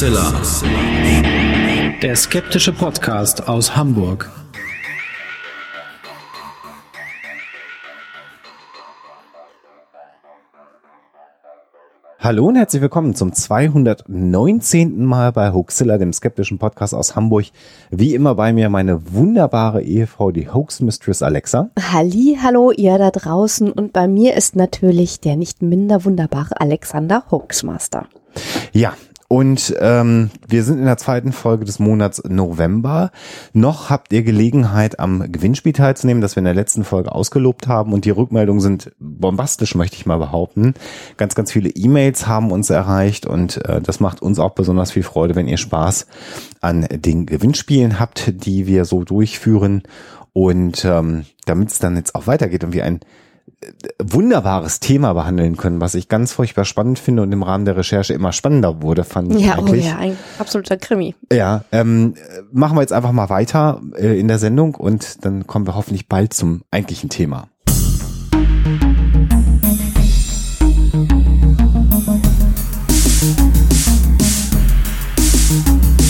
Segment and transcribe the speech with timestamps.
[0.00, 0.32] Hoaxilla.
[2.00, 4.30] Der skeptische Podcast aus Hamburg.
[12.18, 15.04] Hallo und herzlich willkommen zum 219.
[15.04, 17.46] Mal bei Hoaxilla, dem skeptischen Podcast aus Hamburg.
[17.90, 21.68] Wie immer bei mir meine wunderbare Ehefrau, die Hoax Mistress Alexa.
[21.92, 27.24] Halli, hallo ihr da draußen und bei mir ist natürlich der nicht minder wunderbare Alexander
[27.30, 28.06] Hoaxmaster.
[28.72, 28.94] Ja,
[29.32, 33.12] und ähm, wir sind in der zweiten Folge des Monats November.
[33.52, 37.92] Noch habt ihr Gelegenheit, am Gewinnspiel teilzunehmen, das wir in der letzten Folge ausgelobt haben.
[37.92, 40.74] Und die Rückmeldungen sind bombastisch, möchte ich mal behaupten.
[41.16, 45.04] Ganz, ganz viele E-Mails haben uns erreicht und äh, das macht uns auch besonders viel
[45.04, 46.08] Freude, wenn ihr Spaß
[46.60, 49.84] an den Gewinnspielen habt, die wir so durchführen.
[50.32, 52.98] Und ähm, damit es dann jetzt auch weitergeht und wir ein
[54.02, 58.12] wunderbares Thema behandeln können, was ich ganz furchtbar spannend finde und im Rahmen der Recherche
[58.14, 59.86] immer spannender wurde, fand ich Ja, oh eigentlich.
[59.86, 61.14] ja, ein absoluter Krimi.
[61.32, 62.14] Ja, ähm,
[62.52, 66.08] machen wir jetzt einfach mal weiter äh, in der Sendung und dann kommen wir hoffentlich
[66.08, 67.48] bald zum eigentlichen Thema.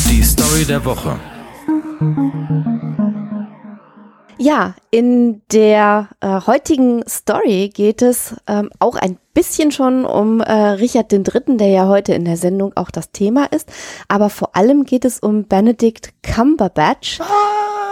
[0.09, 1.19] Die Story der Woche.
[4.43, 10.53] Ja, in der äh, heutigen Story geht es ähm, auch ein bisschen schon um äh,
[10.53, 13.71] Richard III., der ja heute in der Sendung auch das Thema ist,
[14.09, 17.21] aber vor allem geht es um Benedict Cumberbatch.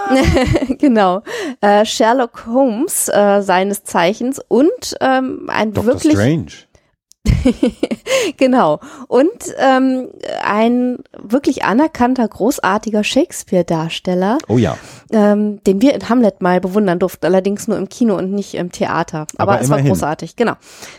[0.78, 1.20] genau,
[1.60, 5.84] äh, Sherlock Holmes äh, seines Zeichens und ähm, ein Dr.
[5.84, 6.67] wirklich Strange.
[8.36, 8.80] genau.
[9.08, 10.08] Und ähm,
[10.42, 14.76] ein wirklich anerkannter, großartiger Shakespeare-Darsteller, Oh ja.
[15.12, 18.72] ähm, den wir in Hamlet mal bewundern durften, allerdings nur im Kino und nicht im
[18.72, 19.26] Theater.
[19.36, 19.92] Aber, Aber es war immerhin.
[19.92, 20.54] großartig, genau.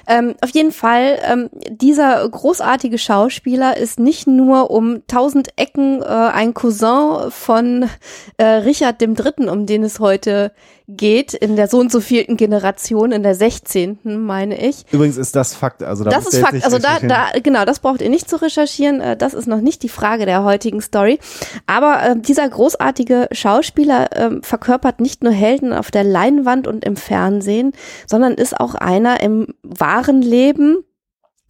[0.08, 6.06] Ähm, auf jeden Fall, ähm, dieser großartige Schauspieler ist nicht nur um tausend Ecken äh,
[6.06, 7.90] ein Cousin von
[8.38, 10.52] äh, Richard dem Dritten, um den es heute
[10.88, 14.00] geht, in der so und so vielten Generation, in der 16.
[14.26, 14.86] meine ich.
[14.92, 15.84] Übrigens ist das Fakt.
[15.84, 16.64] Also da Das ist Fakt.
[16.64, 19.02] Also da, da, genau, das braucht ihr nicht zu recherchieren.
[19.02, 21.20] Äh, Das ist noch nicht die Frage der heutigen Story.
[21.68, 26.96] Aber äh, dieser großartige Schauspieler ähm, verkörpert nicht nur Helden auf der Leinwand und im
[26.96, 27.74] Fernsehen,
[28.08, 30.78] sondern ist auch einer im wahren Leben.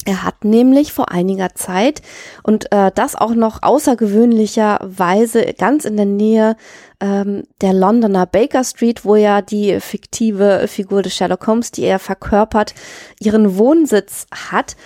[0.06, 2.02] Er hat nämlich vor einiger Zeit
[2.44, 6.56] und äh, das auch noch außergewöhnlicherweise ganz in der Nähe
[7.02, 12.00] ähm, der Londoner Baker Street, wo ja die fiktive Figur des Sherlock Holmes, die er
[12.00, 12.76] verkörpert,
[13.20, 14.78] ihren Wohnsitz hat,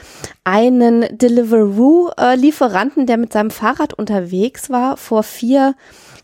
[0.43, 5.75] einen Deliveroo-Lieferanten, der mit seinem Fahrrad unterwegs war, vor vier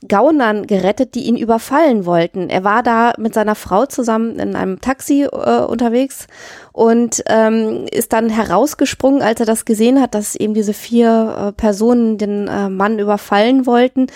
[0.08, 2.50] Gaunern gerettet, die ihn überfallen wollten.
[2.50, 6.28] Er war da mit seiner Frau zusammen in einem Taxi äh, unterwegs
[6.72, 11.52] und ähm, ist dann herausgesprungen, als er das gesehen hat, dass eben diese vier äh,
[11.52, 14.08] Personen den äh, Mann überfallen wollten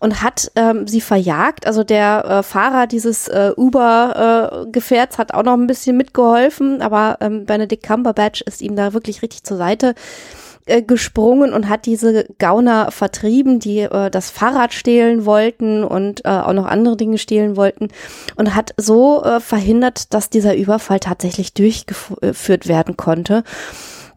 [0.00, 1.66] und hat ähm, sie verjagt.
[1.66, 7.46] Also der äh, Fahrer dieses äh, Uber-Gefährts hat auch noch ein bisschen mitgeholfen, aber ähm,
[7.46, 9.94] Benedict Cumberbatch ist ihm da wirklich richtig zur Seite
[10.70, 16.28] äh, gesprungen und hat diese Gauner vertrieben, die äh, das Fahrrad stehlen wollten und äh,
[16.28, 17.88] auch noch andere Dinge stehlen wollten
[18.36, 23.44] und hat so äh, verhindert, dass dieser Überfall tatsächlich durchgeführt werden konnte.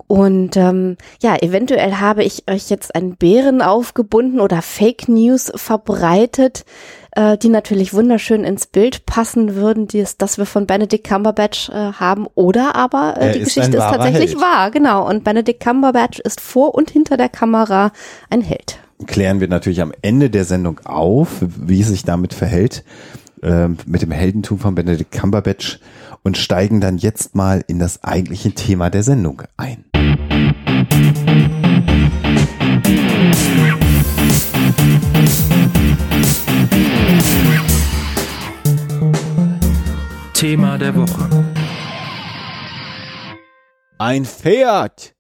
[0.08, 6.66] Und ähm, ja, eventuell habe ich euch jetzt einen Bären aufgebunden oder Fake News verbreitet,
[7.16, 11.70] äh, die natürlich wunderschön ins Bild passen würden, die ist, dass wir von Benedict Cumberbatch
[11.70, 12.28] äh, haben.
[12.36, 14.42] Oder aber äh, die ist Geschichte ist tatsächlich Held.
[14.42, 15.08] wahr, genau.
[15.08, 17.92] Und Benedict Cumberbatch ist vor und hinter der Kamera
[18.30, 18.80] ein Held.
[19.06, 22.84] klären wir natürlich am Ende der Sendung auf, wie es sich damit verhält,
[23.44, 25.80] ähm, mit dem Heldentum von Benedict Cumberbatch
[26.24, 29.84] und steigen dann jetzt mal in das eigentliche Thema der Sendung ein.
[40.34, 41.30] Thema der Woche.
[43.98, 45.14] Ein Pferd!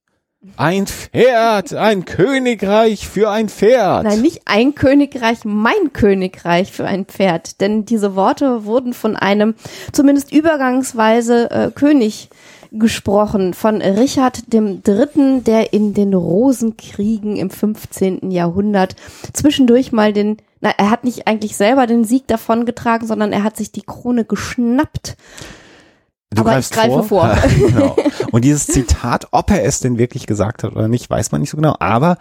[0.57, 1.73] Ein Pferd!
[1.73, 4.03] Ein Königreich für ein Pferd!
[4.03, 7.61] Nein, nicht ein Königreich, mein Königreich für ein Pferd.
[7.61, 9.55] Denn diese Worte wurden von einem
[9.93, 12.29] zumindest übergangsweise äh, König
[12.73, 18.31] gesprochen, von Richard dem Dritten, der in den Rosenkriegen im 15.
[18.31, 18.95] Jahrhundert
[19.31, 23.57] zwischendurch mal den, na, er hat nicht eigentlich selber den Sieg davongetragen, sondern er hat
[23.57, 25.15] sich die Krone geschnappt.
[26.33, 27.35] Du Aber greifst ich greife vor.
[27.59, 27.95] genau.
[28.31, 31.51] Und dieses Zitat, ob er es denn wirklich gesagt hat oder nicht, weiß man nicht
[31.51, 31.75] so genau.
[31.79, 32.17] Aber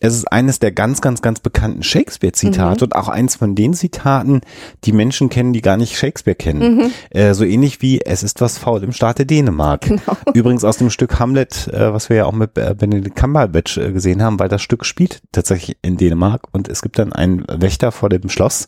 [0.00, 2.82] es ist eines der ganz, ganz, ganz bekannten Shakespeare-Zitate Mhm.
[2.84, 4.40] und auch eins von den Zitaten,
[4.84, 6.76] die Menschen kennen, die gar nicht Shakespeare kennen.
[6.76, 6.90] Mhm.
[7.10, 9.82] Äh, so ähnlich wie Es ist was faul im Staate Dänemark.
[9.94, 10.16] Genau.
[10.34, 13.92] Übrigens aus dem Stück Hamlet, äh, was wir ja auch mit äh, Benedict Cumberbatch äh,
[13.92, 17.92] gesehen haben, weil das Stück spielt tatsächlich in Dänemark und es gibt dann einen Wächter
[17.92, 18.66] vor dem Schloss,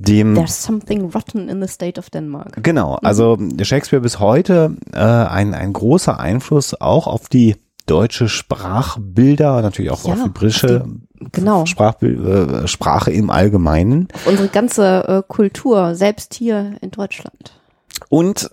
[0.00, 2.62] dem There's something rotten in the state of Denmark.
[2.62, 7.56] Genau, also Shakespeare bis heute äh, ein, ein großer Einfluss auch auf die
[7.86, 10.84] deutsche Sprachbilder, natürlich auch Ja, auf die britische
[11.32, 11.64] Genau.
[11.64, 14.08] Äh, Sprache im Allgemeinen.
[14.14, 17.60] Auf unsere ganze äh, Kultur, selbst hier in Deutschland.
[18.08, 18.50] Und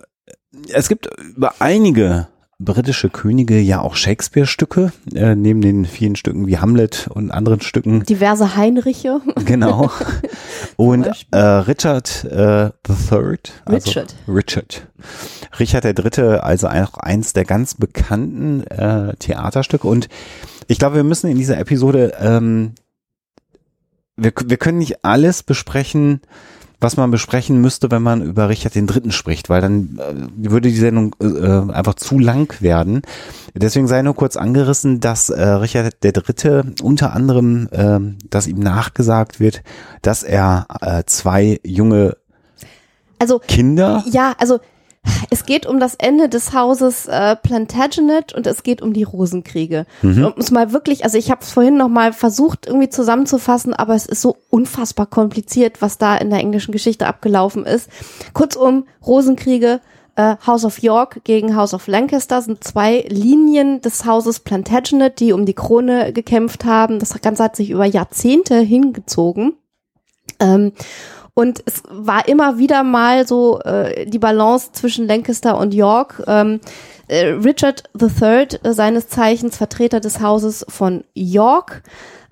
[0.72, 6.58] es gibt über einige britische Könige ja auch Shakespeare-Stücke, äh, neben den vielen Stücken wie
[6.58, 8.04] Hamlet und anderen Stücken.
[8.04, 9.20] Diverse Heinriche.
[9.44, 9.90] Genau.
[10.76, 13.38] Und äh, Richard äh, III.
[13.64, 14.14] Also Richard.
[14.26, 14.88] Richard.
[15.58, 19.86] Richard der Dritte, also auch eins der ganz bekannten äh, Theaterstücke.
[19.86, 20.08] Und
[20.66, 22.72] ich glaube, wir müssen in dieser Episode, ähm,
[24.16, 26.20] wir, wir können nicht alles besprechen,
[26.80, 30.68] was man besprechen müsste, wenn man über Richard den Dritten spricht, weil dann äh, würde
[30.68, 33.02] die Sendung äh, einfach zu lang werden.
[33.54, 37.98] Deswegen sei nur kurz angerissen, dass äh, Richard der Dritte unter anderem, äh,
[38.30, 39.62] dass ihm nachgesagt wird,
[40.02, 42.16] dass er äh, zwei junge
[43.18, 44.60] Also Kinder Ja, also
[45.30, 49.86] es geht um das Ende des Hauses äh, Plantagenet und es geht um die Rosenkriege.
[50.02, 50.24] Mhm.
[50.26, 53.94] Um es mal wirklich, also ich habe es vorhin noch mal versucht irgendwie zusammenzufassen, aber
[53.94, 57.88] es ist so unfassbar kompliziert, was da in der englischen Geschichte abgelaufen ist.
[58.32, 59.80] Kurzum, Rosenkriege,
[60.16, 65.32] äh, House of York gegen House of Lancaster sind zwei Linien des Hauses Plantagenet, die
[65.32, 66.98] um die Krone gekämpft haben.
[66.98, 69.54] Das Ganze hat sich über Jahrzehnte hingezogen.
[70.40, 70.72] Ähm,
[71.38, 76.20] und es war immer wieder mal so äh, die Balance zwischen Lancaster und York.
[76.26, 76.58] Ähm,
[77.06, 81.84] äh, Richard III, äh, seines Zeichens Vertreter des Hauses von York,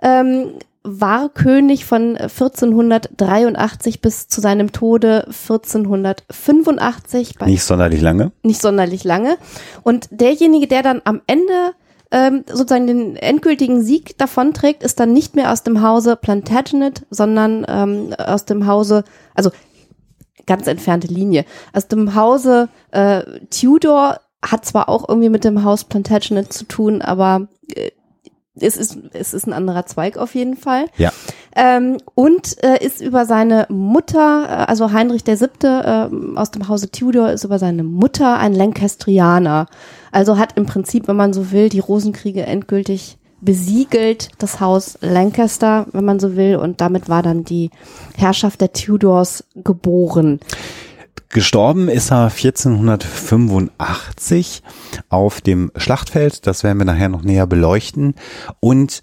[0.03, 7.37] ähm, war König von 1483 bis zu seinem Tode 1485.
[7.39, 8.33] Bei nicht sonderlich lange.
[8.43, 9.39] nicht sonderlich lange.
[9.85, 11.75] Und derjenige, der dann am Ende
[12.17, 17.67] ähm, sozusagen den endgültigen Sieg davonträgt, ist dann nicht mehr aus dem Hause Plantagenet, sondern
[17.69, 19.05] ähm, aus dem Hause,
[19.35, 19.51] also
[20.47, 25.85] ganz entfernte Linie, aus dem Hause äh, Tudor hat zwar auch irgendwie mit dem Haus
[25.85, 27.91] Plantagenet zu tun, aber äh,
[28.59, 30.87] es ist, es ist ein anderer Zweig auf jeden Fall.
[30.97, 31.13] Ja.
[31.59, 36.69] Ähm, und äh, ist über seine Mutter, äh, also Heinrich der Siebte äh, aus dem
[36.69, 39.67] Hause Tudor, ist über seine Mutter ein Lancastrianer.
[40.13, 45.87] Also hat im Prinzip, wenn man so will, die Rosenkriege endgültig besiegelt, das Haus Lancaster,
[45.93, 46.57] wenn man so will.
[46.57, 47.71] Und damit war dann die
[48.17, 50.41] Herrschaft der Tudors geboren.
[51.31, 54.63] Gestorben ist er 1485
[55.09, 56.47] auf dem Schlachtfeld.
[56.47, 58.15] Das werden wir nachher noch näher beleuchten.
[58.61, 59.01] Und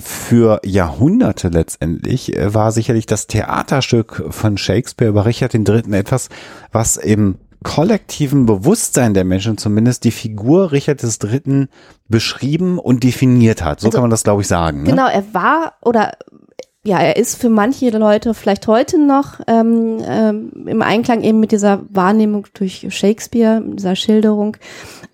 [0.00, 5.92] für Jahrhunderte letztendlich äh, war sicherlich das Theaterstück von Shakespeare über Richard III.
[5.92, 6.28] etwas,
[6.72, 11.66] was im kollektiven Bewusstsein der Menschen zumindest die Figur Richard III.
[12.08, 13.80] beschrieben und definiert hat.
[13.80, 14.82] So Also, kann man das, glaube ich, sagen.
[14.82, 14.90] Ne?
[14.90, 16.12] Genau, er war oder
[16.82, 21.52] ja, er ist für manche Leute vielleicht heute noch ähm, ähm, im Einklang eben mit
[21.52, 24.56] dieser Wahrnehmung durch Shakespeare, dieser Schilderung,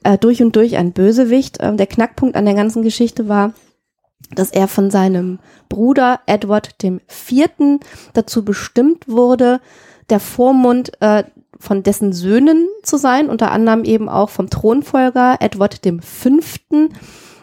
[0.04, 1.58] äh, durch und durch ein Bösewicht.
[1.60, 3.52] Ähm, der Knackpunkt an der ganzen Geschichte war,
[4.35, 7.80] dass er von seinem Bruder Edward dem Vierten
[8.12, 9.61] dazu bestimmt wurde,
[10.11, 11.25] der Vormund äh,
[11.59, 16.90] von dessen Söhnen zu sein, unter anderem eben auch vom Thronfolger Edward dem Fünften.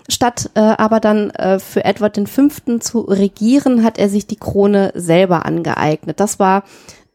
[0.09, 4.35] Statt äh, aber dann äh, für Edward den Fünften zu regieren, hat er sich die
[4.35, 6.19] Krone selber angeeignet.
[6.19, 6.63] Das war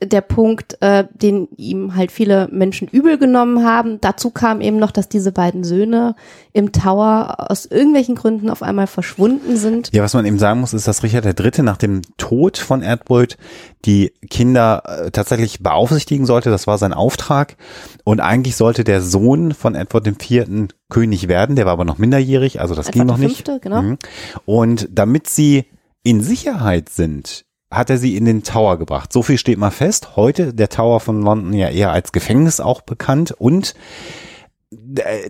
[0.01, 4.01] der Punkt, äh, den ihm halt viele Menschen übel genommen haben.
[4.01, 6.15] Dazu kam eben noch, dass diese beiden Söhne
[6.53, 9.91] im Tower aus irgendwelchen Gründen auf einmal verschwunden sind.
[9.93, 11.63] Ja, was man eben sagen muss, ist, dass Richard III.
[11.63, 13.37] nach dem Tod von Edward
[13.85, 16.51] die Kinder äh, tatsächlich beaufsichtigen sollte.
[16.51, 17.57] Das war sein Auftrag.
[18.05, 20.69] Und eigentlich sollte der Sohn von Edward IV.
[20.89, 21.57] König werden.
[21.57, 23.47] Der war aber noch minderjährig, also das Edward ging noch der nicht.
[23.47, 23.83] Fünfte, genau.
[23.83, 23.99] Mhm.
[24.47, 25.67] Und damit sie
[26.03, 29.13] in Sicherheit sind, hat er sie in den Tower gebracht.
[29.13, 30.17] So viel steht mal fest.
[30.17, 33.75] Heute der Tower von London ja eher als Gefängnis auch bekannt und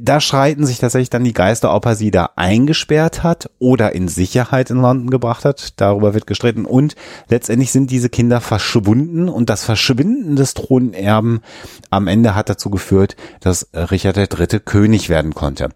[0.01, 4.09] da schreiten sich tatsächlich dann die Geister, ob er sie da eingesperrt hat oder in
[4.09, 5.81] Sicherheit in London gebracht hat.
[5.81, 6.65] Darüber wird gestritten.
[6.65, 6.97] Und
[7.29, 11.41] letztendlich sind diese Kinder verschwunden und das Verschwinden des Thronerben
[11.91, 14.59] am Ende hat dazu geführt, dass Richard III.
[14.61, 15.69] König werden konnte.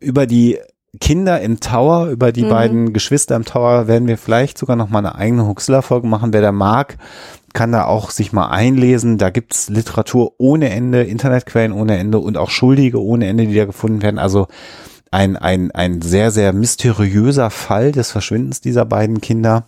[0.00, 0.58] Über die
[1.00, 2.48] Kinder im Tower, über die Mhm.
[2.48, 6.34] beiden Geschwister im Tower werden wir vielleicht sogar noch mal eine eigene Huxilla-Folge machen.
[6.34, 6.98] Wer da mag,
[7.54, 9.16] kann da auch sich mal einlesen.
[9.16, 13.64] Da gibt's Literatur ohne Ende, Internetquellen ohne Ende und auch Schuldige ohne Ende, die da
[13.64, 14.18] gefunden werden.
[14.18, 14.48] Also
[15.12, 19.64] ein, ein, ein sehr, sehr mysteriöser Fall des Verschwindens dieser beiden Kinder.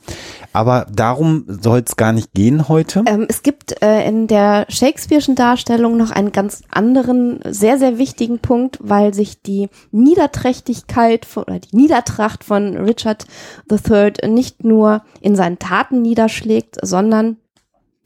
[0.52, 3.04] Aber darum soll es gar nicht gehen heute.
[3.06, 8.38] Ähm, es gibt äh, in der Shakespeare'schen Darstellung noch einen ganz anderen, sehr, sehr wichtigen
[8.38, 13.26] Punkt, weil sich die Niederträchtigkeit von, oder die Niedertracht von Richard
[13.70, 17.36] III nicht nur in seinen Taten niederschlägt, sondern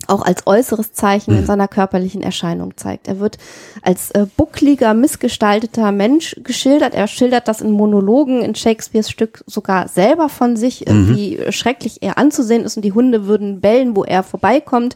[0.06, 3.08] auch als äußeres Zeichen in seiner körperlichen Erscheinung zeigt.
[3.08, 3.36] Er wird
[3.82, 6.94] als äh, buckliger, missgestalteter Mensch geschildert.
[6.94, 12.02] Er schildert das in Monologen in Shakespeares Stück sogar selber von sich, äh, wie schrecklich
[12.02, 14.94] er anzusehen ist und die Hunde würden bellen, wo er vorbeikommt.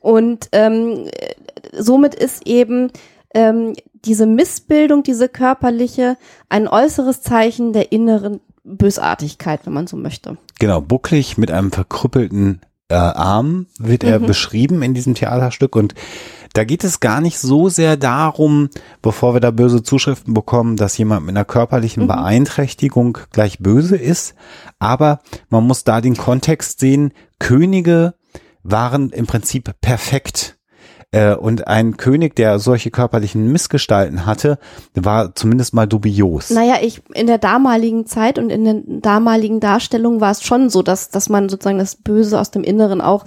[0.00, 1.34] Und ähm, äh,
[1.82, 2.92] somit ist eben
[3.34, 6.16] ähm, diese Missbildung, diese körperliche,
[6.48, 10.36] ein äußeres Zeichen der inneren Bösartigkeit, wenn man so möchte.
[10.58, 15.76] Genau, bucklig mit einem verkrüppelten äh, Arm wird er beschrieben in diesem Theaterstück.
[15.76, 15.94] Und
[16.54, 18.70] da geht es gar nicht so sehr darum,
[19.02, 24.34] bevor wir da böse Zuschriften bekommen, dass jemand mit einer körperlichen Beeinträchtigung gleich böse ist,
[24.78, 28.14] aber man muss da den Kontext sehen, Könige
[28.62, 30.57] waren im Prinzip perfekt.
[31.10, 34.58] Äh, Und ein König, der solche körperlichen Missgestalten hatte,
[34.94, 36.50] war zumindest mal dubios.
[36.50, 40.82] Naja, ich in der damaligen Zeit und in den damaligen Darstellungen war es schon so,
[40.82, 43.24] dass, dass man sozusagen das Böse aus dem Inneren auch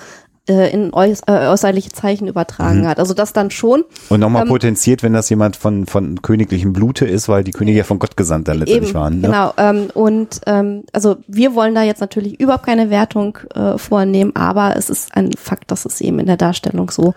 [0.47, 2.99] äh, in äuß äh, äußerliche Zeichen übertragen hat.
[2.99, 3.83] Also das dann schon.
[4.09, 7.79] Und nochmal Ähm, potenziert, wenn das jemand von, von königlichem Blute ist, weil die Könige
[7.79, 9.21] ja von Gott gesandt dann letztendlich Eben, waren.
[9.21, 9.27] Ne?
[9.27, 9.53] genau.
[9.57, 14.75] Ähm, und ähm, also wir wollen da jetzt natürlich überhaupt keine Wertung äh, vornehmen, aber
[14.75, 17.13] es ist ein Fakt, dass es eben in der Darstellung so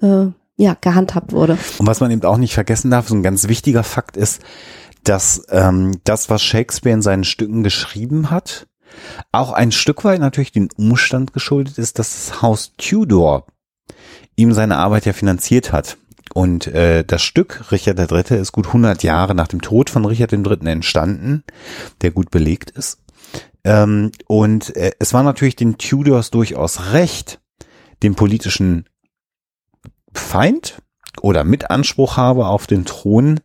[0.00, 0.26] äh,
[0.56, 1.58] ja gehandhabt wurde.
[1.78, 4.42] Und was man eben auch nicht vergessen darf, so ein ganz wichtiger Fakt ist,
[5.04, 8.66] dass ähm, das, was Shakespeare in seinen Stücken geschrieben hat,
[9.32, 13.46] auch ein Stück weit natürlich den Umstand geschuldet ist, dass das Haus Tudor
[14.36, 15.96] ihm seine Arbeit ja finanziert hat.
[16.32, 18.38] Und äh, das Stück Richard III.
[18.38, 20.58] ist gut 100 Jahre nach dem Tod von Richard III.
[20.66, 21.42] entstanden,
[22.02, 22.98] der gut belegt ist.
[23.64, 27.40] Ähm, und äh, es war natürlich den Tudors durchaus recht,
[28.02, 28.86] den politischen
[30.12, 30.82] Feind
[31.20, 33.40] oder Mitanspruchhaber auf den Thron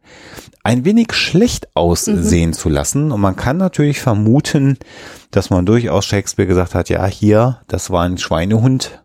[0.63, 3.11] ein wenig schlecht aussehen zu lassen.
[3.11, 4.77] Und man kann natürlich vermuten,
[5.31, 9.03] dass man durchaus Shakespeare gesagt hat, ja, hier, das war ein Schweinehund.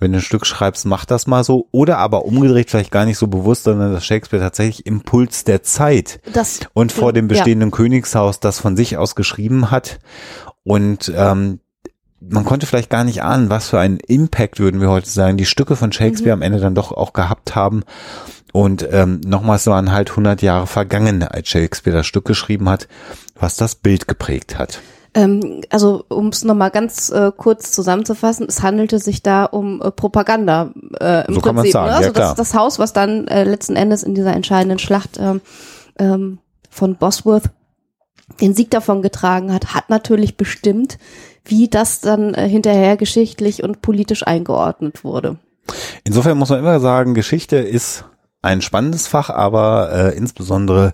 [0.00, 1.68] Wenn du ein Stück schreibst, mach das mal so.
[1.70, 6.20] Oder aber umgedreht, vielleicht gar nicht so bewusst, sondern dass Shakespeare tatsächlich Impuls der Zeit
[6.32, 7.28] Das und vor dem ja.
[7.28, 9.98] bestehenden Königshaus das von sich aus geschrieben hat.
[10.62, 11.60] Und ähm,
[12.30, 15.46] man konnte vielleicht gar nicht ahnen, was für einen Impact, würden wir heute sagen, die
[15.46, 16.42] Stücke von Shakespeare Mhm.
[16.42, 17.82] am Ende dann doch auch gehabt haben.
[18.52, 22.86] Und ähm, nochmals waren halt 100 Jahre vergangen, als Shakespeare das Stück geschrieben hat,
[23.38, 24.80] was das Bild geprägt hat.
[25.16, 29.90] Ähm, also um es nochmal ganz äh, kurz zusammenzufassen, es handelte sich da um äh,
[29.90, 31.72] Propaganda äh, im So kann man's Prinzip.
[31.72, 31.92] sagen, ne?
[31.92, 32.34] ja, Also klar.
[32.34, 35.40] das, das Haus, was dann äh, letzten Endes in dieser entscheidenden Schlacht ähm,
[35.98, 36.38] ähm,
[36.70, 37.50] von Bosworth
[38.40, 40.98] den Sieg davon getragen hat, hat natürlich bestimmt,
[41.44, 45.36] wie das dann äh, hinterher geschichtlich und politisch eingeordnet wurde.
[46.04, 48.04] Insofern muss man immer sagen, Geschichte ist
[48.42, 50.92] ein spannendes Fach, aber äh, insbesondere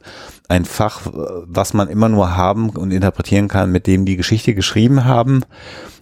[0.48, 5.04] ein Fach, was man immer nur haben und interpretieren kann, mit dem die Geschichte geschrieben
[5.04, 5.44] haben.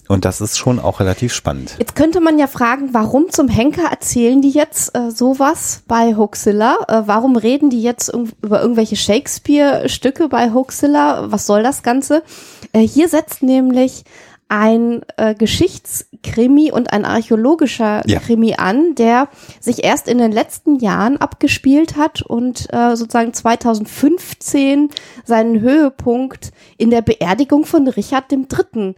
[0.09, 1.77] Und das ist schon auch relativ spannend.
[1.79, 6.79] Jetzt könnte man ja fragen, warum zum Henker erzählen die jetzt äh, sowas bei Hoaxilla?
[6.89, 8.11] Äh, warum reden die jetzt
[8.43, 11.31] über irgendwelche Shakespeare-Stücke bei Hoaxilla?
[11.31, 12.23] Was soll das Ganze?
[12.73, 14.05] Äh, hier setzt nämlich
[14.49, 18.19] ein äh, Geschichtskrimi und ein archäologischer Ja.
[18.19, 19.29] Krimi an, der
[19.61, 24.89] sich erst in den letzten Jahren abgespielt hat und äh, sozusagen 2015
[25.25, 28.95] seinen Höhepunkt in der Beerdigung von Richard III.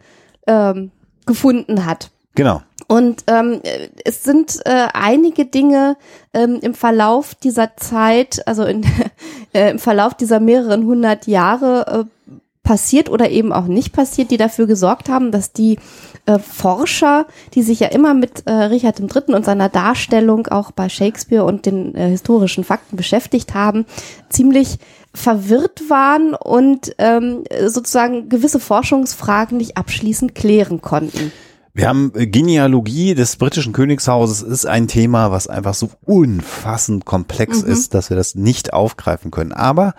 [0.47, 0.91] Ähm,
[1.27, 2.11] gefunden hat.
[2.35, 2.63] Genau.
[2.89, 5.97] Und ähm, äh, es sind äh, einige Dinge
[6.35, 8.85] ähm, im Verlauf dieser Zeit, also in,
[9.53, 12.20] äh, im Verlauf dieser mehreren hundert Jahre äh,
[12.63, 15.79] passiert oder eben auch nicht passiert, die dafür gesorgt haben, dass die
[16.27, 19.35] äh, Forscher, die sich ja immer mit äh, Richard III.
[19.35, 23.87] und seiner Darstellung auch bei Shakespeare und den äh, historischen Fakten beschäftigt haben,
[24.29, 24.79] ziemlich
[25.15, 31.33] verwirrt waren und ähm, sozusagen gewisse Forschungsfragen nicht abschließend klären konnten.
[31.73, 37.63] Wir haben äh, Genealogie des britischen Königshauses ist ein Thema, was einfach so unfassend komplex
[37.63, 39.53] ist, dass wir das nicht aufgreifen können.
[39.53, 39.95] Aber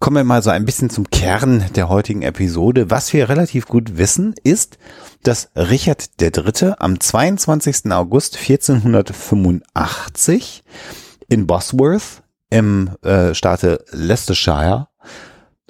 [0.00, 2.90] kommen wir mal so ein bisschen zum Kern der heutigen Episode.
[2.90, 4.78] Was wir relativ gut wissen, ist,
[5.22, 6.72] dass Richard III.
[6.78, 7.92] am 22.
[7.92, 10.64] August 1485
[11.28, 14.88] in Bosworth im äh, Staate Leicestershire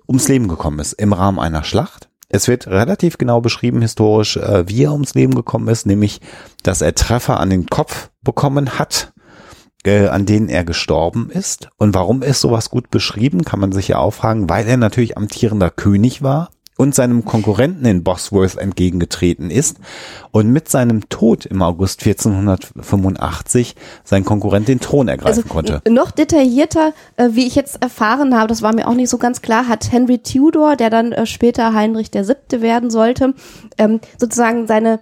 [0.08, 2.08] ums Leben gekommen ist im Rahmen einer Schlacht.
[2.28, 6.20] Es wird relativ genau beschrieben historisch, äh, wie er ums Leben gekommen ist, nämlich,
[6.62, 9.12] dass er Treffer an den Kopf bekommen hat,
[9.84, 11.68] äh, an denen er gestorben ist.
[11.78, 15.16] Und warum ist sowas gut beschrieben, kann man sich ja auch fragen, weil er natürlich
[15.16, 19.76] amtierender König war und seinem Konkurrenten in Bosworth entgegengetreten ist
[20.30, 25.82] und mit seinem Tod im August 1485 sein Konkurrent den Thron ergreifen Also konnte.
[25.90, 29.42] noch detaillierter, äh, wie ich jetzt erfahren habe, das war mir auch nicht so ganz
[29.42, 33.34] klar, hat Henry Tudor, der dann äh, später Heinrich der Siebte werden sollte,
[33.76, 35.00] ähm, sozusagen seine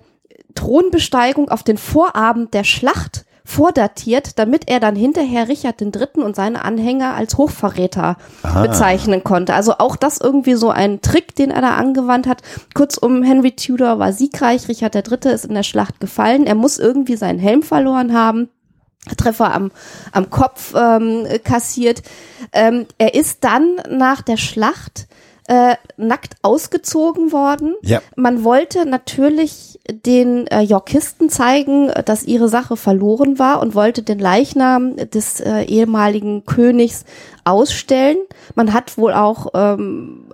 [0.56, 6.22] Thronbesteigung auf den Vorabend der Schlacht vordatiert, damit er dann hinterher Richard III.
[6.22, 8.60] und seine Anhänger als Hochverräter Ah.
[8.62, 9.54] bezeichnen konnte.
[9.54, 12.42] Also auch das irgendwie so ein Trick, den er da angewandt hat.
[12.74, 15.32] Kurzum, Henry Tudor war siegreich, Richard III.
[15.32, 16.46] ist in der Schlacht gefallen.
[16.46, 18.50] Er muss irgendwie seinen Helm verloren haben.
[19.16, 19.70] Treffer am,
[20.12, 22.02] am Kopf ähm, kassiert.
[22.52, 25.06] Ähm, er ist dann nach der Schlacht
[25.46, 27.74] äh, nackt ausgezogen worden.
[27.80, 28.02] Ja.
[28.14, 34.02] Man wollte natürlich den äh, Yorkisten zeigen, äh, dass ihre Sache verloren war und wollte
[34.02, 37.04] den Leichnam des äh, ehemaligen Königs
[37.44, 38.18] ausstellen.
[38.54, 40.26] Man hat wohl auch ähm,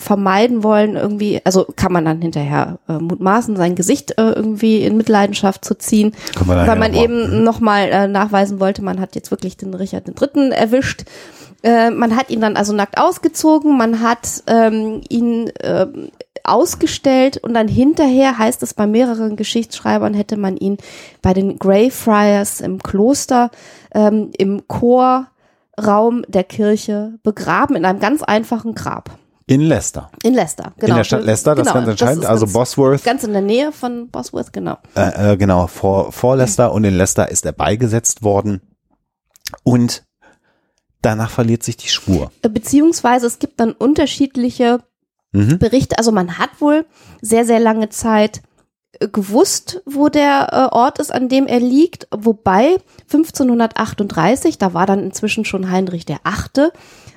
[0.00, 4.96] vermeiden wollen, irgendwie, also kann man dann hinterher äh, mutmaßen, sein Gesicht äh, irgendwie in
[4.96, 6.14] Mitleidenschaft zu ziehen,
[6.46, 10.52] man weil man eben nochmal äh, nachweisen wollte, man hat jetzt wirklich den Richard III.
[10.52, 11.04] erwischt.
[11.62, 16.10] Äh, man hat ihn dann also nackt ausgezogen, man hat ähm, ihn ähm,
[16.44, 20.78] ausgestellt und dann hinterher heißt es bei mehreren Geschichtsschreibern hätte man ihn
[21.22, 23.50] bei den Greyfriars im Kloster
[23.94, 29.10] ähm, im Chorraum der Kirche begraben in einem ganz einfachen Grab.
[29.46, 30.10] In Leicester.
[30.22, 30.92] In Leicester, genau.
[30.92, 32.22] in der Stadt Leicester, das ist Genau, ganz entscheidend.
[32.22, 34.78] ist also ganz, Bosworth, Ganz in der Nähe von Bosworth, genau.
[34.94, 38.60] äh, äh, genau, vor, vor Leicester und in Leicester ist er beigesetzt worden.
[39.64, 40.04] Und
[41.02, 42.30] danach verliert sich die Spur.
[42.42, 44.84] Beziehungsweise es gibt dann unterschiedliche
[45.32, 45.58] Mhm.
[45.58, 45.98] Berichte.
[45.98, 46.86] Also man hat wohl
[47.20, 48.42] sehr, sehr lange Zeit
[48.98, 52.08] äh, gewusst, wo der äh, Ort ist, an dem er liegt.
[52.10, 52.78] Wobei
[53.12, 56.72] 1538, da war dann inzwischen schon Heinrich der Achte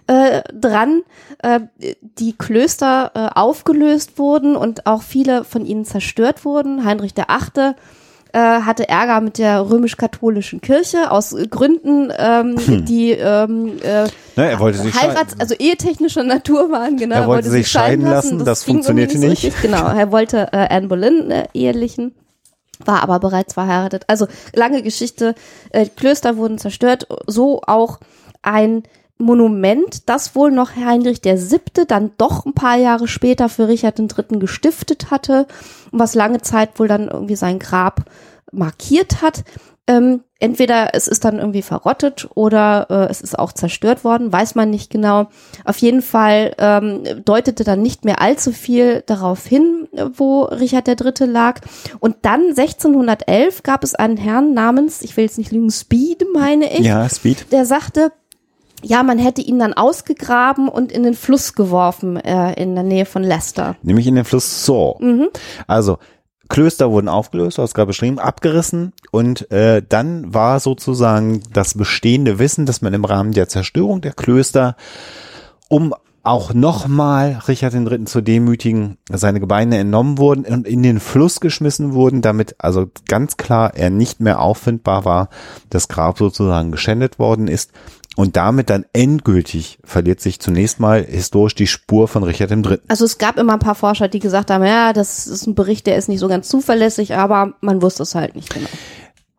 [0.08, 1.01] äh, dran,
[1.39, 1.62] äh,
[2.02, 6.86] die Klöster äh, aufgelöst wurden und auch viele von ihnen zerstört wurden.
[6.86, 8.03] Heinrich der Achte äh,
[8.39, 14.80] hatte Ärger mit der römisch-katholischen Kirche aus Gründen, ähm, die ähm, äh, Ne, er wollte
[14.80, 17.15] sich Heirats, also ehetechnischer Natur waren, genau.
[17.15, 19.43] Er wollte sich scheiden lassen, das irgendwie funktionierte nicht.
[19.43, 19.62] richtig.
[19.62, 22.15] Genau, er wollte äh, Anne Boleyn äh, ehelichen,
[22.84, 24.06] war aber bereits verheiratet.
[24.08, 25.36] Also lange Geschichte,
[25.72, 28.00] äh, Klöster wurden zerstört, so auch
[28.41, 28.84] ein
[29.23, 33.99] Monument, das wohl noch Heinrich der Siebte dann doch ein paar Jahre später für Richard
[33.99, 34.39] III.
[34.39, 35.47] gestiftet hatte
[35.91, 38.05] und was lange Zeit wohl dann irgendwie sein Grab
[38.51, 39.43] markiert hat.
[39.86, 44.55] Ähm, entweder es ist dann irgendwie verrottet oder äh, es ist auch zerstört worden, weiß
[44.55, 45.27] man nicht genau.
[45.65, 51.27] Auf jeden Fall ähm, deutete dann nicht mehr allzu viel darauf hin, wo Richard III.
[51.27, 51.59] lag.
[51.99, 56.71] Und dann 1611 gab es einen Herrn namens, ich will jetzt nicht lügen, Speed, meine
[56.71, 57.51] ich, Ja, Speed.
[57.51, 58.13] der sagte,
[58.84, 63.06] ja, man hätte ihn dann ausgegraben und in den Fluss geworfen äh, in der Nähe
[63.06, 63.76] von Leicester.
[63.82, 64.96] Nämlich in den Fluss Saw.
[65.00, 65.30] Mhm.
[65.67, 65.98] Also,
[66.50, 72.38] Klöster wurden aufgelöst, du hast gerade beschrieben, abgerissen und äh, dann war sozusagen das bestehende
[72.38, 74.76] Wissen, dass man im Rahmen der Zerstörung der Klöster,
[75.69, 78.06] um auch nochmal Richard III.
[78.06, 83.36] zu demütigen, seine Gebeine entnommen wurden und in den Fluss geschmissen wurden, damit also ganz
[83.36, 85.30] klar er nicht mehr auffindbar war,
[85.69, 87.72] das Grab sozusagen geschändet worden ist.
[88.15, 92.80] Und damit dann endgültig verliert sich zunächst mal historisch die Spur von Richard III.
[92.88, 95.88] Also es gab immer ein paar Forscher, die gesagt haben, ja, das ist ein Bericht,
[95.88, 98.69] der ist nicht so ganz zuverlässig, aber man wusste es halt nicht genau.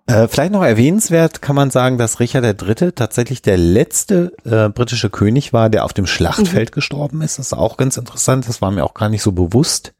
[0.06, 2.92] Äh, vielleicht noch erwähnenswert kann man sagen, dass Richard III.
[2.92, 7.38] tatsächlich der letzte äh, britische König war, der auf dem Schlachtfeld gestorben ist.
[7.38, 8.46] Das ist auch ganz interessant.
[8.46, 9.94] Das war mir auch gar nicht so bewusst.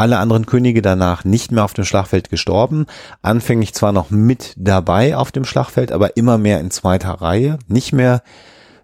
[0.00, 2.86] Alle anderen Könige danach nicht mehr auf dem Schlachtfeld gestorben.
[3.20, 7.58] Anfänglich zwar noch mit dabei auf dem Schlachtfeld, aber immer mehr in zweiter Reihe.
[7.68, 8.22] Nicht mehr,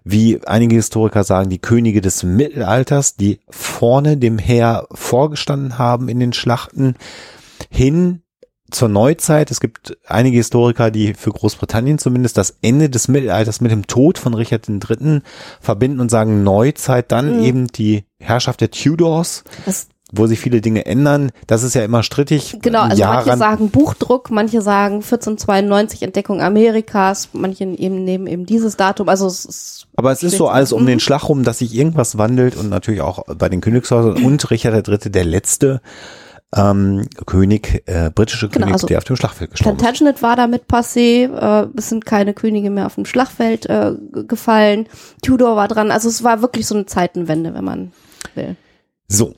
[0.03, 6.19] wie einige Historiker sagen, die Könige des Mittelalters, die vorne dem Heer vorgestanden haben in
[6.19, 6.93] den Schlachten,
[7.71, 8.21] hin
[8.69, 9.49] zur Neuzeit.
[9.49, 14.19] Es gibt einige Historiker, die für Großbritannien zumindest das Ende des Mittelalters mit dem Tod
[14.19, 15.21] von Richard III.
[15.61, 17.43] verbinden und sagen Neuzeit, dann Mhm.
[17.43, 21.31] eben die Herrschaft der Tudors, Das, wo sich viele Dinge ändern.
[21.47, 22.57] Das ist ja immer strittig.
[22.61, 28.45] genau, also manche Jahrern- sagen Buchdruck, manche sagen 1492 Entdeckung Amerikas, manche eben nehmen eben
[28.45, 29.09] dieses Datum.
[29.09, 32.17] Also es ist Aber es ist so alles um den Schlag rum, dass sich irgendwas
[32.17, 35.11] wandelt und natürlich auch bei den Königshäusern und Richard III.
[35.11, 35.81] der letzte
[36.55, 39.81] ähm, König, äh, britische Genau, König, also der auf dem Schlachtfeld gestorben ist.
[39.81, 43.91] Plantagenet war damit passé, äh, es sind keine Könige mehr auf dem Schlachtfeld äh,
[44.25, 44.87] gefallen,
[45.21, 47.91] Tudor war dran, also es war wirklich so eine Zeitenwende, wenn man
[48.35, 48.55] will.
[49.09, 49.35] So.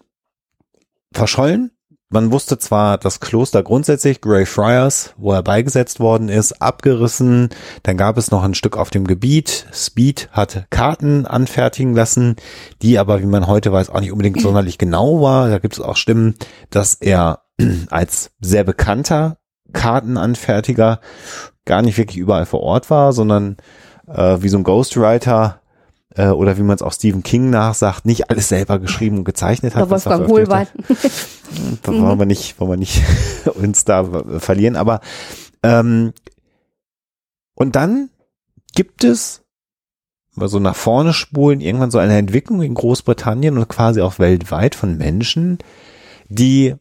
[1.13, 1.71] Verschollen.
[2.11, 7.49] Man wusste zwar das Kloster grundsätzlich, Grey Friars, wo er beigesetzt worden ist, abgerissen.
[7.83, 9.67] Dann gab es noch ein Stück auf dem Gebiet.
[9.71, 12.35] Speed hat Karten anfertigen lassen,
[12.81, 15.49] die aber, wie man heute weiß, auch nicht unbedingt sonderlich genau war.
[15.49, 16.33] Da gibt es auch Stimmen,
[16.71, 17.43] dass er
[17.91, 19.37] als sehr bekannter
[19.71, 21.01] Kartenanfertiger
[21.65, 23.57] gar nicht wirklich überall vor Ort war, sondern
[24.07, 25.61] äh, wie so ein Ghostwriter
[26.15, 29.75] äh, oder wie man es auch Stephen King nachsagt, nicht alles selber geschrieben und gezeichnet
[29.75, 29.83] hat.
[29.83, 30.67] Oder Wolfgang Hohlwein.
[31.83, 33.01] Da wollen wir nicht, wollen wir nicht
[33.55, 35.01] uns da verlieren, aber
[35.63, 36.13] ähm,
[37.55, 38.09] und dann
[38.75, 39.43] gibt es
[40.35, 44.97] so nach vorne spulen, irgendwann so eine Entwicklung in Großbritannien und quasi auch weltweit von
[44.97, 45.57] Menschen,
[46.29, 46.75] die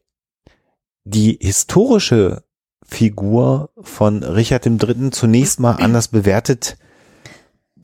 [1.04, 2.44] die historische
[2.84, 5.10] Figur von Richard III.
[5.10, 6.78] zunächst mal anders bewertet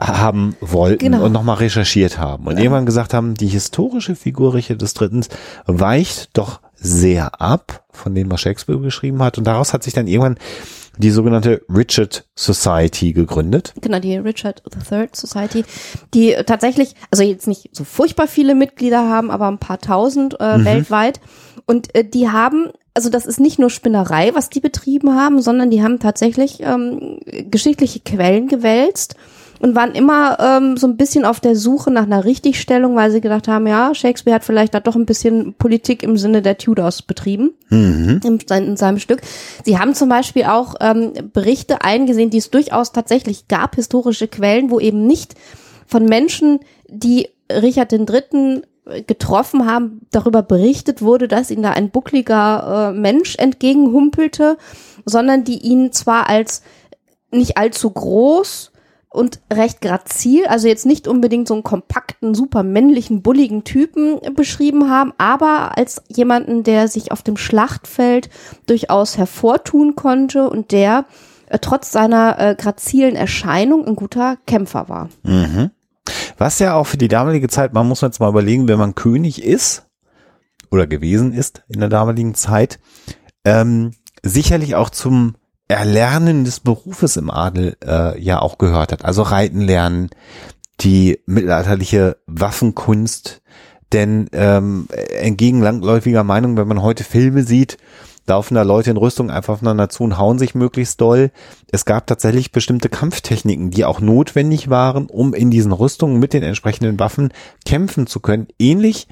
[0.00, 1.24] haben wollten Genau.
[1.24, 2.64] und nochmal recherchiert haben und Ja.
[2.64, 5.22] irgendwann gesagt haben, die historische Figur Richard III.
[5.66, 10.06] weicht doch sehr ab von dem, was Shakespeare geschrieben hat und daraus hat sich dann
[10.06, 10.36] irgendwann
[10.98, 13.72] die sogenannte Richard Society gegründet.
[13.80, 15.64] Genau, die Richard III Society,
[16.12, 20.58] die tatsächlich, also jetzt nicht so furchtbar viele Mitglieder haben, aber ein paar tausend äh,
[20.58, 20.64] Mhm.
[20.64, 21.20] weltweit.
[21.66, 25.70] Und äh, die haben, also das ist nicht nur Spinnerei, was die betrieben haben, sondern
[25.70, 27.18] die haben tatsächlich ähm,
[27.50, 29.16] geschichtliche Quellen gewälzt
[29.60, 33.20] und waren immer ähm, so ein bisschen auf der Suche nach einer Richtigstellung, weil sie
[33.20, 37.02] gedacht haben, ja, Shakespeare hat vielleicht da doch ein bisschen Politik im Sinne der Tudors
[37.02, 38.20] betrieben Mhm.
[38.24, 39.20] in, in seinem Stück.
[39.64, 44.70] Sie haben zum Beispiel auch ähm, Berichte eingesehen, die es durchaus tatsächlich gab, historische Quellen,
[44.70, 45.34] wo eben nicht
[45.86, 48.62] von Menschen, die Richard III.
[49.06, 54.56] getroffen haben, darüber berichtet wurde, dass ihnen da ein buckliger äh, Mensch entgegenhumpelte,
[55.04, 56.62] sondern die ihn zwar als
[57.30, 58.72] nicht allzu groß
[59.14, 64.90] und recht grazil, also jetzt nicht unbedingt so einen kompakten, super männlichen, bulligen Typen beschrieben
[64.90, 68.28] haben, aber als jemanden, der sich auf dem Schlachtfeld
[68.66, 71.04] durchaus hervortun konnte und der
[71.46, 75.08] äh, trotz seiner äh, grazilen Erscheinung ein guter Kämpfer war.
[75.22, 75.70] Mhm.
[76.36, 79.42] Was ja auch für die damalige Zeit, man muss jetzt mal überlegen, wenn man König
[79.42, 79.86] ist
[80.70, 82.80] oder gewesen ist in der damaligen Zeit,
[83.44, 85.36] ähm, sicherlich auch zum
[85.68, 89.04] Erlernen des Berufes im Adel äh, ja auch gehört hat.
[89.04, 90.10] Also Reiten lernen,
[90.80, 93.42] die mittelalterliche Waffenkunst,
[93.92, 97.78] denn ähm, entgegen langläufiger Meinung, wenn man heute Filme sieht,
[98.26, 101.30] laufen da Leute in Rüstung einfach aufeinander zu und hauen sich möglichst doll.
[101.70, 106.42] Es gab tatsächlich bestimmte Kampftechniken, die auch notwendig waren, um in diesen Rüstungen mit den
[106.42, 107.32] entsprechenden Waffen
[107.66, 108.48] kämpfen zu können.
[108.58, 109.08] Ähnlich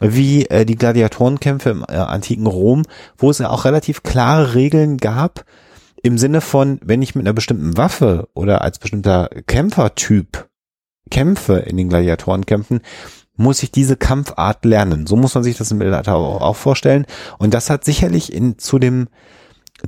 [0.00, 2.82] wie äh, die Gladiatorenkämpfe im äh, antiken Rom,
[3.18, 5.44] wo es ja auch relativ klare Regeln gab,
[6.02, 10.48] im Sinne von, wenn ich mit einer bestimmten Waffe oder als bestimmter Kämpfertyp
[11.10, 12.80] kämpfe in den Gladiatorenkämpfen,
[13.36, 15.06] muss ich diese Kampfart lernen.
[15.06, 17.06] So muss man sich das im Mittelalter auch, auch vorstellen.
[17.38, 19.08] Und das hat sicherlich in, zu dem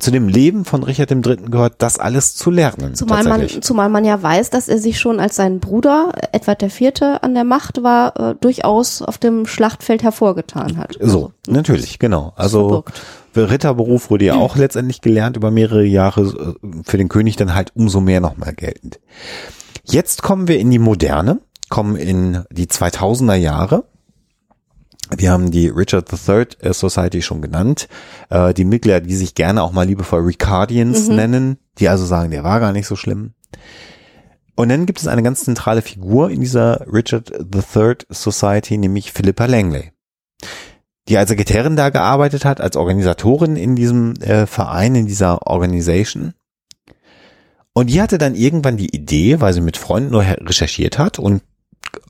[0.01, 1.37] zu dem Leben von Richard III.
[1.37, 2.97] gehört, das alles zu lernen.
[2.97, 7.01] Zumal man, zumal man ja weiß, dass er sich schon als sein Bruder, Edward IV.,
[7.21, 10.97] an der Macht war, äh, durchaus auf dem Schlachtfeld hervorgetan hat.
[11.01, 12.33] So, natürlich, genau.
[12.35, 13.03] Also verbirgt.
[13.37, 17.73] Ritterberuf wurde ja auch letztendlich gelernt über mehrere Jahre, äh, für den König dann halt
[17.75, 19.01] umso mehr nochmal geltend.
[19.85, 23.85] Jetzt kommen wir in die Moderne, kommen in die 2000er Jahre.
[25.15, 27.89] Wir haben die Richard III Society schon genannt.
[28.31, 32.45] Äh, die Mitglieder, die sich gerne auch mal liebevoll Ricardians nennen, die also sagen, der
[32.45, 33.35] war gar nicht so schlimm.
[34.57, 39.47] Und dann gibt es eine ganz zentrale Figur in dieser Richard III Society, nämlich Philippa
[39.47, 39.94] Langley
[41.09, 46.33] die als Sekretärin da gearbeitet hat, als Organisatorin in diesem äh, Verein, in dieser Organisation.
[47.73, 51.19] Und die hatte dann irgendwann die Idee, weil sie mit Freunden nur her- recherchiert hat
[51.19, 51.43] und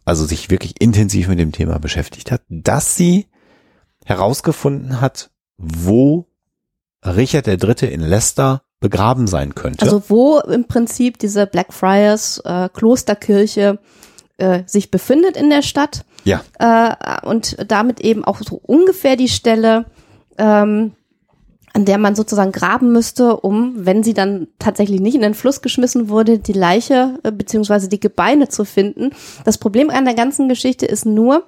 [0.04, 3.26] also sich wirklich intensiv mit dem Thema beschäftigt hat, dass sie
[4.04, 6.26] herausgefunden hat, wo
[7.04, 7.88] Richard III.
[7.92, 9.83] in Leicester begraben sein könnte.
[9.83, 13.78] Also wo im Prinzip diese Blackfriars äh, Klosterkirche
[14.37, 19.28] äh, sich befindet in der Stadt ja, äh, und damit eben auch so ungefähr die
[19.28, 19.87] Stelle,
[20.38, 20.92] ähm,
[21.74, 25.60] an der man sozusagen graben müsste, um, wenn sie dann tatsächlich nicht in den Fluss
[25.60, 29.10] geschmissen wurde, die Leiche äh, beziehungsweise die Gebeine zu finden.
[29.44, 31.44] Das Problem an der ganzen Geschichte ist nur,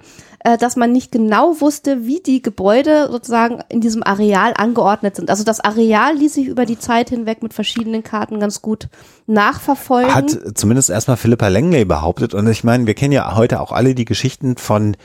[0.47, 5.29] äh, dass man nicht genau wusste, wie die Gebäude sozusagen in diesem Areal angeordnet sind.
[5.29, 8.87] Also das Areal ließ sich über die Zeit hinweg mit verschiedenen Karten ganz gut
[9.25, 10.15] nachverfolgen.
[10.15, 12.33] hat zumindest erstmal Philippa Langley behauptet.
[12.33, 14.95] Und ich meine, wir kennen ja heute auch alle die Geschichten von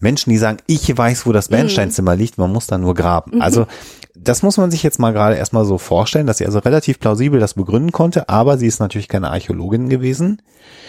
[0.00, 3.40] Menschen, die sagen, ich weiß, wo das Bernsteinzimmer liegt, man muss da nur graben.
[3.40, 3.66] Also
[4.22, 7.40] das muss man sich jetzt mal gerade erstmal so vorstellen, dass sie also relativ plausibel
[7.40, 10.42] das begründen konnte, aber sie ist natürlich keine Archäologin gewesen.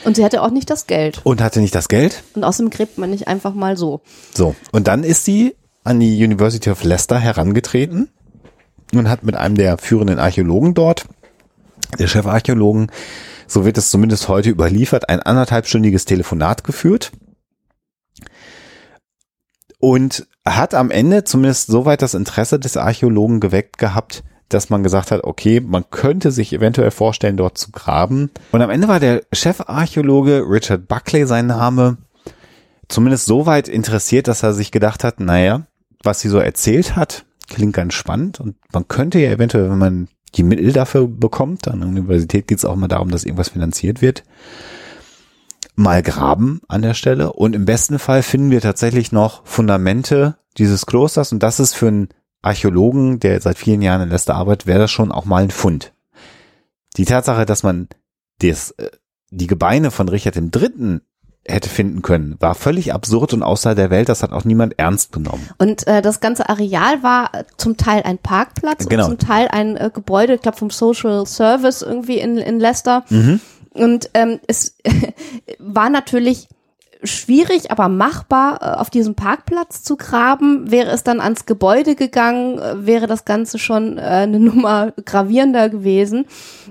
[0.03, 1.21] Und sie hatte auch nicht das Geld.
[1.23, 2.23] Und hatte nicht das Geld.
[2.33, 4.01] Und außerdem gräbt man nicht einfach mal so.
[4.33, 4.55] So.
[4.71, 8.09] Und dann ist sie an die University of Leicester herangetreten
[8.93, 11.05] und hat mit einem der führenden Archäologen dort,
[11.97, 12.91] der Chefarchäologen,
[13.47, 17.11] so wird es zumindest heute überliefert, ein anderthalbstündiges Telefonat geführt
[19.81, 25.11] und hat am Ende zumindest soweit das Interesse des Archäologen geweckt gehabt, dass man gesagt
[25.11, 28.29] hat, okay, man könnte sich eventuell vorstellen, dort zu graben.
[28.51, 31.97] Und am Ende war der Chefarchäologe Richard Buckley sein Name
[32.87, 35.65] zumindest soweit interessiert, dass er sich gedacht hat, naja,
[36.03, 40.07] was sie so erzählt hat, klingt ganz spannend und man könnte ja eventuell, wenn man
[40.35, 44.01] die Mittel dafür bekommt, an der Universität geht es auch mal darum, dass irgendwas finanziert
[44.01, 44.23] wird,
[45.75, 50.85] mal graben an der Stelle und im besten Fall finden wir tatsächlich noch Fundamente dieses
[50.85, 52.09] Klosters und das ist für einen
[52.41, 55.93] Archäologen, der seit vielen Jahren in Leicester arbeitet, wäre das schon auch mal ein Fund.
[56.97, 57.87] Die Tatsache, dass man
[58.41, 58.89] das, äh,
[59.29, 60.99] die Gebeine von Richard III.
[61.47, 65.11] hätte finden können, war völlig absurd und außer der Welt, das hat auch niemand ernst
[65.11, 65.47] genommen.
[65.57, 69.05] Und äh, das ganze Areal war zum Teil ein Parkplatz Genau.
[69.07, 73.05] und zum Teil ein äh, Gebäude, ich glaube vom Social Service irgendwie in, in Leicester.
[73.09, 73.39] Mhm.
[73.73, 74.77] Und ähm, es
[75.59, 76.47] war natürlich
[77.03, 80.71] schwierig, aber machbar, äh, auf diesem Parkplatz zu graben.
[80.71, 85.69] Wäre es dann ans Gebäude gegangen, äh, wäre das Ganze schon äh, eine Nummer gravierender
[85.69, 86.25] gewesen.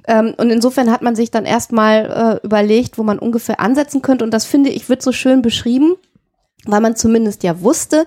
[0.06, 4.24] Ähm, und insofern hat man sich dann erstmal überlegt, wo man ungefähr ansetzen könnte.
[4.24, 5.96] Und das finde ich, wird so schön beschrieben
[6.66, 8.06] weil man zumindest ja wusste,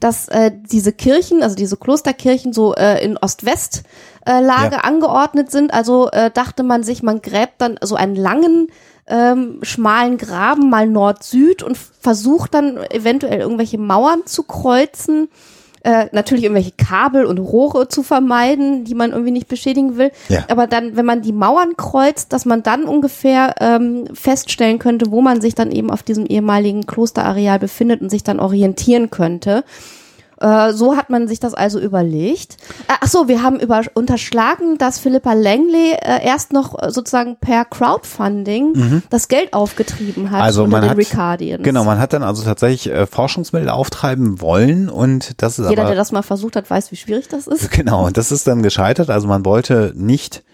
[0.00, 3.82] dass äh, diese Kirchen, also diese Klosterkirchen so äh, in Ost-West
[4.26, 4.80] äh, Lage Ja.
[4.82, 5.72] angeordnet sind.
[5.72, 8.68] Also äh, dachte man sich, man gräbt dann so einen langen
[9.06, 15.28] ähm, schmalen Graben mal Nord-Süd und versucht dann eventuell irgendwelche Mauern zu kreuzen.
[15.84, 20.12] Äh, natürlich irgendwelche Kabel und Rohre zu vermeiden, die man irgendwie nicht beschädigen will.
[20.30, 20.44] Ja.
[20.48, 25.20] Aber dann, wenn man die Mauern kreuzt, dass man dann ungefähr ähm, feststellen könnte, wo
[25.20, 29.62] man sich dann eben auf diesem ehemaligen Klosterareal befindet und sich dann orientieren könnte.
[30.40, 32.56] Äh, so hat man sich das also überlegt.
[32.88, 37.36] Äh, ach so, wir haben über, unterschlagen, dass Philippa Langley äh, erst noch äh, sozusagen
[37.36, 40.44] per Crowdfunding das Geld aufgetrieben hat Mhm.
[40.44, 41.62] Also man hat, Ricardians.
[41.62, 45.90] genau, man hat dann also tatsächlich äh, Forschungsmittel auftreiben wollen und das ist Jeder, aber
[45.90, 47.70] der das mal versucht hat, weiß, wie schwierig das ist.
[47.74, 49.10] Genau, und das ist dann gescheitert.
[49.10, 50.44] Also man wollte nicht,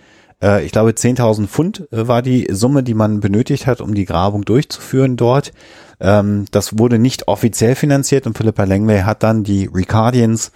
[0.62, 5.16] ich glaube 10.000 Pfund war die Summe, die man benötigt hat, um die Grabung durchzuführen
[5.16, 5.52] dort.
[6.00, 10.52] Ähm, das wurde nicht offiziell finanziert und Philippa Langley hat dann die Ricardians,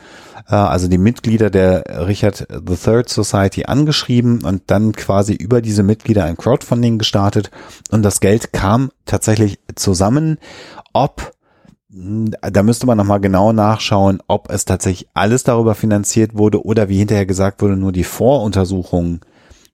[0.49, 6.25] äh, also die Mitglieder der Richard III Society angeschrieben und dann quasi über diese Mitglieder
[6.25, 7.51] ein Crowdfunding gestartet
[7.91, 10.39] und das Geld kam tatsächlich zusammen.
[10.93, 11.33] Ob
[11.97, 16.99] da müsste man nochmal genau nachschauen, ob es tatsächlich alles darüber finanziert wurde oder wie
[16.99, 19.21] hinterher gesagt wurde, nur die Voruntersuchungen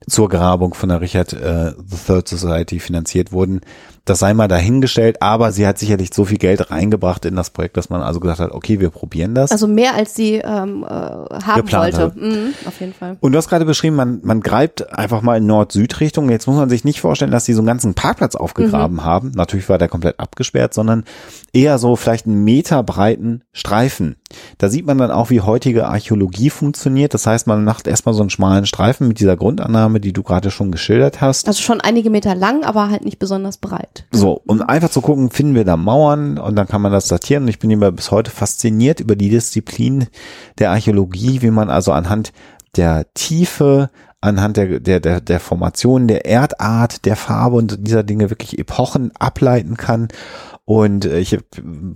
[0.06, 3.60] zur Grabung von der Richard äh, III Society finanziert wurden.
[4.04, 7.76] Das sei mal dahingestellt, aber sie hat sicherlich so viel Geld reingebracht in das Projekt,
[7.76, 9.50] dass man also gesagt hat, okay, wir probieren das.
[9.50, 12.18] Also mehr als sie ähm, äh, haben Geplant wollte.
[12.18, 13.16] Mhm, auf jeden Fall.
[13.20, 16.30] Und du hast gerade beschrieben, man, man greift einfach mal in Nord-Süd-Richtung.
[16.30, 19.32] Jetzt muss man sich nicht vorstellen, dass sie so einen ganzen Parkplatz aufgegraben haben.
[19.34, 21.04] Natürlich war der komplett abgesperrt, sondern
[21.52, 24.16] eher so vielleicht einen Meter breiten Streifen.
[24.58, 27.14] Da sieht man dann auch, wie heutige Archäologie funktioniert.
[27.14, 30.50] Das heißt, man macht erstmal so einen schmalen Streifen mit dieser Grundannahme, die du gerade
[30.50, 31.48] schon geschildert hast.
[31.48, 33.89] Also schon einige Meter lang, aber halt nicht besonders breit.
[34.12, 37.44] So, um einfach zu gucken, finden wir da Mauern und dann kann man das datieren.
[37.44, 40.06] Und ich bin immer bis heute fasziniert über die Disziplin
[40.58, 42.32] der Archäologie, wie man also anhand
[42.76, 48.30] der Tiefe, anhand der, der, der, der Formation, der Erdart, der Farbe und dieser Dinge
[48.30, 50.08] wirklich Epochen ableiten kann.
[50.64, 51.36] Und äh, ich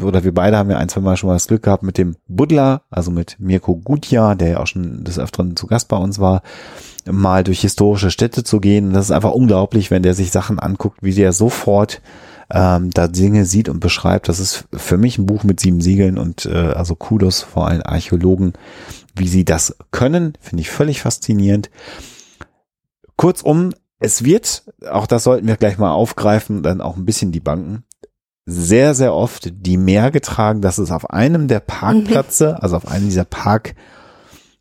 [0.02, 2.16] oder wir beide haben ja ein, zwei Mal schon mal das Glück gehabt mit dem
[2.26, 6.18] Buddler, also mit Mirko Gutjahr, der ja auch schon des Öfteren zu Gast bei uns
[6.18, 6.42] war,
[7.10, 8.92] mal durch historische Städte zu gehen.
[8.92, 12.00] Das ist einfach unglaublich, wenn der sich Sachen anguckt, wie der sofort
[12.50, 14.28] ähm, da Dinge sieht und beschreibt.
[14.28, 17.82] Das ist für mich ein Buch mit sieben Siegeln und äh, also Kudos vor allen
[17.82, 18.54] Archäologen,
[19.14, 21.70] wie sie das können, finde ich völlig faszinierend.
[23.16, 27.40] Kurzum, es wird, auch das sollten wir gleich mal aufgreifen, dann auch ein bisschen die
[27.40, 27.84] Banken,
[28.46, 33.06] sehr, sehr oft die Mehr getragen, dass es auf einem der Parkplätze, also auf einem
[33.06, 33.74] dieser Park,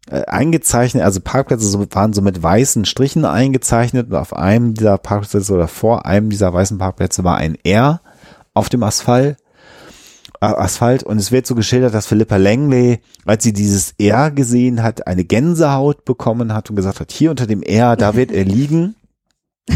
[0.09, 4.97] äh, eingezeichnet, also Parkplätze so, waren so mit weißen Strichen eingezeichnet und auf einem dieser
[4.97, 8.01] Parkplätze oder vor einem dieser weißen Parkplätze war ein R
[8.53, 9.37] auf dem Asphalt.
[10.41, 14.83] äh, Asphalt und es wird so geschildert, dass Philippa Langley, als sie dieses R gesehen
[14.83, 18.43] hat, eine Gänsehaut bekommen hat und gesagt hat, hier unter dem R, da wird er
[18.43, 18.95] liegen.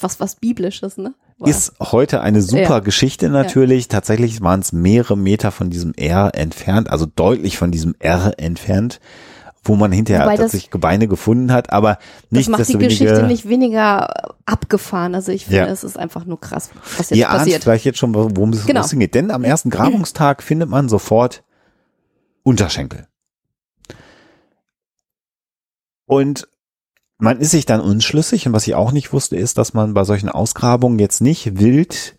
[0.00, 1.14] Was, was Biblisches, ne?
[1.38, 1.48] Wow.
[1.48, 2.78] Ist heute eine super Ja.
[2.80, 3.88] Geschichte natürlich.
[3.88, 9.00] Tatsächlich waren es mehrere Meter von diesem R entfernt, also deutlich von diesem R entfernt,
[9.64, 11.98] wo man hinterher Wobei das- tatsächlich Gebeine gefunden hat, aber
[12.30, 15.14] Das macht die Geschichte nicht weniger abgefahren.
[15.14, 15.66] Also ich finde, Ja.
[15.66, 17.62] es ist einfach nur krass, was jetzt Ihr ahnt passiert.
[17.64, 18.86] vielleicht jetzt schon, worum es Genau.
[18.86, 19.14] hingeht.
[19.14, 21.42] Denn am ersten Grabungstag findet man sofort
[22.44, 23.06] Unterschenkel.
[26.06, 26.48] Und
[27.22, 30.02] man ist sich dann unschlüssig und was ich auch nicht wusste, ist, dass man bei
[30.02, 32.16] solchen Ausgrabungen jetzt nicht wild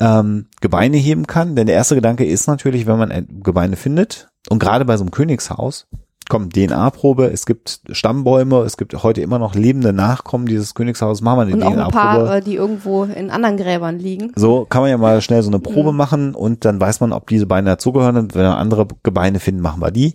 [0.00, 1.54] ähm, Gebeine heben kann.
[1.54, 5.04] Denn der erste Gedanke ist natürlich, wenn man ein Gebeine findet und gerade bei so
[5.04, 5.86] einem Königshaus
[6.28, 11.38] kommt DNA-Probe, es gibt Stammbäume, es gibt heute immer noch lebende Nachkommen dieses Königshauses, machen
[11.38, 11.92] wir eine Und auch ein DNA-Probe.
[11.92, 14.32] paar, äh, die irgendwo in anderen Gräbern liegen.
[14.36, 15.96] So kann man ja mal schnell so eine Probe Mhm.
[15.98, 18.16] machen und dann weiß man, ob diese Beine dazugehören.
[18.16, 20.14] Und wenn wir andere Gebeine finden, machen wir die.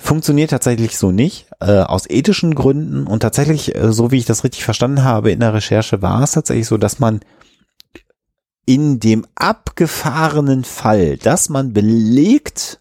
[0.00, 3.06] Funktioniert tatsächlich so nicht, äh, aus ethischen Gründen.
[3.06, 6.32] Und tatsächlich, äh, so wie ich das richtig verstanden habe in der Recherche, war es
[6.32, 7.20] tatsächlich so, dass man
[8.64, 12.80] in dem abgefahrenen Fall, dass man belegt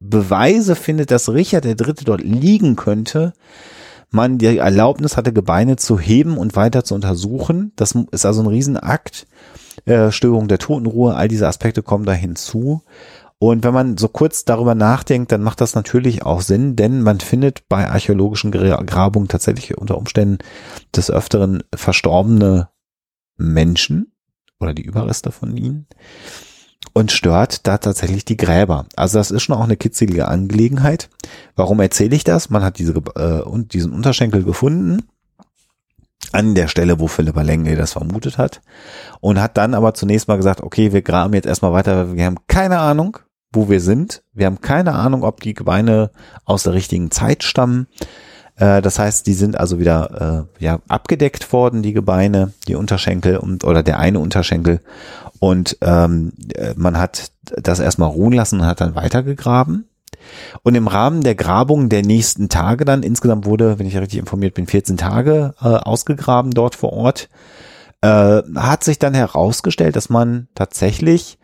[0.00, 3.32] Beweise findet, dass Richard der Dritte dort liegen könnte,
[4.10, 7.72] man die Erlaubnis hatte, Gebeine zu heben und weiter zu untersuchen.
[7.76, 9.26] Das ist also ein Riesenakt.
[9.86, 12.82] Äh, Störung der Totenruhe, all diese Aspekte kommen da hinzu.
[13.38, 17.20] Und wenn man so kurz darüber nachdenkt, dann macht das natürlich auch Sinn, denn man
[17.20, 20.38] findet bei archäologischen Gra- Grabungen tatsächlich unter Umständen
[20.94, 22.68] des Öfteren verstorbene
[23.36, 24.12] Menschen
[24.60, 25.86] oder die Überreste von ihnen
[26.92, 28.86] und stört da tatsächlich die Gräber.
[28.96, 31.10] Also das ist schon auch eine kitzelige Angelegenheit.
[31.56, 32.50] Warum erzähle ich das?
[32.50, 35.02] Man hat diese äh, und diesen Unterschenkel gefunden
[36.32, 38.60] an der Stelle, wo Philippa Lenge das vermutet hat
[39.20, 42.38] und hat dann aber zunächst mal gesagt, okay, wir graben jetzt erstmal weiter, wir haben
[42.46, 43.18] keine Ahnung,
[43.52, 44.22] wo wir sind.
[44.32, 46.10] Wir haben keine Ahnung, ob die Gebeine
[46.44, 47.86] aus der richtigen Zeit stammen.
[48.56, 53.36] Äh, Das heißt, die sind also wieder äh, ja, abgedeckt worden, die Gebeine, die Unterschenkel
[53.36, 54.80] und oder der eine Unterschenkel.
[55.38, 59.88] Und ähm, äh, man hat das erstmal ruhen lassen und hat dann weitergegraben.
[60.62, 64.54] Und im Rahmen der Grabung der nächsten Tage dann, insgesamt wurde, wenn ich richtig informiert
[64.54, 67.28] bin, 14 Tage äh, ausgegraben dort vor Ort,
[68.00, 71.38] äh, hat sich dann herausgestellt, dass man tatsächlich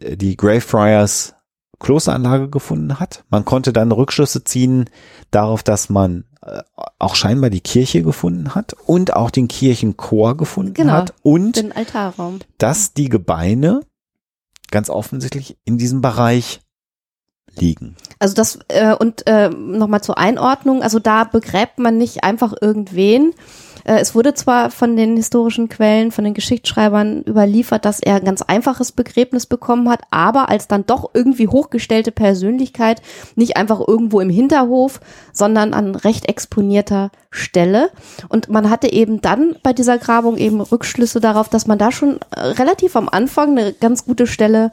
[0.00, 1.34] äh, die Greyfriars
[1.80, 3.24] Klosteranlage gefunden hat.
[3.28, 4.88] Man konnte dann Rückschlüsse ziehen
[5.32, 6.62] darauf, dass man äh,
[7.00, 10.92] auch scheinbar die Kirche gefunden hat und auch den Kirchenchor gefunden Genau.
[10.92, 12.38] hat und Den Altarraum.
[12.58, 13.80] dass die Gebeine
[14.70, 16.60] ganz offensichtlich in diesem Bereich
[17.56, 17.96] liegen.
[18.18, 23.34] Also das äh, und äh, nochmal zur Einordnung, also da begräbt man nicht einfach irgendwen.
[23.84, 28.24] Äh, es wurde zwar von den historischen Quellen, von den Geschichtsschreibern überliefert, dass er ein
[28.24, 33.02] ganz einfaches Begräbnis bekommen hat, aber als dann doch irgendwie hochgestellte Persönlichkeit,
[33.34, 35.00] nicht einfach irgendwo im Hinterhof,
[35.32, 37.90] sondern an recht exponierter Stelle.
[38.28, 42.18] Und man hatte eben dann bei dieser Grabung eben Rückschlüsse darauf, dass man da schon
[42.30, 44.70] äh, relativ am Anfang eine ganz gute Stelle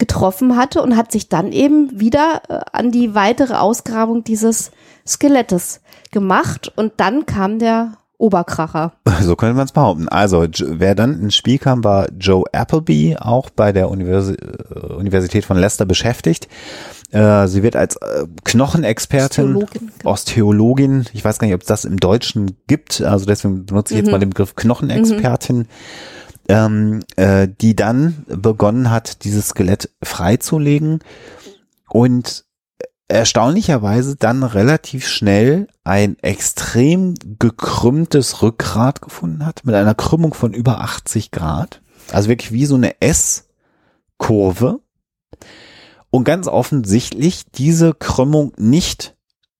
[0.00, 4.72] getroffen hatte und hat sich dann eben wieder äh, an die weitere Ausgrabung dieses
[5.06, 8.92] Skelettes gemacht und dann kam der Oberkracher.
[9.22, 10.08] So könnte man es behaupten.
[10.08, 15.44] Also, wer dann ins Spiel kam, war Joe Appleby, auch bei der Universi äh, Universität
[15.44, 16.48] von Leicester beschäftigt.
[17.10, 20.10] Äh, sie wird als äh, Knochenexpertin, Osteologin, genau.
[20.12, 23.98] Osteologin, ich weiß gar nicht, ob es das im Deutschen gibt, also deswegen benutze ich
[23.98, 24.12] jetzt Mhm.
[24.12, 25.66] mal den Begriff Knochenexpertin,
[26.50, 30.98] ähm, äh, die dann begonnen hat, dieses Skelett freizulegen
[31.88, 32.44] und
[33.06, 40.80] erstaunlicherweise dann relativ schnell ein extrem gekrümmtes Rückgrat gefunden hat, mit einer Krümmung von über
[40.80, 41.82] 80 Grad.
[42.10, 44.80] Also wirklich wie so eine S-Kurve.
[46.10, 49.16] Und ganz offensichtlich diese Krümmung nicht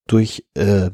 [0.07, 0.91] durch äh,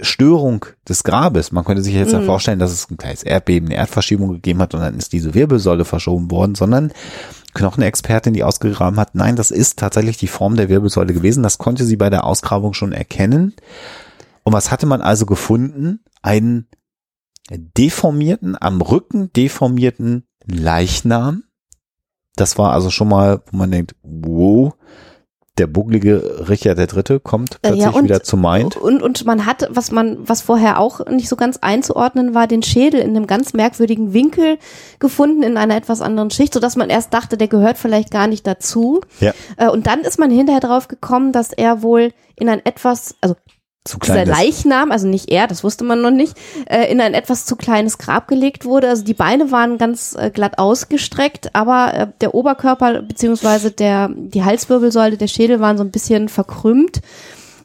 [0.00, 1.50] Störung des Grabes.
[1.52, 2.26] Man könnte sich jetzt ja Mhm.
[2.26, 5.84] vorstellen, dass es ein kleines Erdbeben, eine Erdverschiebung gegeben hat und dann ist diese Wirbelsäule
[5.84, 6.92] verschoben worden, sondern
[7.54, 11.42] Knochenexpertin, die ausgegraben hat, nein, das ist tatsächlich die Form der Wirbelsäule gewesen.
[11.42, 13.54] Das konnte sie bei der Ausgrabung schon erkennen.
[14.44, 16.00] Und was hatte man also gefunden?
[16.22, 16.68] Einen
[17.50, 21.44] deformierten, am Rücken deformierten Leichnam.
[22.36, 24.74] Das war also schon mal, wo man denkt, wow,
[25.58, 27.20] der bucklige Richard III.
[27.20, 28.76] kommt Äh, plötzlich ja, und- wieder zu Mind.
[28.76, 32.62] Und, und man hat, was man, was vorher auch nicht so ganz einzuordnen war, den
[32.62, 34.58] Schädel in einem ganz merkwürdigen Winkel
[34.98, 38.46] gefunden, in einer etwas anderen Schicht, sodass man erst dachte, der gehört vielleicht gar nicht
[38.46, 39.00] dazu.
[39.20, 39.32] Ja.
[39.56, 43.34] Äh, Und dann ist man hinterher drauf gekommen, dass er wohl in ein etwas, also
[43.88, 44.28] Zu dieser klein.
[44.28, 46.34] das- Leichnam, also nicht er, das wusste man noch nicht,
[46.66, 48.88] äh, in ein etwas zu kleines Grab gelegt wurde.
[48.88, 54.44] Also die Beine waren ganz äh, glatt ausgestreckt, aber äh, der Oberkörper beziehungsweise der die
[54.44, 57.00] Halswirbelsäule, der Schädel waren so ein bisschen verkrümmt.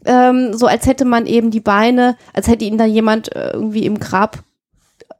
[0.05, 3.85] Ähm, so als hätte man eben die Beine, als hätte ihn da jemand äh, irgendwie
[3.85, 4.39] im Grab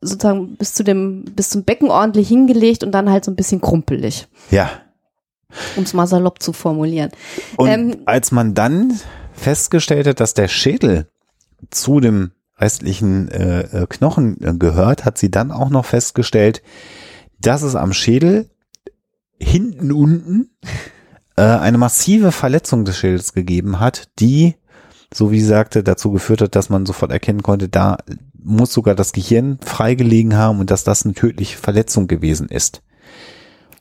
[0.02, 3.62] sozusagen bis zu dem bis zum Becken ordentlich hingelegt und dann halt so ein bisschen
[3.62, 4.70] krumpelig, Ja.
[5.78, 7.12] um es mal salopp zu formulieren.
[7.56, 9.00] Und Ähm, als man dann
[9.34, 11.08] festgestellt hat, dass der Schädel
[11.70, 16.62] zu dem restlichen äh, äh, Knochen äh, gehört, hat sie dann auch noch festgestellt,
[17.40, 18.50] dass es am Schädel
[19.38, 20.52] hinten unten
[21.36, 24.56] äh, eine massive Verletzung des Schädels gegeben hat, die,
[25.14, 27.98] so wie sie sagte, dazu geführt hat, dass man sofort erkennen konnte, da
[28.42, 32.82] muss sogar das Gehirn freigelegen haben und dass das eine tödliche Verletzung gewesen ist.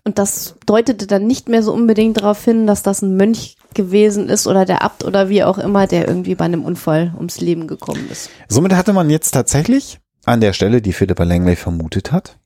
[0.05, 4.29] Und das deutete dann nicht mehr so unbedingt darauf hin, dass das ein Mönch gewesen
[4.29, 7.67] ist oder der Abt oder wie auch immer, der irgendwie bei einem Unfall ums Leben
[7.67, 8.31] gekommen ist.
[8.49, 12.39] Somit hatte man jetzt tatsächlich an der Stelle, die Philippa Langley vermutet hat,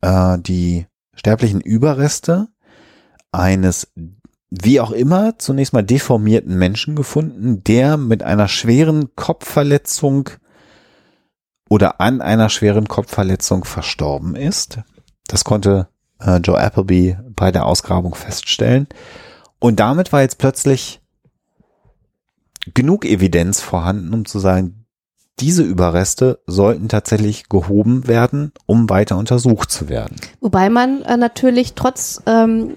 [0.00, 2.48] äh, die sterblichen Überreste
[3.30, 3.88] eines
[4.50, 10.28] wie auch immer zunächst mal deformierten Menschen gefunden, der mit einer schweren Kopfverletzung
[11.70, 14.80] oder an einer schweren Kopfverletzung verstorben ist.
[15.26, 15.88] Das konnte
[16.20, 18.88] äh, Joe Appleby bei der Ausgrabung feststellen.
[19.62, 21.00] Und damit war jetzt plötzlich
[22.74, 24.86] genug Evidenz vorhanden, um zu sagen,
[25.38, 30.16] diese Überreste sollten tatsächlich gehoben werden, um weiter untersucht zu werden.
[30.40, 32.74] Wobei man äh, natürlich trotz ähm,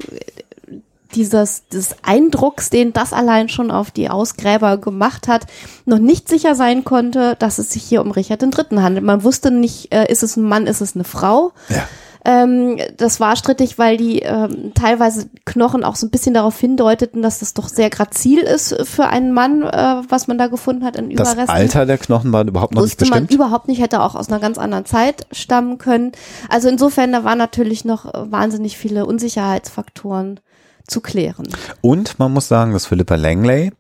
[1.16, 5.48] dieses des Eindrucks, den das allein schon auf die Ausgräber gemacht hat,
[5.86, 8.78] noch nicht sicher sein konnte, dass es sich hier um Richard III.
[8.78, 9.04] handelt.
[9.04, 11.52] Man wusste nicht, äh, ist es ein Mann, ist es eine Frau.
[11.70, 11.88] Ja.
[12.26, 17.21] Ähm, das war strittig, weil die ähm, teilweise Knochen auch so ein bisschen darauf hindeuteten,
[17.21, 20.95] dass das doch sehr grazil ist für einen Mann, äh, was man da gefunden hat
[20.95, 21.55] in Das Überresten.
[21.55, 23.32] Alter der Knochen war überhaupt noch nicht Wusste man bestimmt.
[23.39, 26.13] überhaupt nicht, hätte auch aus einer ganz anderen Zeit stammen können.
[26.49, 30.39] Also insofern, da waren natürlich noch wahnsinnig viele Unsicherheitsfaktoren
[30.88, 31.47] zu klären.
[31.82, 33.71] Und man muss sagen, dass Philippa Langley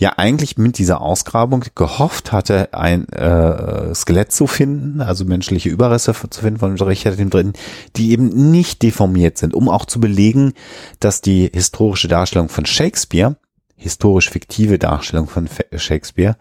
[0.00, 6.14] ja eigentlich mit dieser Ausgrabung gehofft hatte, ein äh, Skelett zu finden, also menschliche Überreste
[6.14, 7.52] zu finden von Richard III.,
[7.96, 10.54] die eben nicht deformiert sind, um auch zu belegen,
[11.00, 13.36] dass die historische Darstellung von Shakespeare,
[13.76, 16.38] historisch fiktive Darstellung von Shakespeare,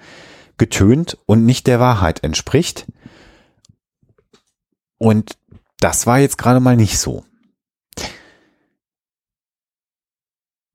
[0.58, 2.88] getönt und nicht der Wahrheit entspricht.
[4.98, 5.38] Und
[5.82, 7.26] das war jetzt gerade mal nicht so.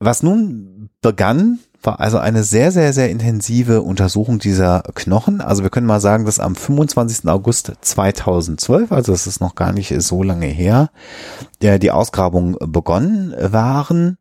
[0.01, 5.41] Was nun begann, war also eine sehr, sehr, sehr intensive Untersuchung dieser Knochen.
[5.41, 7.29] Also wir können mal sagen, dass am 25.
[7.29, 10.91] August 2012, also das ist noch gar nicht so lange her,
[11.63, 14.19] der, die Ausgrabungen begonnen waren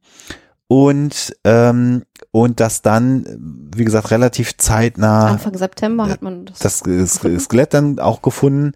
[0.68, 3.26] und ähm, und das dann,
[3.76, 6.59] wie gesagt, relativ zeitnah Anfang September hat man das.
[6.59, 8.72] das Sk- Skelett dann auch gefunden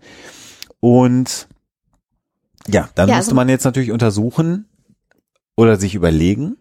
[0.80, 1.48] und
[2.68, 4.66] ja, dann Ja, musste also- man jetzt natürlich untersuchen
[5.56, 6.58] oder sich überlegen,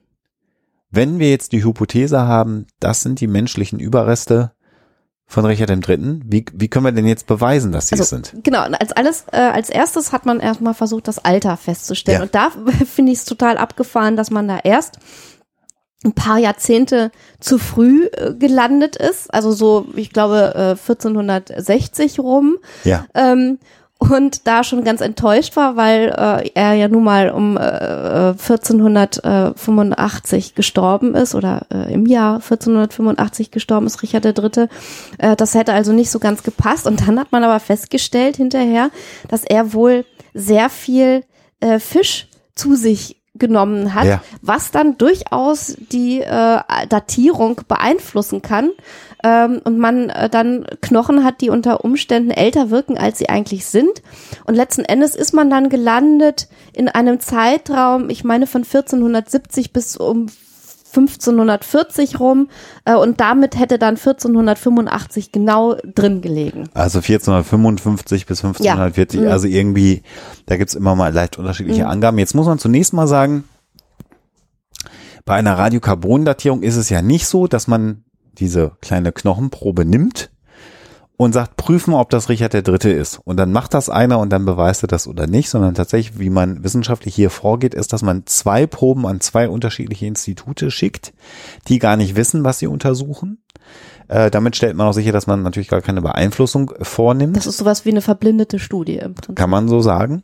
[0.97, 4.53] wenn wir jetzt die Hypothese haben, das sind die menschlichen Überreste
[5.29, 8.45] von Richard III., wie, wie können wir denn jetzt beweisen, dass sie es Also, sind?
[8.45, 12.19] Genau, als alles, äh, als erstes hat man erstmal versucht, das Alter festzustellen.
[12.19, 12.23] Ja.
[12.23, 12.51] Und da
[12.87, 14.99] finde ich es total abgefahren, dass man da erst
[16.05, 19.33] ein paar Jahrzehnte zu früh äh, gelandet ist.
[19.35, 22.59] Also so, ich glaube, äh, 1460 rum.
[22.85, 23.59] Ja, Ähm,
[23.99, 30.55] und da schon ganz enttäuscht war, weil äh, er ja nun mal um äh, 1485
[30.55, 34.69] gestorben ist oder äh, im Jahr 1485 gestorben ist, Richard III.
[35.19, 36.87] Äh, das hätte also nicht so ganz gepasst.
[36.87, 38.91] Und dann hat man aber festgestellt hinterher,
[39.29, 41.25] dass er wohl sehr viel
[41.61, 44.23] äh, Fisch zu sich genommen hat, Ja.
[44.43, 48.71] was dann durchaus die äh, Datierung beeinflussen kann
[49.25, 53.67] ähm, und man äh, dann Knochen hat, die unter Umständen älter wirken, als sie eigentlich
[53.67, 54.03] sind.
[54.45, 59.97] Und letzten Endes ist man dann gelandet in einem Zeitraum, ich meine von 1470 bis
[59.97, 60.27] um
[60.97, 62.49] 1540 rum
[62.85, 66.69] äh, und damit hätte dann 1485 genau drin gelegen.
[66.75, 69.27] also 1455 bis 1540, Ja.
[69.27, 69.33] Mhm.
[69.33, 70.03] also irgendwie,
[70.47, 72.19] da gibt's immer mal leicht unterschiedliche Angaben.
[72.19, 73.45] Jetzt muss man zunächst mal sagen,
[75.25, 78.05] bei einer Radiokarbondatierung ist es ja nicht so, dass man
[78.39, 80.31] diese kleine Knochenprobe nimmt
[81.17, 83.21] und sagt, prüfen, ob das Richard der Dritte ist.
[83.25, 86.31] Und dann macht das einer und dann beweist er das oder nicht, sondern tatsächlich, wie
[86.31, 91.15] man wissenschaftlich hier vorgeht, ist, dass man zwei Proben an zwei unterschiedliche Institute schickt,
[91.69, 93.39] die gar nicht wissen, was sie untersuchen.
[94.09, 97.37] Äh, damit stellt man auch sicher, dass man natürlich gar keine Beeinflussung vornimmt.
[97.37, 99.37] Das ist sowas wie eine verblindete Studie im Prinzip.
[99.37, 100.23] Kann man so sagen.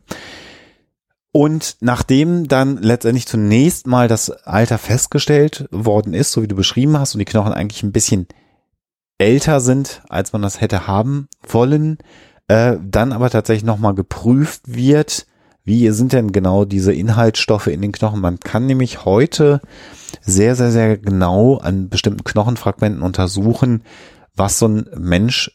[1.31, 6.99] Und nachdem dann letztendlich zunächst mal das Alter festgestellt worden ist, so wie du beschrieben
[6.99, 8.27] hast, und die Knochen eigentlich ein bisschen
[9.17, 11.97] älter sind, als man das hätte haben wollen,
[12.47, 15.25] äh, dann aber tatsächlich nochmal geprüft wird,
[15.63, 18.19] wie sind denn genau diese Inhaltsstoffe in den Knochen.
[18.19, 19.61] Man kann nämlich heute
[20.21, 23.83] sehr, sehr, sehr genau an bestimmten Knochenfragmenten untersuchen,
[24.35, 25.51] was so ein Mensch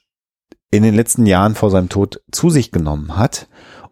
[0.70, 3.48] in den letzten Jahren vor seinem Tod zu sich genommen hat.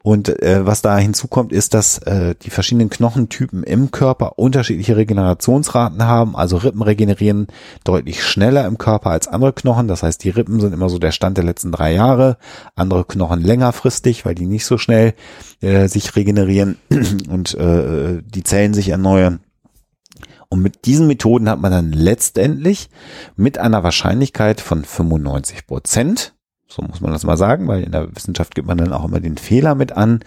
[0.07, 6.05] Und äh, was da hinzukommt, ist, dass äh, die verschiedenen Knochentypen im Körper unterschiedliche Regenerationsraten
[6.05, 6.37] haben.
[6.37, 7.49] Also Rippen regenerieren
[7.83, 9.89] deutlich schneller im Körper als andere Knochen.
[9.89, 12.37] Das heißt, die Rippen sind immer so der Stand der letzten drei Jahre.
[12.77, 15.15] Andere Knochen längerfristig, weil die nicht so schnell
[15.61, 16.77] äh, sich regenerieren
[17.29, 19.41] und äh, die Zellen sich erneuern.
[20.49, 22.91] Und mit diesen Methoden hat man dann letztendlich
[23.35, 26.36] mit einer Wahrscheinlichkeit von 95 Prozent
[26.69, 29.21] so muss man das mal sagen, weil in der Wissenschaft gibt man dann auch immer
[29.21, 30.21] den Fehler mit an.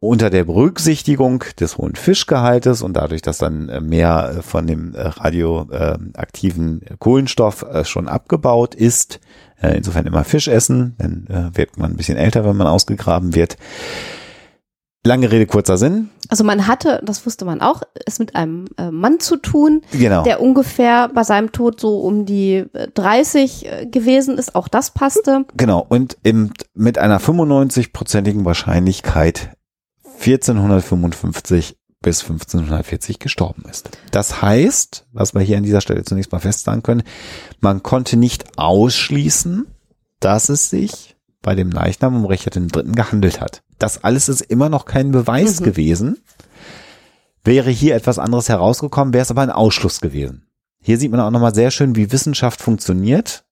[0.00, 4.94] Unter der Berücksichtigung des hohen Fischgehaltes und dadurch, dass dann äh, mehr äh, von dem
[4.94, 9.18] äh, radioaktiven Kohlenstoff schon abgebaut ist,
[9.60, 13.56] insofern immer Fisch essen, dann wird man ein bisschen älter, wenn man ausgegraben wird.
[15.08, 16.10] Lange Rede, kurzer Sinn.
[16.28, 20.22] Also man hatte, das wusste man auch, es mit einem äh, Mann zu tun, genau.
[20.22, 24.54] der ungefähr bei seinem Tod so um die 30 äh, gewesen ist.
[24.54, 25.46] Auch das passte.
[25.56, 25.86] Genau.
[25.88, 29.56] Und im, mit einer 95-prozentigen Wahrscheinlichkeit
[30.20, 33.88] 1455 bis 1540 gestorben ist.
[34.10, 37.02] Das heißt, was wir hier an dieser Stelle zunächst mal festsagen können,
[37.60, 39.68] man konnte nicht ausschließen,
[40.20, 42.92] dass es sich bei dem Leichnam um Richard III.
[42.92, 43.62] gehandelt hat.
[43.78, 45.64] Das alles ist immer noch kein Beweis mhm.
[45.64, 46.18] gewesen.
[47.44, 50.46] Wäre hier etwas anderes herausgekommen, wäre es aber ein Ausschluss gewesen.
[50.82, 53.44] Hier sieht man auch nochmal sehr schön, wie Wissenschaft funktioniert.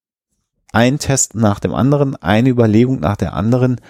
[0.73, 3.81] Ein Test nach dem anderen, eine Überlegung nach der anderen,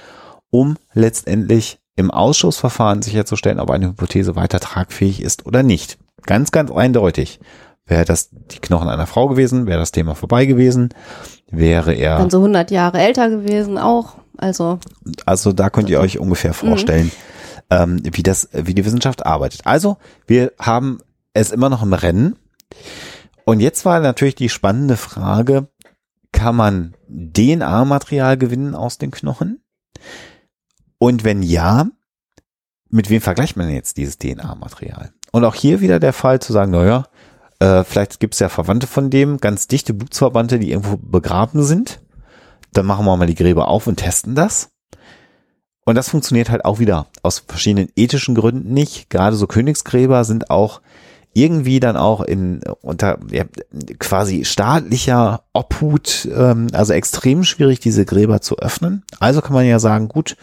[0.51, 5.99] um letztendlich im Ausschussverfahren sicherzustellen, ob eine Hypothese weiter tragfähig ist oder nicht.
[6.25, 7.41] Ganz, ganz eindeutig.
[7.87, 10.91] Wäre das die Knochen einer Frau gewesen, wäre das Thema vorbei gewesen,
[11.51, 12.19] wäre er.
[12.19, 14.17] Dann so 100 Jahre älter gewesen auch.
[14.39, 14.79] Also,
[15.25, 16.55] also da könnt ihr euch ungefähr mhm.
[16.55, 17.13] vorstellen, mhm.
[17.71, 19.63] ähm, wie das, wie die Wissenschaft arbeitet.
[19.65, 20.99] Also wir haben
[21.35, 22.37] es immer noch im Rennen.
[23.45, 25.69] Und jetzt war natürlich die spannende Frage,
[26.33, 29.63] kann man DNA-Material gewinnen aus den Knochen?
[30.99, 31.87] Und wenn ja,
[32.89, 35.13] mit wem vergleicht man jetzt dieses DNA-Material?
[35.33, 37.05] Und auch hier wieder der Fall zu sagen, naja,
[37.59, 42.01] äh, vielleicht gibt es ja Verwandte von dem, ganz dichte Blutsverwandte, die irgendwo begraben sind
[42.77, 44.71] dann machen wir mal die Gräber auf und testen das.
[45.85, 49.09] Und das funktioniert halt auch wieder aus verschiedenen ethischen Gründen nicht.
[49.09, 50.81] Gerade so Königsgräber sind auch
[51.33, 53.45] irgendwie dann auch in unter ja,
[53.99, 59.05] quasi staatlicher Obhut, ähm, also extrem schwierig, diese Gräber zu öffnen.
[59.21, 60.37] Also kann man ja sagen, gut,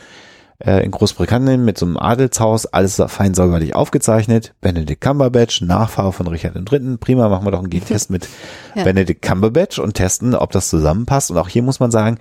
[0.66, 4.54] äh, in Großbritannien mit so einem Adelshaus, alles fein säuberlich aufgezeichnet.
[4.62, 6.98] Benedict Cumberbatch, Nachfahre von Richard III.
[6.98, 8.28] Prima, machen wir doch einen Gentest mit
[8.76, 8.84] ja.
[8.84, 11.32] Benedict Cumberbatch und testen, ob das zusammenpasst.
[11.32, 12.18] Und auch hier muss man sagen,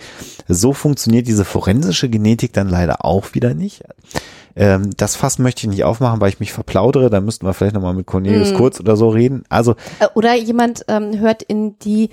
[0.48, 3.82] so funktioniert diese forensische Genetik dann leider auch wieder nicht.
[4.54, 7.10] Ähm, das Fass möchte ich nicht aufmachen, weil ich mich verplaudere.
[7.10, 8.56] Da müssten wir vielleicht nochmal mit Cornelius mm.
[8.56, 9.44] Kurz oder so reden.
[9.48, 12.10] Also äh, oder jemand ähm, hört in die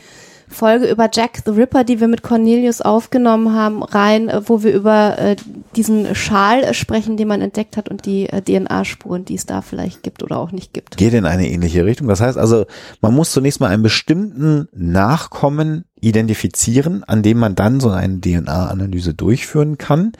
[0.49, 4.73] Folge über Jack the Ripper, die wir mit Cornelius aufgenommen haben, rein, äh, wo wir
[4.73, 5.35] über äh,
[5.75, 10.03] diesen Schal sprechen, den man entdeckt hat und die äh, DNA-Spuren, die es da vielleicht
[10.03, 10.97] gibt oder auch nicht gibt.
[10.97, 12.07] Geht in eine ähnliche Richtung.
[12.07, 12.65] Das heißt also,
[12.99, 19.13] man muss zunächst mal einen bestimmten Nachkommen identifizieren, an dem man dann so eine DNA-Analyse
[19.13, 20.13] durchführen kann.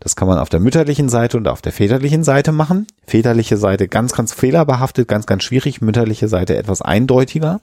[0.00, 2.86] Das kann man auf der mütterlichen Seite und auf der väterlichen Seite machen.
[3.06, 5.80] Väterliche Seite ganz, ganz fehlerbehaftet, ganz, ganz schwierig.
[5.80, 7.60] Mütterliche Seite etwas eindeutiger.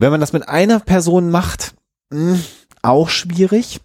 [0.00, 1.74] Wenn man das mit einer Person macht,
[2.08, 2.42] mh, hm,
[2.82, 3.80] auch schwierig.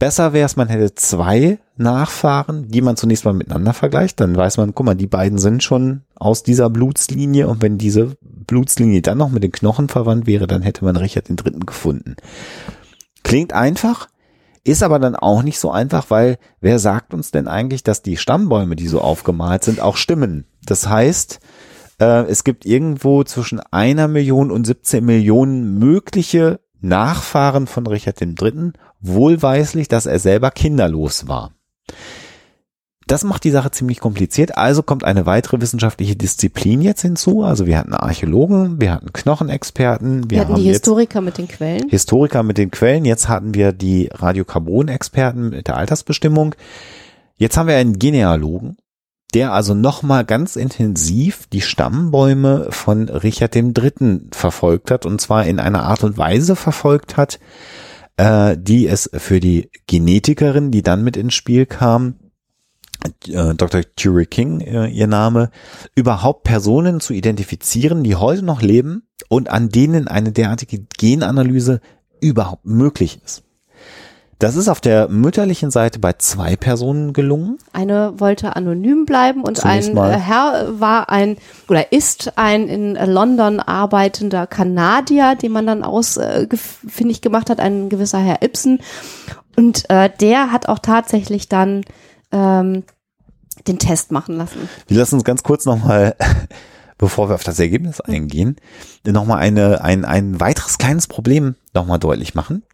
[0.00, 4.18] Besser wäre es, man hätte zwei Nachfahren, die man zunächst mal miteinander vergleicht.
[4.18, 8.16] Dann weiß man, guck mal, die beiden sind schon aus dieser Blutslinie und wenn diese
[8.20, 12.16] Blutslinie dann noch mit den Knochen verwandt wäre, dann hätte man Richard den Dritten gefunden.
[13.22, 14.08] Klingt einfach,
[14.64, 18.16] ist aber dann auch nicht so einfach, weil wer sagt uns denn eigentlich, dass die
[18.16, 20.44] Stammbäume, die so aufgemalt sind, auch stimmen?
[20.66, 21.38] Das heißt,
[22.02, 28.72] äh, es gibt irgendwo zwischen einer Million und 17 Millionen mögliche Nachfahren von Richard III.
[29.00, 31.52] wohlweislich, dass er selber kinderlos war.
[33.06, 34.56] Das macht die Sache ziemlich kompliziert.
[34.56, 37.42] Also kommt eine weitere wissenschaftliche Disziplin jetzt hinzu.
[37.42, 41.88] Also wir hatten Archäologen, wir hatten Knochenexperten, wir, wir hatten die Historiker mit den Quellen.
[41.88, 43.04] Historiker mit den Quellen.
[43.04, 46.54] Jetzt hatten wir die Radiokarbon-Experten mit der Altersbestimmung.
[47.36, 48.76] Jetzt haben wir einen Genealogen,
[49.34, 55.58] der also nochmal ganz intensiv die Stammbäume von Richard Dritten verfolgt hat und zwar in
[55.58, 57.38] einer Art und Weise verfolgt hat,
[58.16, 62.16] äh, die es für die Genetikerin, die dann mit ins Spiel kam,
[63.28, 63.82] äh, Dr.
[63.96, 65.50] Tury King, äh, ihr Name,
[65.94, 71.80] überhaupt Personen zu identifizieren, die heute noch leben und an denen eine derartige Genanalyse
[72.20, 73.42] überhaupt möglich ist.
[74.42, 77.58] Das ist auf der mütterlichen Seite bei zwei Personen gelungen.
[77.72, 80.18] Eine wollte anonym bleiben und Zunächst ein mal.
[80.18, 81.36] Herr war ein
[81.68, 87.88] oder ist ein in London arbeitender Kanadier, den man dann ausfindig äh, gemacht hat, ein
[87.88, 88.80] gewisser Herr Ibsen.
[89.54, 91.84] Und äh, der hat auch tatsächlich dann
[92.32, 92.82] ähm,
[93.68, 94.68] den Test machen lassen.
[94.88, 96.16] Wir lassen uns ganz kurz nochmal,
[96.98, 98.56] bevor wir auf das Ergebnis eingehen,
[99.06, 102.64] nochmal eine, ein, ein weiteres kleines Problem nochmal deutlich machen.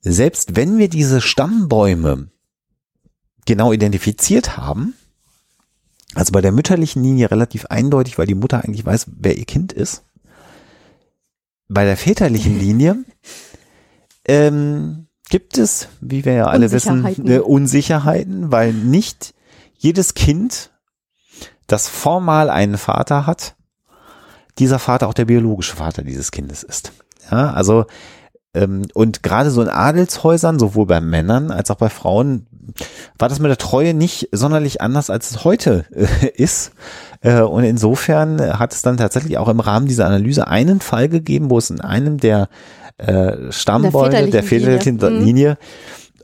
[0.00, 2.28] Selbst wenn wir diese Stammbäume
[3.46, 4.94] genau identifiziert haben,
[6.14, 9.72] also bei der mütterlichen Linie relativ eindeutig, weil die Mutter eigentlich weiß, wer ihr Kind
[9.72, 10.02] ist.
[11.68, 13.04] Bei der väterlichen Linie
[14.24, 17.28] ähm, gibt es, wie wir ja alle wissen, Unsicherheiten.
[17.30, 19.34] äh, Unsicherheiten, weil nicht
[19.78, 20.70] jedes Kind,
[21.68, 23.54] das formal einen Vater hat,
[24.58, 26.92] dieser Vater auch der biologische Vater dieses Kindes ist.
[27.30, 27.86] Ja, also
[28.52, 32.46] und gerade so in Adelshäusern, sowohl bei Männern als auch bei Frauen,
[33.18, 36.72] war das mit der Treue nicht sonderlich anders, als es heute äh, ist.
[37.20, 41.50] Äh, und insofern hat es dann tatsächlich auch im Rahmen dieser Analyse einen Fall gegeben,
[41.50, 42.48] wo es in einem der
[42.98, 45.20] äh, Stammbäume der väterlichen Linie.
[45.20, 45.58] Linie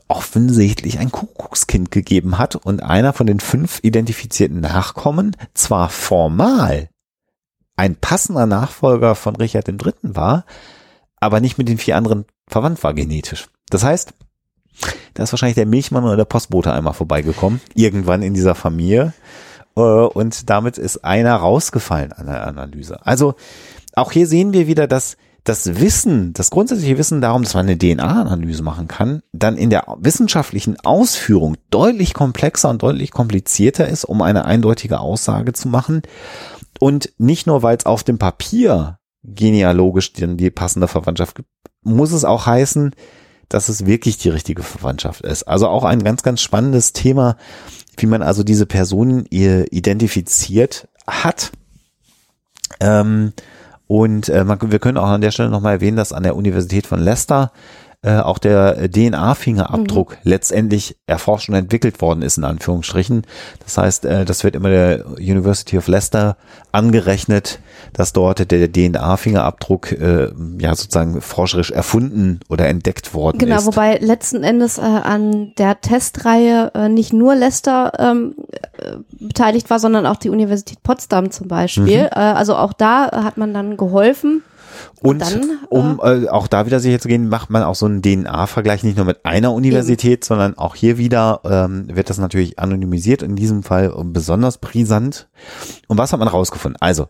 [0.09, 6.89] offensichtlich ein Kuckuckskind gegeben hat und einer von den fünf identifizierten Nachkommen zwar formal
[7.75, 9.93] ein passender Nachfolger von Richard III.
[10.01, 10.45] war,
[11.19, 13.47] aber nicht mit den vier anderen verwandt war genetisch.
[13.69, 14.13] Das heißt,
[15.13, 19.13] da ist wahrscheinlich der Milchmann oder der Postbote einmal vorbeigekommen, irgendwann in dieser Familie.
[19.75, 23.05] Äh, Und damit ist einer rausgefallen an der Analyse.
[23.05, 23.35] Also
[23.93, 27.77] auch hier sehen wir wieder, dass das Wissen, das grundsätzliche Wissen darum, dass man eine
[27.77, 34.21] DNA-Analyse machen kann, dann in der wissenschaftlichen Ausführung deutlich komplexer und deutlich komplizierter ist, um
[34.21, 36.01] eine eindeutige Aussage zu machen.
[36.79, 38.96] Und nicht nur, weil es auf dem Papier
[39.27, 41.49] genealogisch die, die passende Verwandtschaft gibt,
[41.83, 42.93] muss es auch heißen,
[43.49, 45.43] dass es wirklich die richtige Verwandtschaft ist.
[45.43, 47.37] Also auch ein ganz, ganz spannendes Thema,
[47.97, 51.51] wie man also diese Personen identifiziert hat.
[52.79, 53.33] Ähm,
[53.87, 56.85] und äh, man, wir können auch an der Stelle nochmal erwähnen, dass an der Universität
[56.85, 57.51] von Leicester
[58.07, 63.23] äh, auch der DNA-Fingerabdruck letztendlich erforscht und entwickelt worden ist, in Anführungsstrichen.
[63.65, 66.37] Das heißt, äh, das wird immer der University of Leicester
[66.71, 67.59] angerechnet,
[67.91, 70.29] dass dort der DNA-Fingerabdruck äh,
[70.59, 73.65] ja sozusagen forscherisch erfunden oder entdeckt worden Genau, ist.
[73.65, 78.35] wobei letzten Endes äh, an der Testreihe äh, nicht nur Leicester ähm,
[78.77, 82.03] äh, beteiligt war, sondern auch die Universität Potsdam zum Beispiel.
[82.03, 82.09] Mhm.
[82.11, 84.43] Äh, also auch da hat man dann geholfen.
[85.01, 88.01] Und dann, um äh, auch da wieder sicher zu gehen, macht man auch so einen
[88.01, 93.21] DNA-Vergleich nicht nur mit einer Universität, sondern auch hier wieder ähm, wird das natürlich anonymisiert,
[93.21, 95.29] in diesem Fall besonders brisant.
[95.87, 96.81] Und was hat man rausgefunden?
[96.81, 97.07] Also,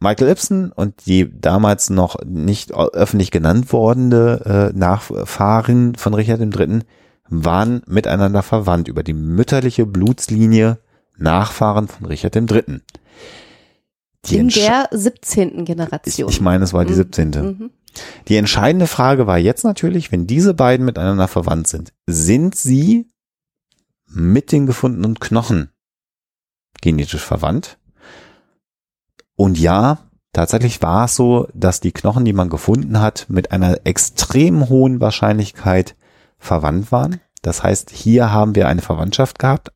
[0.00, 6.80] Michael Ibsen und die damals noch nicht öffentlich genannt wordene äh, Nachfahren von Richard III.
[7.28, 10.78] waren miteinander verwandt über die mütterliche Blutslinie
[11.16, 12.80] Nachfahren von Richard III.
[14.30, 15.60] Die in der 17.
[15.60, 16.28] ich, Generation.
[16.30, 16.96] ich meine, es war die Mhm.
[16.96, 17.30] 17.
[17.30, 17.70] Mhm.
[18.28, 23.10] Die entscheidende Frage war jetzt natürlich, wenn diese beiden miteinander verwandt sind, sind sie
[24.06, 25.70] mit den gefundenen Knochen
[26.80, 27.78] genetisch verwandt?
[29.36, 29.98] Und ja,
[30.32, 35.00] tatsächlich war es so, dass die Knochen, die man gefunden hat, mit einer extrem hohen
[35.00, 35.96] Wahrscheinlichkeit
[36.38, 37.20] verwandt waren.
[37.42, 39.72] Das heißt, hier haben wir eine Verwandtschaft gehabt.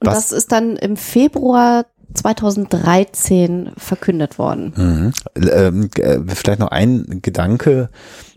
[0.00, 4.72] Und das ist dann im Februar 2013 verkündet worden.
[4.76, 5.12] Mhm.
[5.50, 7.90] Ähm, äh, vielleicht noch ein Gedanke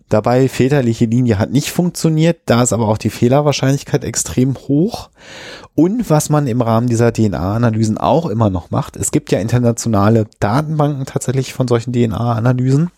[0.09, 0.47] dabei.
[0.47, 2.41] Väterliche Linie hat nicht funktioniert.
[2.45, 5.09] Da ist aber auch die Fehlerwahrscheinlichkeit extrem hoch.
[5.75, 10.27] Und was man im Rahmen dieser DNA-Analysen auch immer noch macht, es gibt ja internationale
[10.39, 12.89] Datenbanken tatsächlich von solchen DNA-Analysen,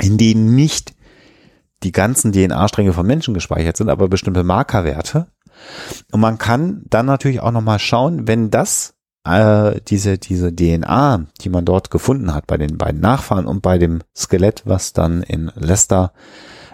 [0.00, 0.94] in denen nicht
[1.82, 5.26] die ganzen DNA-Stränge von Menschen gespeichert sind, aber bestimmte Markerwerte.
[6.12, 8.94] Und man kann dann natürlich auch nochmal schauen, wenn das
[9.32, 13.78] äh, diese, diese DNA, die man dort gefunden hat bei den beiden Nachfahren und bei
[13.78, 16.12] dem Skelett, was dann in Leicester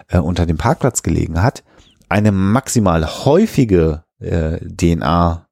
[0.07, 1.63] äh, unter dem Parkplatz gelegen hat,
[2.09, 5.47] eine maximal häufige äh, DNA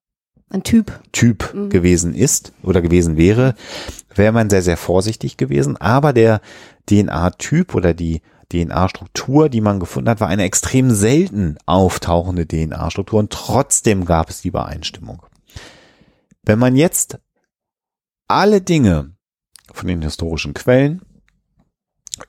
[0.49, 0.99] Ein Typ.
[1.11, 1.69] Typ Mhm.
[1.69, 3.55] gewesen ist oder gewesen wäre,
[4.13, 5.75] wäre man sehr, sehr vorsichtig gewesen.
[5.77, 6.39] Aber der
[6.89, 13.31] DNA-Typ oder die DNA-Struktur, die man gefunden hat, war eine extrem selten auftauchende DNA-Struktur und
[13.31, 15.23] trotzdem gab es die Übereinstimmung.
[16.45, 17.17] Wenn man jetzt
[18.27, 19.15] alle Dinge
[19.73, 21.01] von den historischen Quellen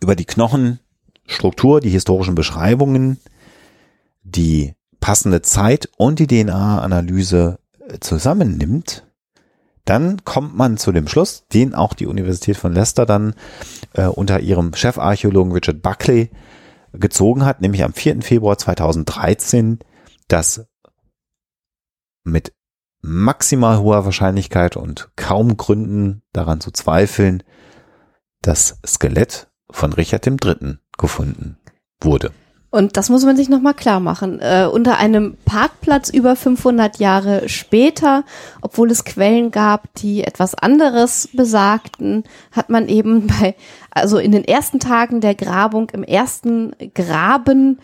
[0.00, 3.18] über die Knochenstruktur, die historischen Beschreibungen,
[4.22, 9.06] die passende Zeit und die DNA-Analyse äh, zusammennimmt,
[9.84, 13.34] dann kommt man zu dem Schluss, den auch die Universität von Leicester dann
[13.92, 16.30] äh, unter ihrem Chefarchäologen Richard Buckley
[16.92, 18.22] gezogen hat, nämlich am 4.
[18.22, 19.78] Februar 2013,
[20.26, 20.66] dass
[22.24, 22.55] mit
[23.06, 27.42] maximal hoher Wahrscheinlichkeit und kaum Gründen daran zu zweifeln,
[28.42, 30.78] das Skelett von Richard III.
[30.98, 31.58] gefunden
[32.00, 32.32] wurde.
[32.70, 34.40] Und das muss man sich nochmal klar machen.
[34.40, 38.24] Äh, unter einem Parkplatz über 500 Jahre später,
[38.60, 43.54] obwohl es Quellen gab, die etwas anderes besagten, hat man eben bei,
[43.90, 47.78] also in den ersten Tagen der Grabung, im ersten Graben,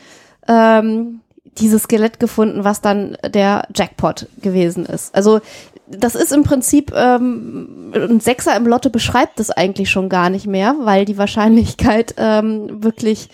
[0.46, 1.20] ähm,
[1.58, 5.14] dieses Skelett gefunden, was dann der Jackpot gewesen ist.
[5.14, 5.40] Also
[5.86, 10.46] das ist im Prinzip, ähm, ein Sechser im Lotte beschreibt es eigentlich schon gar nicht
[10.46, 13.28] mehr, weil die Wahrscheinlichkeit ähm, wirklich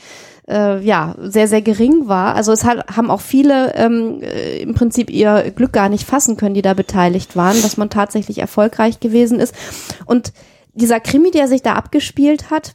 [0.49, 2.35] äh, ja sehr sehr gering war.
[2.35, 6.37] Also es hat, haben auch viele ähm, äh, im Prinzip ihr Glück gar nicht fassen
[6.37, 9.55] können, die da beteiligt waren, dass man tatsächlich erfolgreich gewesen ist.
[10.07, 10.33] Und
[10.73, 12.75] dieser Krimi, der sich da abgespielt hat,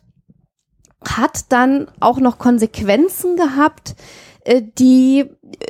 [1.06, 3.96] hat dann auch noch Konsequenzen gehabt,
[4.78, 5.26] die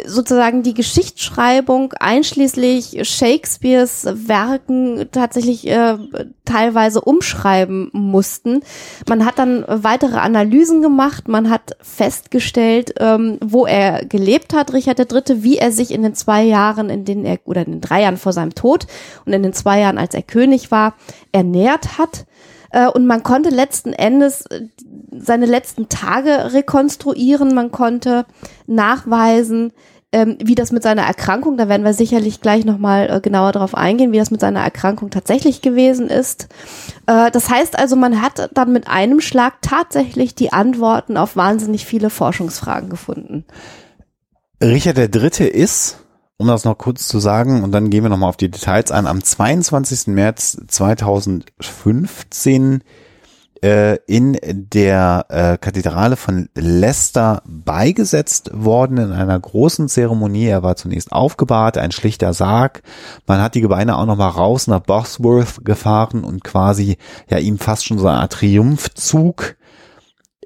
[0.06, 5.98] sozusagen die Geschichtsschreibung einschließlich Shakespeares Werken tatsächlich äh,
[6.46, 8.62] teilweise umschreiben mussten.
[9.08, 15.00] Man hat dann weitere Analysen gemacht, man hat festgestellt, ähm, wo er gelebt hat, Richard
[15.00, 18.02] III., wie er sich in den zwei Jahren, in denen er, oder in den drei
[18.02, 18.88] Jahren vor seinem Tod
[19.26, 20.96] und in den zwei Jahren, als er König war,
[21.32, 22.33] ernährt hat äh,
[22.94, 24.68] und man konnte letzten Endes äh,
[25.12, 27.54] seine letzten Tage rekonstruieren.
[27.54, 28.26] Man konnte
[28.68, 29.72] nachweisen,
[30.14, 33.76] ähm, wie das mit seiner Erkrankung, da werden wir sicherlich gleich nochmal äh, genauer darauf
[33.76, 36.50] eingehen, wie das mit seiner Erkrankung tatsächlich gewesen ist.
[37.08, 41.86] Äh, das heißt also, man hat dann mit einem Schlag tatsächlich die Antworten auf wahnsinnig
[41.88, 43.44] viele Forschungsfragen gefunden.
[44.62, 46.03] Richard der Dritte ist
[46.44, 49.08] um das noch kurz zu sagen, und dann gehen wir nochmal auf die Details ein,
[49.08, 50.08] am 22.
[50.08, 52.84] März 2015
[53.64, 60.48] äh, in der äh, Kathedrale von Leicester beigesetzt worden in einer großen Zeremonie.
[60.48, 62.84] Er war zunächst aufgebahrt, ein schlichter Sarg.
[63.26, 66.98] Man hat die Gebeine auch nochmal raus nach Bosworth gefahren und quasi
[67.30, 69.56] ja ihm fast schon so eine Art Triumphzug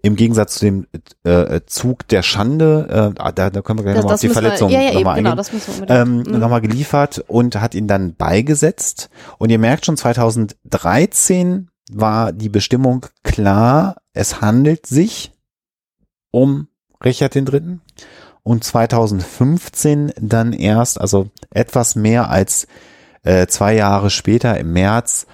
[0.07, 0.87] im Gegensatz zu dem
[1.23, 4.81] äh, Zug der Schande, äh, da, da können wir gleich nochmal auf die Verletzung ja,
[4.81, 6.39] ja, nochmal genau, eingehen, ähm, mhm.
[6.39, 9.09] nochmal geliefert und hat ihn dann beigesetzt.
[9.37, 15.31] Und ihr merkt schon, 2013 war die Bestimmung klar, es handelt sich
[16.31, 16.67] um
[17.03, 17.79] Richard III.
[18.43, 22.67] Und 2015 dann erst, also etwas mehr als
[23.23, 25.27] äh, zwei Jahre später im März,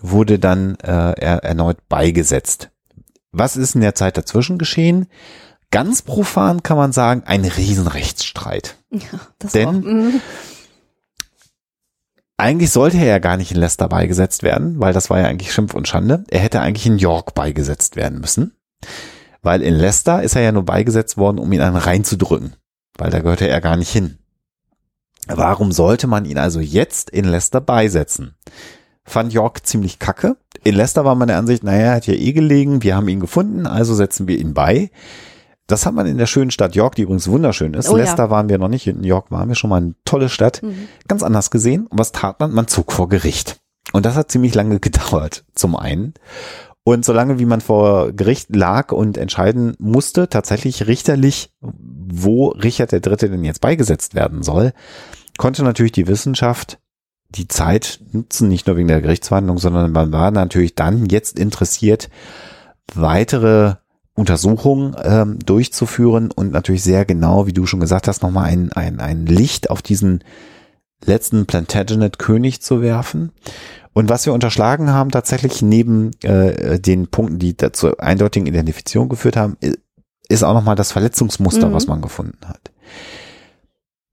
[0.00, 2.70] wurde dann äh, er erneut beigesetzt.
[3.32, 5.06] Was ist in der Zeit dazwischen geschehen?
[5.70, 8.76] Ganz profan kann man sagen, ein Riesenrechtsstreit.
[8.90, 10.20] Ja, das Denn mhm.
[12.36, 15.52] eigentlich sollte er ja gar nicht in Leicester beigesetzt werden, weil das war ja eigentlich
[15.52, 16.24] Schimpf und Schande.
[16.28, 18.56] Er hätte eigentlich in York beigesetzt werden müssen.
[19.42, 22.56] Weil in Leicester ist er ja nur beigesetzt worden, um ihn einen reinzudrücken.
[22.98, 24.18] Weil da gehörte er gar nicht hin.
[25.26, 28.34] Warum sollte man ihn also jetzt in Leicester beisetzen?
[29.04, 30.36] fand York ziemlich kacke.
[30.62, 33.66] In Leicester war meine Ansicht, naja, er hat ja eh gelegen, wir haben ihn gefunden,
[33.66, 34.90] also setzen wir ihn bei.
[35.66, 37.88] Das hat man in der schönen Stadt York, die übrigens wunderschön ist.
[37.88, 38.30] Oh, Leicester ja.
[38.30, 40.62] waren wir noch nicht, in York waren wir schon mal eine tolle Stadt.
[40.62, 40.88] Mhm.
[41.06, 41.86] Ganz anders gesehen.
[41.86, 42.52] Und was tat man?
[42.52, 43.60] Man zog vor Gericht.
[43.92, 46.14] Und das hat ziemlich lange gedauert, zum einen.
[46.82, 53.00] Und solange wie man vor Gericht lag und entscheiden musste, tatsächlich richterlich, wo Richard der
[53.00, 54.72] Dritte denn jetzt beigesetzt werden soll,
[55.38, 56.79] konnte natürlich die Wissenschaft
[57.30, 62.10] die Zeit nutzen, nicht nur wegen der Gerichtsverhandlung, sondern man war natürlich dann jetzt interessiert,
[62.94, 63.74] weitere
[64.14, 69.00] Untersuchungen ähm, durchzuführen und natürlich sehr genau, wie du schon gesagt hast, nochmal ein, ein,
[69.00, 70.24] ein Licht auf diesen
[71.04, 73.32] letzten Plantagenet-König zu werfen.
[73.92, 79.36] Und was wir unterschlagen haben, tatsächlich neben äh, den Punkten, die dazu eindeutigen Identifizierung geführt
[79.36, 79.56] haben,
[80.28, 81.72] ist auch nochmal das Verletzungsmuster, mhm.
[81.72, 82.70] was man gefunden hat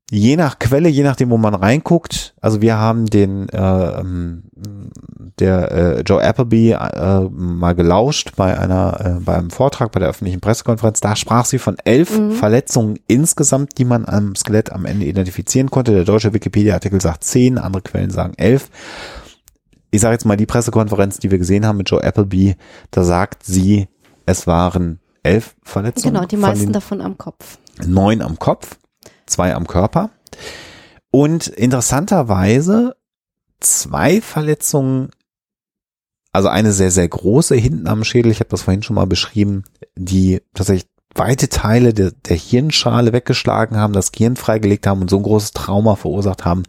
[0.10, 4.04] je nach Quelle, je nachdem, wo man reinguckt, also wir haben den äh,
[5.40, 10.10] der äh, Joe Appleby äh, mal gelauscht bei einer äh, bei einem Vortrag bei der
[10.10, 11.00] öffentlichen Pressekonferenz.
[11.02, 12.32] Da sprach sie von elf mhm.
[12.32, 15.92] Verletzungen insgesamt, die man am Skelett am Ende identifizieren konnte.
[15.94, 18.70] Der deutsche Wikipedia-Artikel sagt zehn, andere Quellen sagen elf.
[19.92, 22.56] Ich sage jetzt mal die Pressekonferenz, die wir gesehen haben mit Joe Appleby,
[22.92, 23.88] da sagt sie,
[24.26, 26.16] es waren elf Verletzungen.
[26.16, 27.58] Genau, die meisten davon am Kopf.
[27.86, 28.78] Neun am Kopf
[29.28, 30.10] zwei am Körper.
[31.12, 32.96] Und interessanterweise
[33.60, 35.10] zwei Verletzungen,
[36.32, 39.64] also eine sehr, sehr große hinten am Schädel, ich habe das vorhin schon mal beschrieben,
[39.96, 45.18] die tatsächlich weite Teile der, der Hirnschale weggeschlagen haben, das Gehirn freigelegt haben und so
[45.18, 46.64] ein großes Trauma verursacht haben,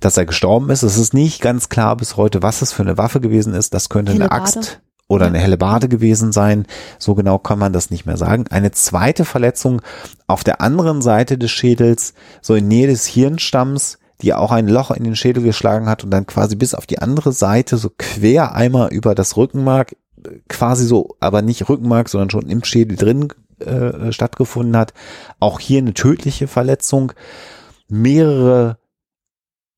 [0.00, 0.82] dass er gestorben ist.
[0.82, 3.74] Es ist nicht ganz klar bis heute, was es für eine Waffe gewesen ist.
[3.74, 6.66] Das könnte eine Axt oder eine helle Bade gewesen sein.
[6.98, 8.44] So genau kann man das nicht mehr sagen.
[8.50, 9.82] Eine zweite Verletzung
[10.26, 14.90] auf der anderen Seite des Schädels, so in Nähe des Hirnstamms, die auch ein Loch
[14.90, 18.54] in den Schädel geschlagen hat und dann quasi bis auf die andere Seite so quer
[18.54, 19.96] einmal über das Rückenmark,
[20.48, 23.28] quasi so, aber nicht Rückenmark, sondern schon im Schädel drin
[23.60, 24.92] äh, stattgefunden hat.
[25.40, 27.12] Auch hier eine tödliche Verletzung.
[27.88, 28.78] Mehrere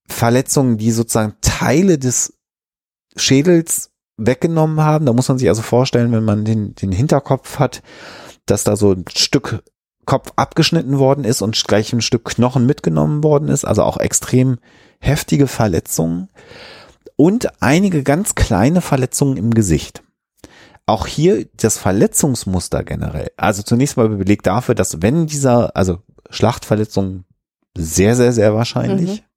[0.08, 2.34] Verletzungen, die sozusagen Teile des
[3.14, 3.90] Schädels
[4.26, 5.06] weggenommen haben.
[5.06, 7.82] Da muss man sich also vorstellen, wenn man den, den Hinterkopf hat,
[8.46, 9.62] dass da so ein Stück
[10.06, 13.64] Kopf abgeschnitten worden ist und gleich ein Stück Knochen mitgenommen worden ist.
[13.64, 14.58] Also auch extrem
[14.98, 16.28] heftige Verletzungen
[17.16, 20.02] und einige ganz kleine Verletzungen im Gesicht.
[20.86, 23.30] Auch hier das Verletzungsmuster generell.
[23.36, 25.98] Also zunächst mal belegt dafür, dass wenn dieser, also
[26.30, 27.24] Schlachtverletzungen
[27.76, 29.29] sehr, sehr, sehr wahrscheinlich, Mhm.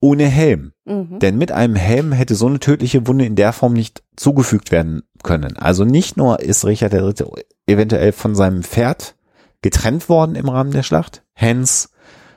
[0.00, 0.72] Ohne Helm.
[0.84, 1.18] Mhm.
[1.18, 5.02] Denn mit einem Helm hätte so eine tödliche Wunde in der Form nicht zugefügt werden
[5.22, 5.56] können.
[5.56, 7.28] Also nicht nur ist Richard der Dritte
[7.66, 9.14] eventuell von seinem Pferd
[9.62, 11.22] getrennt worden im Rahmen der Schlacht.
[11.34, 11.88] Hence,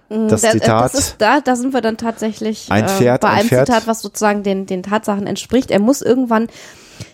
[0.09, 2.87] Mhm, das da- äh, Zitat- Das ist, da, da sind wir dann tatsächlich Ein äh,
[2.89, 3.67] Pferd, bei ein einem Pferd.
[3.67, 5.71] Zitat, was sozusagen den, den Tatsachen entspricht.
[5.71, 6.47] Er muss irgendwann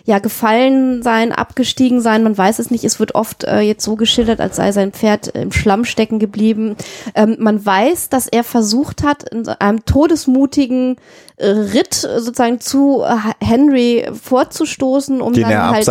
[0.04, 2.84] ja gefallen sein, abgestiegen sein, man weiß es nicht.
[2.84, 6.76] Es wird oft äh, jetzt so geschildert, als sei sein Pferd im Schlamm stecken geblieben.
[7.14, 10.96] Ähm, man weiß, dass er versucht hat, in einem todesmutigen
[11.36, 15.84] äh, Ritt sozusagen zu äh, Henry vorzustoßen, um Den dann halt.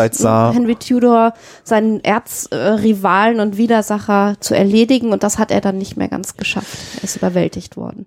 [0.53, 1.33] Henry Tudor,
[1.63, 6.77] seinen Erzrivalen und Widersacher zu erledigen und das hat er dann nicht mehr ganz geschafft.
[6.97, 8.05] Er ist überwältigt worden.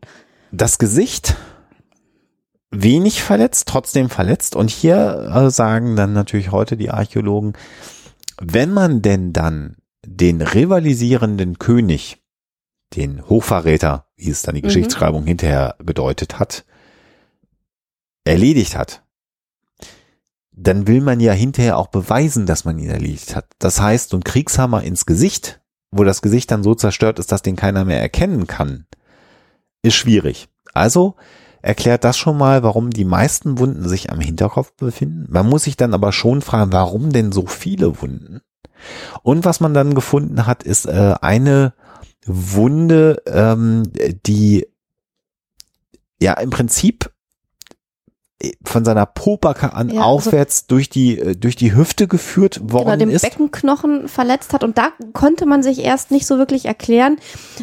[0.53, 1.37] das Gesicht
[2.71, 4.57] wenig verletzt, trotzdem verletzt.
[4.57, 7.55] Und hier äh, sagen dann natürlich heute die Archäologen,
[8.41, 12.23] wenn man denn dann den rivalisierenden König,
[12.97, 14.67] den Hochverräter, wie es dann die Mhm.
[14.67, 16.65] Geschichtsschreibung hinterher gedeutet hat,
[18.25, 19.03] erledigt hat,
[20.53, 23.47] dann will man ja hinterher auch beweisen, dass man ihn erledigt hat.
[23.59, 25.61] Das heißt, so ein Kriegshammer ins Gesicht,
[25.91, 28.87] wo das Gesicht dann so zerstört ist, dass den keiner mehr erkennen kann,
[29.83, 30.49] ist schwierig.
[30.75, 31.17] Also
[31.63, 35.27] erklärt das schon mal, warum die meisten Wunden sich am Hinterkopf befinden.
[35.29, 38.41] Man muss sich dann aber schon fragen, warum denn so viele Wunden?
[39.23, 41.75] Und was man dann gefunden hat, ist äh, eine
[42.25, 43.85] Wunde, ähm,
[44.27, 44.67] die
[46.21, 47.11] ja im Prinzip
[48.65, 52.87] von seiner Popacke an Ja, also- aufwärts durch die äh, durch die Hüfte geführt worden
[52.87, 53.23] Genau, den ist.
[53.23, 57.19] Beckenknochen verletzt hat und da konnte man sich erst nicht so wirklich erklären.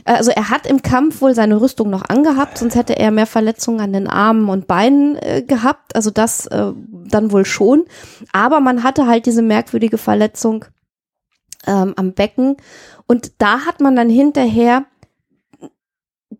[0.05, 3.25] Äh, Also er hat im Kampf wohl seine Rüstung noch angehabt, sonst hätte er mehr
[3.27, 5.95] Verletzungen an den Armen und Beinen äh, gehabt.
[5.95, 6.71] Also das äh,
[7.09, 7.85] dann wohl schon.
[8.31, 10.65] Aber man hatte halt diese merkwürdige Verletzung
[11.65, 12.57] ähm, am Becken
[13.07, 14.85] und da hat man dann hinterher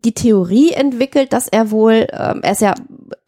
[0.03, 2.75] die Theorie entwickelt, dass er wohl, ähm, er ist ja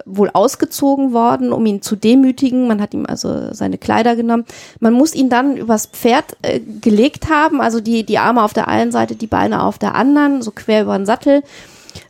[0.05, 2.67] wohl ausgezogen worden, um ihn zu demütigen.
[2.67, 4.45] Man hat ihm also seine Kleider genommen.
[4.80, 8.67] Man muss ihn dann übers Pferd äh, gelegt haben, also die, die Arme auf der
[8.67, 11.43] einen Seite, die Beine auf der anderen, so quer über den Sattel.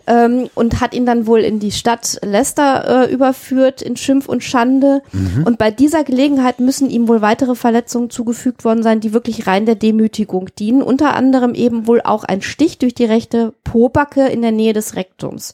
[0.07, 4.43] Ähm, und hat ihn dann wohl in die Stadt Leicester äh, überführt, in Schimpf und
[4.43, 5.01] Schande.
[5.45, 9.65] Und bei dieser Gelegenheit müssen ihm wohl weitere Verletzungen zugefügt worden sein, die wirklich rein
[9.65, 10.81] der Demütigung dienen.
[10.81, 14.95] Unter anderem eben wohl auch ein Stich durch die rechte Pobacke in der Nähe des
[14.95, 15.53] Rektums.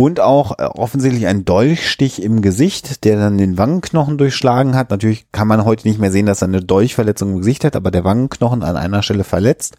[0.00, 4.88] Und auch äh, offensichtlich ein Dolchstich im Gesicht, der dann den Wangenknochen durchschlagen hat.
[4.88, 7.90] Natürlich kann man heute nicht mehr sehen, dass er eine Dolchverletzung im Gesicht hat, aber
[7.90, 9.76] der Wangenknochen an einer Stelle verletzt.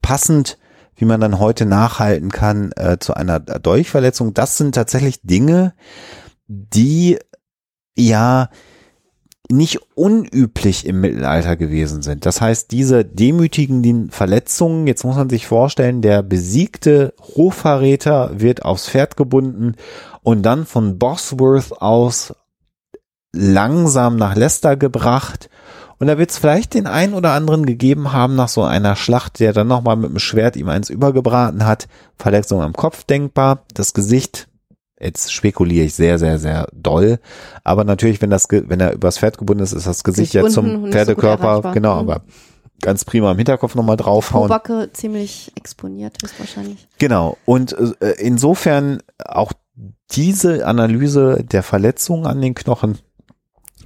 [0.00, 0.56] Passend,
[0.96, 4.32] wie man dann heute nachhalten kann, äh, zu einer Dolchverletzung.
[4.32, 5.74] Das sind tatsächlich Dinge,
[6.46, 7.18] die
[7.94, 8.48] ja
[9.50, 12.26] nicht unüblich im Mittelalter gewesen sind.
[12.26, 18.88] Das heißt, diese demütigenden Verletzungen, jetzt muss man sich vorstellen, der besiegte Hofverräter wird aufs
[18.88, 19.74] Pferd gebunden
[20.22, 22.34] und dann von Bosworth aus
[23.32, 25.50] langsam nach Leicester gebracht.
[25.98, 29.38] Und da wird es vielleicht den einen oder anderen gegeben haben nach so einer Schlacht,
[29.38, 31.86] der dann nochmal mit dem Schwert ihm eins übergebraten hat.
[32.16, 34.48] Verletzung am Kopf denkbar, das Gesicht
[35.02, 37.18] Jetzt spekuliere ich sehr, sehr, sehr doll.
[37.64, 40.84] Aber natürlich, wenn das, wenn er übers Pferd gebunden ist, ist das Gesicht ja zum
[40.86, 41.72] so Pferdekörper, erreichbar.
[41.74, 42.10] genau, Mhm.
[42.10, 42.22] aber
[42.80, 44.48] ganz prima im Hinterkopf nochmal draufhauen.
[44.48, 46.86] Pobacke ziemlich exponiert, höchstwahrscheinlich.
[46.98, 47.36] Genau.
[47.44, 49.52] Und äh, insofern auch
[50.12, 52.98] diese Analyse der Verletzung an den Knochen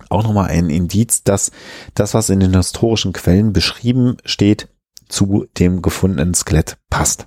[0.09, 1.51] auch nochmal ein Indiz, dass
[1.95, 4.69] das, was in den historischen Quellen beschrieben steht,
[5.09, 7.27] zu dem gefundenen Skelett passt.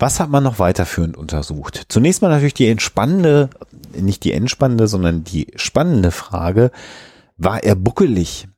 [0.00, 1.84] Was hat man noch weiterführend untersucht?
[1.88, 3.50] Zunächst mal natürlich die entspannende,
[3.94, 6.70] nicht die entspannende, sondern die spannende Frage,
[7.36, 8.48] war er buckelig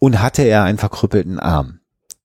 [0.00, 1.79] und hatte er einen verkrüppelten Arm?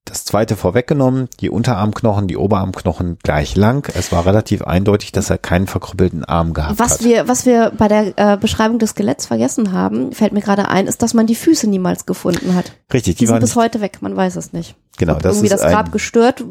[0.05, 3.91] Das zweite vorweggenommen, die Unterarmknochen, die Oberarmknochen gleich lang.
[3.95, 7.03] Es war relativ eindeutig, dass er keinen verkrüppelten Arm gehabt Was hat.
[7.03, 10.85] wir, was wir bei der äh, Beschreibung des Skeletts vergessen haben, fällt mir gerade ein,
[10.85, 12.71] ist, dass man die Füße niemals gefunden hat.
[12.93, 14.75] Richtig, Die, die, sind waren bis heute weg, man weiß es nicht.
[14.97, 16.43] genau, Ob das irgendwie ist das Grab gestört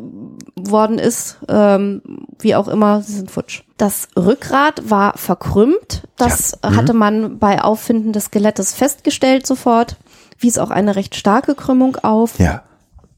[0.56, 2.02] worden ist, ähm,
[2.40, 3.62] wie auch immer, sie sind futsch.
[3.76, 6.02] Das Rückgrat war verkrümmt.
[6.16, 6.76] Das Ja, mhm.
[6.76, 9.96] hatte man bei Auffinden des Skelettes festgestellt sofort.
[10.40, 12.38] wies auch eine recht starke Krümmung auf.
[12.40, 12.62] Ja.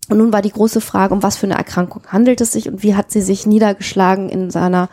[0.08, 2.82] Und nun war die große Frage, um was für eine Erkrankung handelt es sich und
[2.82, 4.88] wie hat sie sich niedergeschlagen in seiner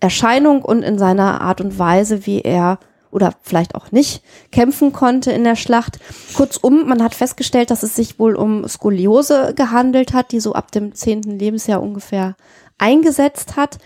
[0.00, 2.78] Erscheinung und in seiner Art und Weise, wie er
[3.10, 5.98] oder vielleicht auch nicht kämpfen konnte in der Schlacht.
[6.34, 10.70] Kurzum, man hat festgestellt, dass es sich wohl um Skoliose gehandelt hat, die so ab
[10.72, 12.36] dem zehnten Lebensjahr ungefähr
[12.78, 13.78] eingesetzt hat.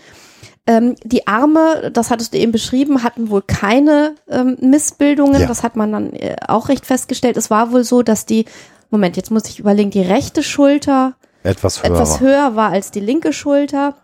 [0.67, 5.41] Ähm, die Arme, das hattest du eben beschrieben, hatten wohl keine ähm, Missbildungen.
[5.41, 5.47] Ja.
[5.47, 7.37] Das hat man dann äh, auch recht festgestellt.
[7.37, 8.45] Es war wohl so, dass die,
[8.91, 11.91] Moment, jetzt muss ich überlegen, die rechte Schulter Etwas höher.
[11.91, 13.95] etwas höher war als die linke Schulter.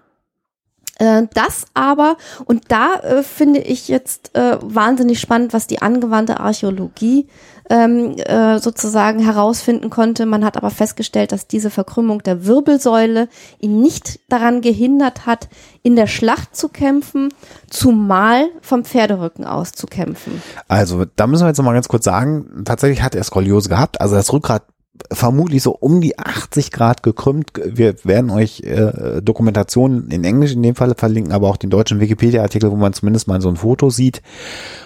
[0.99, 6.39] Äh, Das aber, und da äh, finde ich jetzt äh, wahnsinnig spannend, was die angewandte
[6.39, 7.27] Archäologie
[7.69, 10.25] ähm, äh, sozusagen herausfinden konnte.
[10.25, 13.27] Man hat aber festgestellt, dass diese Verkrümmung der Wirbelsäule
[13.59, 15.49] ihn nicht daran gehindert hat,
[15.83, 17.31] in der Schlacht zu kämpfen,
[17.69, 20.41] zumal vom Pferderücken aus zu kämpfen.
[20.67, 24.01] Also, da müssen wir jetzt noch mal ganz kurz sagen, tatsächlich hat er Skoliose gehabt,
[24.01, 24.63] also das Rückgrat
[25.11, 27.51] vermutlich so um die 80 Grad gekrümmt.
[27.65, 31.99] Wir werden euch äh, Dokumentationen in Englisch in dem Fall verlinken, aber auch den deutschen
[31.99, 34.21] Wikipedia-Artikel, wo man zumindest mal so ein Foto sieht.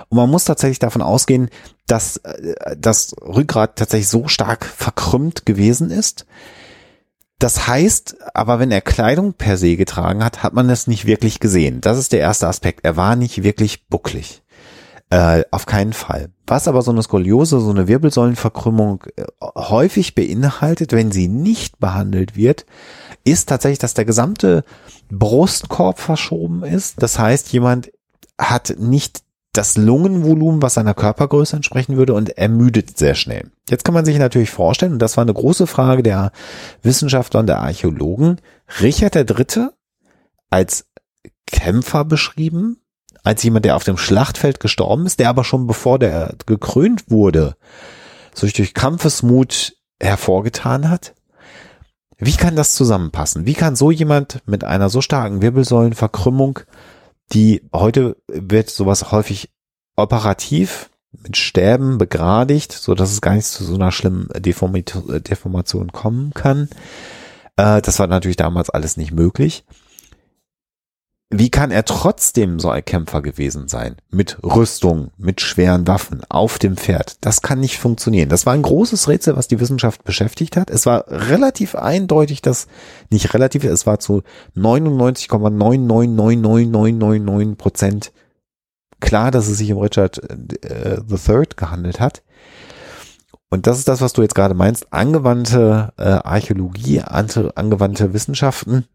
[0.10, 1.50] Und man muss tatsächlich davon ausgehen,
[1.88, 6.26] dass äh, das Rückgrat tatsächlich so stark verkrümmt gewesen ist.
[7.40, 11.40] Das heißt, aber wenn er Kleidung per se getragen hat, hat man es nicht wirklich
[11.40, 11.82] gesehen.
[11.82, 12.82] Das ist der erste Aspekt.
[12.84, 14.44] Er war nicht wirklich bucklig.
[15.12, 16.30] Äh, auf keinen Fall.
[16.48, 19.26] Was aber so eine Skoliose, so eine Wirbelsäulenverkrümmung äh,
[19.58, 22.66] häufig beinhaltet, wenn sie nicht behandelt wird,
[23.26, 24.64] ist tatsächlich, dass der gesamte
[25.10, 27.04] Brustkorb verschoben ist.
[27.04, 27.92] Das heißt, jemand
[28.38, 33.52] hat nicht das Lungenvolumen, was seiner Körpergröße entsprechen würde und ermüdet sehr schnell.
[33.70, 36.32] Jetzt kann man sich natürlich vorstellen, und das war eine große Frage der
[36.84, 38.38] Wissenschaftler und der Archäologen,
[38.82, 39.68] Richard III.
[40.50, 40.86] als
[41.48, 42.81] Kämpfer beschrieben,
[43.24, 47.56] als jemand, der auf dem Schlachtfeld gestorben ist, der aber schon bevor der gekrönt wurde,
[48.34, 51.14] sich durch Kampfesmut hervorgetan hat.
[52.18, 53.46] Wie kann das zusammenpassen?
[53.46, 56.60] Wie kann so jemand mit einer so starken Wirbelsäulenverkrümmung,
[57.34, 59.50] die heute wird sowas häufig
[59.96, 66.34] operativ mit Stäben begradigt, so dass es gar nicht zu so einer schlimmen Deformation kommen
[66.34, 66.70] kann.
[67.58, 69.66] Äh, das war natürlich damals alles nicht möglich.
[71.34, 73.96] Wie kann er trotzdem so ein Kämpfer gewesen sein?
[74.10, 77.16] Mit Rüstung, mit schweren Waffen, auf dem Pferd.
[77.22, 78.28] Das kann nicht funktionieren.
[78.28, 80.70] Das war ein großes Rätsel, was die Wissenschaft beschäftigt hat.
[80.70, 82.68] Es war relativ eindeutig, dass,
[83.10, 84.24] nicht relativ, es war zu
[84.58, 88.12] 99,999999 Prozent
[89.00, 90.22] klar, dass es sich um Richard
[90.64, 92.24] äh, III gehandelt hat.
[93.50, 94.92] Und das ist das, was du jetzt gerade meinst.
[94.92, 98.86] Angewandte äh, Archäologie, angewandte Wissenschaften.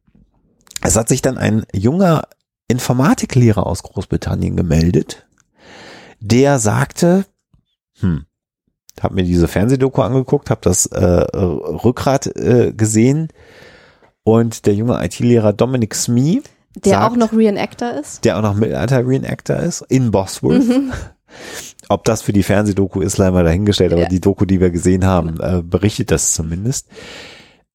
[0.83, 2.29] Es hat sich dann ein junger
[2.69, 5.27] Informatiklehrer aus Großbritannien gemeldet,
[6.21, 7.25] der sagte,
[8.01, 8.25] hm,
[9.01, 13.29] hab mir diese Fernsehdoku angeguckt, habe das äh, Rückgrat äh, gesehen
[14.25, 16.43] und der junge IT-Lehrer Dominic Smee,
[16.77, 18.25] Der sagt, auch noch Reenactor ist.
[18.25, 20.65] der auch noch Mittelalter-Reenactor ist, in Bosworth.
[21.89, 24.09] Ob das für die Fernsehdoku ist, leider mal dahingestellt, aber Ja.
[24.09, 26.89] die Doku, die wir gesehen haben, äh, berichtet das zumindest.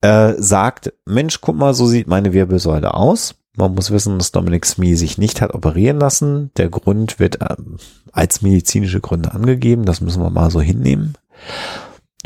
[0.01, 3.35] Äh, sagt, Mensch, guck mal, so sieht meine Wirbelsäule aus.
[3.55, 6.51] Man muss wissen, dass Dominic Smee sich nicht hat operieren lassen.
[6.57, 7.77] Der Grund wird ähm,
[8.11, 9.85] als medizinische Gründe angegeben.
[9.85, 11.15] Das müssen wir mal so hinnehmen.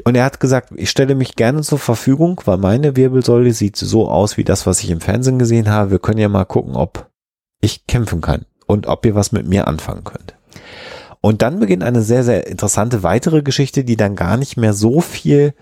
[0.04, 4.10] Und er hat gesagt, ich stelle mich gerne zur Verfügung, weil meine Wirbelsäule sieht so
[4.10, 5.92] aus wie das, was ich im Fernsehen gesehen habe.
[5.92, 7.10] Wir können ja mal gucken, ob
[7.62, 10.35] ich kämpfen kann und ob ihr was mit mir anfangen könnt.
[11.26, 15.02] Und dann beginnt eine sehr, sehr interessante weitere Geschichte, die dann gar nicht mehr so
[15.02, 15.56] viel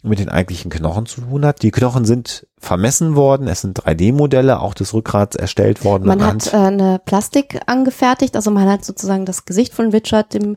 [0.00, 1.64] mit den eigentlichen Knochen zu tun hat.
[1.64, 6.06] Die Knochen sind vermessen worden, es sind 3D-Modelle auch des Rückgrats erstellt worden.
[6.06, 10.56] Man hat äh, eine Plastik angefertigt, also man hat sozusagen das Gesicht von Richard dem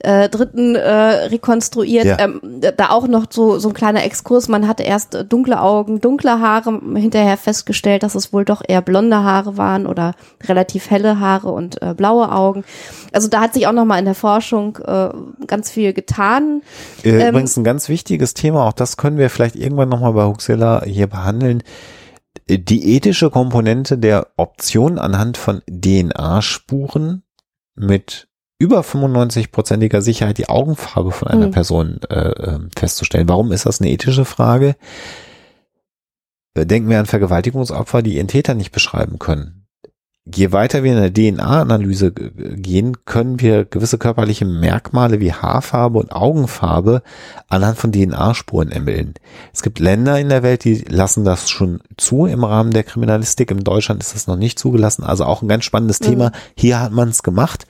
[0.00, 0.90] äh, Dritten äh,
[1.26, 2.04] rekonstruiert.
[2.04, 2.18] Ja.
[2.20, 2.40] Ähm,
[2.76, 4.48] da auch noch so so ein kleiner Exkurs.
[4.48, 9.22] Man hatte erst dunkle Augen, dunkle Haare, hinterher festgestellt, dass es wohl doch eher blonde
[9.22, 12.64] Haare waren oder relativ helle Haare und äh, blaue Augen.
[13.12, 15.08] Also da hat sich auch noch mal in der Forschung äh,
[15.46, 16.62] ganz viel getan.
[17.02, 20.24] Äh, Ähm, Übrigens ein ganz wichtiges Thema, auch das können wir vielleicht irgendwann nochmal bei
[20.26, 21.62] Huxella hier behandeln.
[22.48, 27.22] Die ethische Komponente der Option anhand von DNA-Spuren
[27.74, 28.28] mit
[28.58, 31.52] über 95-prozentiger Sicherheit die Augenfarbe von einer Mhm.
[31.52, 33.28] Person äh, äh, festzustellen.
[33.28, 34.76] Warum ist das eine ethische Frage?
[36.56, 39.66] Denken wir an Vergewaltigungsopfer, die ihren Täter nicht beschreiben können.
[40.24, 46.10] Je weiter wir in der DNA-Analyse gehen, können wir gewisse körperliche Merkmale wie Haarfarbe und
[46.12, 47.02] Augenfarbe
[47.48, 49.14] anhand von DNA-Spuren ermitteln.
[49.52, 53.50] Es gibt Länder in der Welt, die lassen das schon zu im Rahmen der Kriminalistik.
[53.52, 55.04] In Deutschland ist das noch nicht zugelassen.
[55.04, 56.04] Also auch ein ganz spannendes Mhm.
[56.06, 56.32] Thema.
[56.56, 57.66] Hier hat man es gemacht.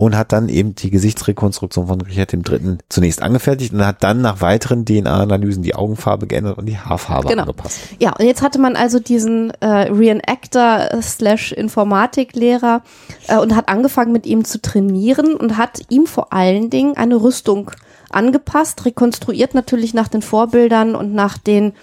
[0.00, 2.78] Und hat dann eben die Gesichtsrekonstruktion von Richard III.
[2.88, 7.42] zunächst angefertigt und hat dann nach weiteren DNA-Analysen die Augenfarbe geändert und die Haarfarbe Genau.
[7.42, 7.80] angepasst.
[7.98, 12.80] Ja, und jetzt hatte man also diesen äh, Reenactor slash Informatiklehrer
[13.28, 17.16] äh, und hat angefangen mit ihm zu trainieren und hat ihm vor allen Dingen eine
[17.16, 17.70] Rüstung
[18.08, 21.74] angepasst, rekonstruiert natürlich nach den Vorbildern und nach den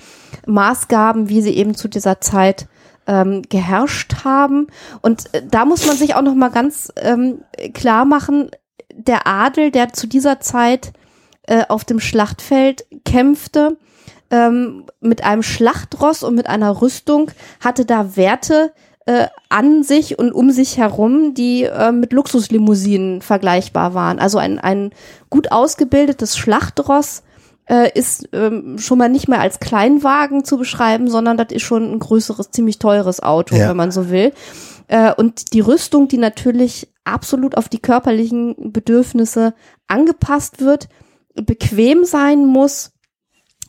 [0.48, 2.66] Maßgaben, wie sie eben zu dieser Zeit
[3.08, 4.68] ähm, geherrscht haben.
[5.02, 7.42] Und äh, da muss man sich auch noch mal ganz ähm,
[7.74, 8.52] klar machen,
[8.94, 10.92] der Adel, der zu dieser Zeit
[11.44, 13.78] äh, auf dem Schlachtfeld kämpfte,
[14.30, 17.32] ähm, mit einem Schlachtross und mit einer Rüstung,
[17.62, 18.74] hatte da Werte
[19.06, 24.20] äh, an sich und um sich herum, die äh, mit Luxuslimousinen vergleichbar waren.
[24.20, 24.92] Also ein, ein
[25.30, 27.24] gut ausgebildetes Schlachtross
[27.70, 31.92] äh, ist ähm, schon mal nicht mehr als Kleinwagen zu beschreiben, sondern das ist schon
[31.92, 33.70] ein größeres, ziemlich teures Auto, Ja.
[33.70, 34.32] wenn man so will.
[34.88, 39.54] Äh, und die Rüstung, die natürlich absolut auf die körperlichen Bedürfnisse
[39.88, 40.88] angepasst wird,
[41.36, 42.92] bequem sein muss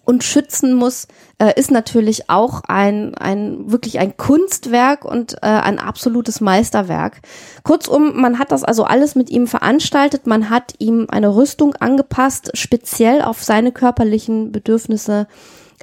[0.08, 1.06] und schützen muss,
[1.38, 7.20] äh, ist natürlich auch ein, ein wirklich ein Kunstwerk und äh, ein absolutes Meisterwerk.
[7.62, 12.52] Kurzum, man hat das also alles mit ihm veranstaltet, man hat ihm eine Rüstung angepasst,
[12.54, 15.26] speziell auf seine körperlichen Bedürfnisse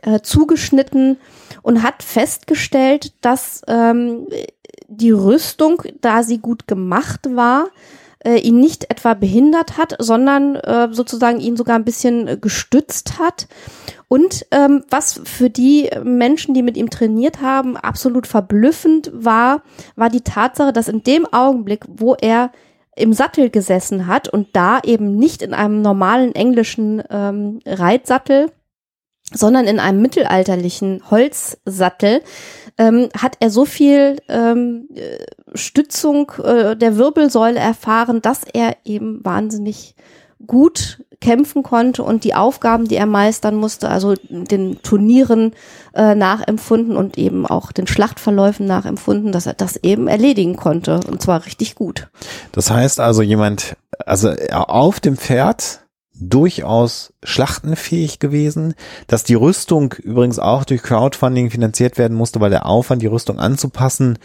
[0.01, 1.17] äh, zugeschnitten
[1.61, 4.25] und hat festgestellt, dass ähm,
[4.87, 7.67] die Rüstung, da sie gut gemacht war,
[8.25, 13.19] äh, ihn nicht etwa behindert hat, sondern äh, sozusagen ihn sogar ein bisschen äh, gestützt
[13.19, 13.47] hat.
[14.07, 19.63] Und ähm, was für die Menschen, die mit ihm trainiert haben, absolut verblüffend war,
[19.95, 22.51] war die Tatsache, dass in dem Augenblick, wo er
[22.95, 28.51] im Sattel gesessen hat und da eben nicht in einem normalen englischen ähm, Reitsattel,
[29.33, 32.21] sondern in einem mittelalterlichen Holzsattel,
[32.77, 39.23] ähm, hat er so viel ähm, äh, Stützung äh, der Wirbelsäule erfahren, dass er eben
[39.23, 39.95] wahnsinnig
[40.45, 45.53] gut kämpfen konnte und die Aufgaben, die er meistern musste, also den Turnieren
[45.93, 51.21] äh, nachempfunden und eben auch den Schlachtverläufen nachempfunden, dass er das eben erledigen konnte und
[51.21, 52.09] zwar richtig gut.
[52.51, 55.84] Das heißt also jemand, also auf dem Pferd
[56.17, 58.73] durchaus schlachtenfähig gewesen,
[59.07, 63.37] dass die Rüstung übrigens auch durch Crowdfunding finanziert werden musste, weil der Aufwand, die Rüstung
[63.39, 64.17] anzupassen,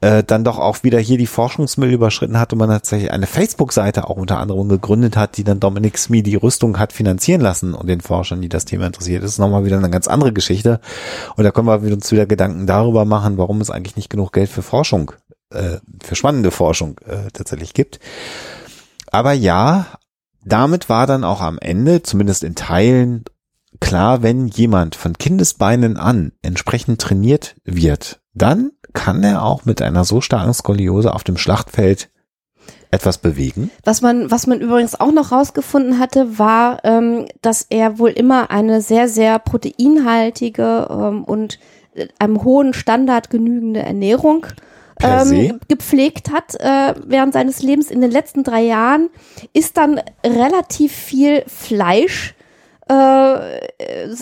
[0.00, 4.08] äh, dann doch auch wieder hier die Forschungsmittel überschritten hat und man tatsächlich eine Facebook-Seite
[4.08, 7.88] auch unter anderem gegründet hat, die dann Dominic Smee die Rüstung hat finanzieren lassen und
[7.88, 9.24] den Forschern, die das Thema interessiert.
[9.24, 10.80] Das ist nochmal wieder eine ganz andere Geschichte
[11.36, 14.48] und da können wir uns wieder Gedanken darüber machen, warum es eigentlich nicht genug Geld
[14.48, 15.12] für Forschung,
[15.50, 17.98] äh, für spannende Forschung äh, tatsächlich gibt.
[19.10, 19.86] Aber ja,
[20.44, 23.24] damit war dann auch am Ende, zumindest in Teilen,
[23.80, 30.04] klar, wenn jemand von Kindesbeinen an entsprechend trainiert wird, dann kann er auch mit einer
[30.04, 32.10] so starken Skoliose auf dem Schlachtfeld
[32.90, 33.70] etwas bewegen.
[33.84, 38.50] Was man, was man übrigens auch noch rausgefunden hatte, war, ähm, dass er wohl immer
[38.50, 41.58] eine sehr, sehr proteinhaltige ähm, und
[41.94, 44.46] äh, einem hohen Standard genügende Ernährung?
[45.02, 47.90] Ähm, gepflegt hat äh, während seines Lebens.
[47.90, 49.10] In den letzten drei Jahren
[49.52, 52.34] ist dann relativ viel Fleisch
[52.88, 53.66] äh,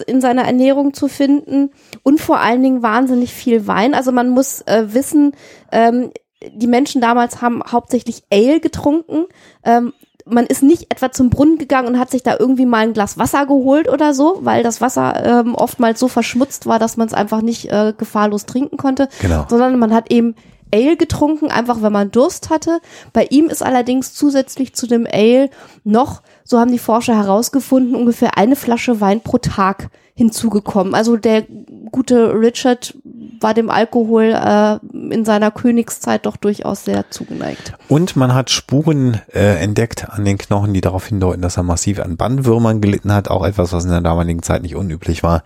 [0.07, 1.70] in seiner Ernährung zu finden
[2.03, 3.95] und vor allen Dingen wahnsinnig viel Wein.
[3.95, 5.33] Also man muss äh, wissen,
[5.72, 6.11] ähm,
[6.53, 9.26] die Menschen damals haben hauptsächlich Ale getrunken.
[9.64, 9.93] Ähm,
[10.26, 13.18] man ist nicht etwa zum Brunnen gegangen und hat sich da irgendwie mal ein Glas
[13.18, 17.14] Wasser geholt oder so, weil das Wasser ähm, oftmals so verschmutzt war, dass man es
[17.14, 19.47] einfach nicht äh, gefahrlos trinken konnte, Genau.
[19.49, 20.35] sondern man hat eben
[20.73, 22.81] Ale getrunken, einfach wenn man Durst hatte.
[23.12, 25.51] Bei ihm ist allerdings zusätzlich zu dem Ale
[25.85, 30.95] noch, so haben die Forscher herausgefunden, ungefähr eine Flasche Wein pro Tag hinzugekommen.
[30.95, 31.45] Also der
[31.91, 32.95] gute Richard
[33.41, 34.79] war dem Alkohol äh,
[35.14, 37.73] in seiner Königszeit doch durchaus sehr zugeneigt.
[37.89, 42.01] Und man hat Spuren äh, entdeckt an den Knochen, die darauf hindeuten, dass er massiv
[42.01, 43.31] an Bandwürmern gelitten hat.
[43.31, 45.43] Auch etwas, was in der damaligen Zeit nicht unüblich war.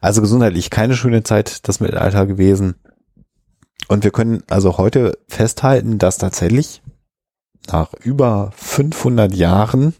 [0.00, 2.76] Also gesundheitlich keine schöne Zeit, das Mittelalter gewesen.
[3.88, 6.82] Und wir können also heute festhalten, dass tatsächlich
[7.66, 9.94] nach über 500 Jahren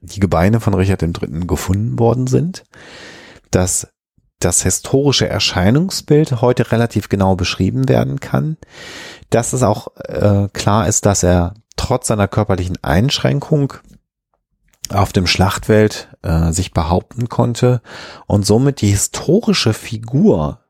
[0.00, 1.46] die Gebeine von Richard III.
[1.46, 2.64] gefunden worden sind,
[3.50, 3.88] dass
[4.40, 8.56] das historische Erscheinungsbild heute relativ genau beschrieben werden kann,
[9.30, 13.74] dass es auch äh, klar ist, dass er trotz seiner körperlichen Einschränkung
[14.90, 17.82] auf dem Schlachtfeld äh, sich behaupten konnte
[18.26, 20.60] und somit die historische Figur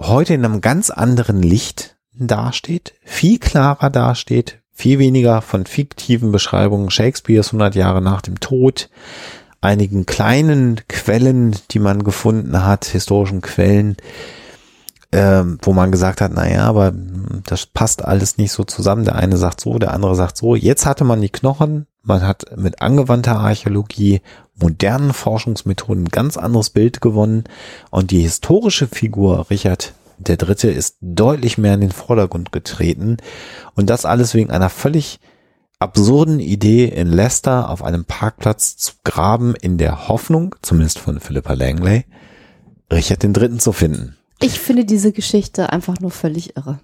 [0.00, 6.90] heute in einem ganz anderen Licht dasteht, viel klarer dasteht, viel weniger von fiktiven Beschreibungen
[6.90, 8.90] Shakespeares 100 Jahre nach dem Tod,
[9.60, 13.96] einigen kleinen Quellen, die man gefunden hat, historischen Quellen,
[15.12, 16.92] ähm, wo man gesagt hat, naja, aber
[17.46, 19.04] das passt alles nicht so zusammen.
[19.04, 20.54] Der eine sagt so, der andere sagt so.
[20.54, 24.20] Jetzt hatte man die Knochen, man hat mit angewandter Archäologie,
[24.54, 27.44] modernen Forschungsmethoden ein ganz anderes Bild gewonnen
[27.90, 33.18] und die historische Figur Richard der Dritte ist deutlich mehr in den Vordergrund getreten
[33.74, 35.20] und das alles wegen einer völlig
[35.78, 41.52] absurden Idee in Leicester auf einem Parkplatz zu graben in der Hoffnung, zumindest von Philippa
[41.52, 42.06] Langley,
[42.90, 44.16] Richard den Dritten zu finden.
[44.40, 46.78] Ich finde diese Geschichte einfach nur völlig irre.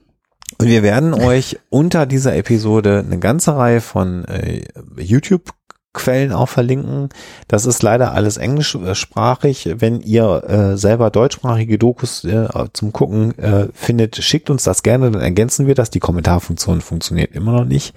[0.58, 4.62] Und wir werden euch unter dieser Episode eine ganze Reihe von äh,
[4.96, 5.52] YouTube
[5.94, 7.10] Quellen auch verlinken.
[7.48, 9.74] Das ist leider alles englischsprachig.
[9.76, 15.10] Wenn ihr äh, selber deutschsprachige Dokus äh, zum Gucken äh, findet, schickt uns das gerne,
[15.10, 15.90] dann ergänzen wir das.
[15.90, 17.94] Die Kommentarfunktion funktioniert immer noch nicht.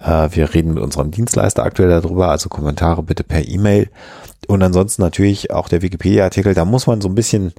[0.00, 3.88] Äh, wir reden mit unserem Dienstleister aktuell darüber, also Kommentare bitte per E-Mail.
[4.48, 7.52] Und ansonsten natürlich auch der Wikipedia-Artikel, da muss man so ein bisschen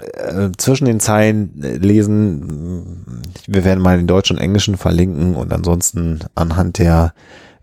[0.00, 3.24] äh, zwischen den Zeilen äh, lesen.
[3.46, 7.12] Wir werden mal den deutschen und englischen verlinken und ansonsten anhand der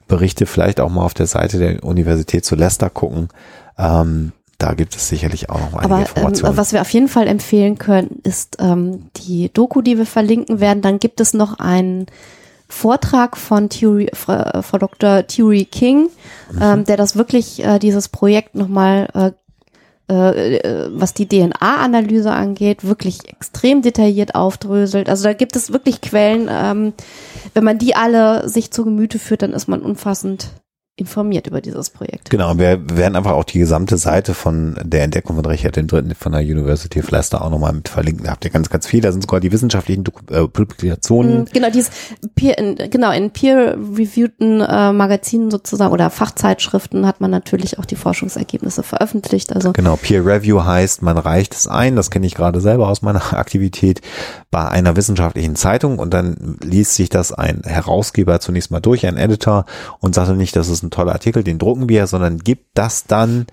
[0.07, 3.29] Berichte vielleicht auch mal auf der Seite der Universität zu Leicester gucken.
[3.77, 6.53] Ähm, da gibt es sicherlich auch noch einige Aber Informationen.
[6.53, 10.59] Ähm, was wir auf jeden Fall empfehlen können, ist ähm, die Doku, die wir verlinken
[10.59, 10.81] werden.
[10.81, 12.07] Dann gibt es noch einen
[12.67, 15.27] Vortrag von Theory, Frau, Frau Dr.
[15.27, 16.09] Theory King,
[16.51, 16.59] mhm.
[16.61, 19.31] ähm, der das wirklich, äh, dieses Projekt nochmal äh,
[20.13, 25.09] äh, was die DNA-Analyse angeht, wirklich extrem detailliert aufdröselt.
[25.09, 26.47] Also da gibt es wirklich Quellen.
[26.49, 26.93] Ähm,
[27.53, 30.51] wenn man die alle sich zu Gemüte führt, dann ist man umfassend
[30.97, 32.31] informiert über dieses Projekt.
[32.31, 36.15] Genau, wir werden einfach auch die gesamte Seite von der Entdeckung von Richard den Dritten
[36.15, 38.25] von der University of Leicester auch nochmal mit verlinken.
[38.25, 39.01] Da habt ihr ganz, ganz viel.
[39.01, 41.43] Da sind sogar die wissenschaftlichen äh, Publikationen.
[41.43, 41.91] Mm, genau, dieses
[42.35, 47.95] peer, in, genau, in peer-reviewten äh, Magazinen sozusagen oder Fachzeitschriften hat man natürlich auch die
[47.95, 49.53] Forschungsergebnisse veröffentlicht.
[49.53, 53.33] Also genau, Peer-Review heißt, man reicht es ein, das kenne ich gerade selber aus meiner
[53.37, 54.01] Aktivität,
[54.49, 59.17] bei einer wissenschaftlichen Zeitung und dann liest sich das ein Herausgeber zunächst mal durch, ein
[59.17, 59.65] Editor
[59.99, 63.45] und sagt nicht, das ist ein toller Artikel, den drucken wir, sondern gibt das dann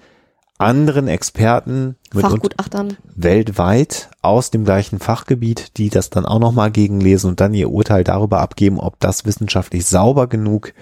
[0.58, 7.30] anderen Experten mit Fachgutachtern weltweit aus dem gleichen Fachgebiet, die das dann auch nochmal gegenlesen
[7.30, 10.72] und dann ihr Urteil darüber abgeben, ob das wissenschaftlich sauber genug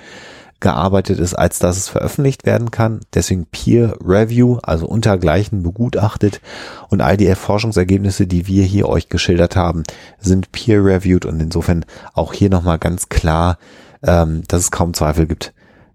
[0.63, 3.01] gearbeitet ist, als dass es veröffentlicht werden kann.
[3.13, 6.41] Deswegen Peer Review, also untergleichen begutachtet.
[6.89, 9.83] Und all die Erforschungsergebnisse, die wir hier euch geschildert haben,
[10.19, 11.85] sind peer reviewed und insofern
[12.15, 13.59] auch hier nochmal ganz klar,
[14.03, 15.53] ähm, dass es kaum Zweifel gibt,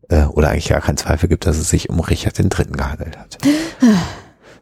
[0.10, 3.18] äh, oder eigentlich gar keinen Zweifel gibt, dass es sich um Richard den Dritten gehandelt
[3.18, 3.38] hat.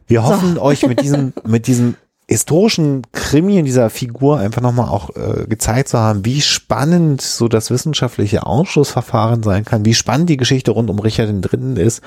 [0.06, 0.62] Wir hoffen so.
[0.62, 1.96] euch mit diesem, mit diesem
[2.28, 7.46] historischen Krimi in dieser Figur einfach nochmal auch äh, gezeigt zu haben, wie spannend so
[7.46, 12.02] das wissenschaftliche Ausschussverfahren sein kann, wie spannend die Geschichte rund um Richard den Dritten ist.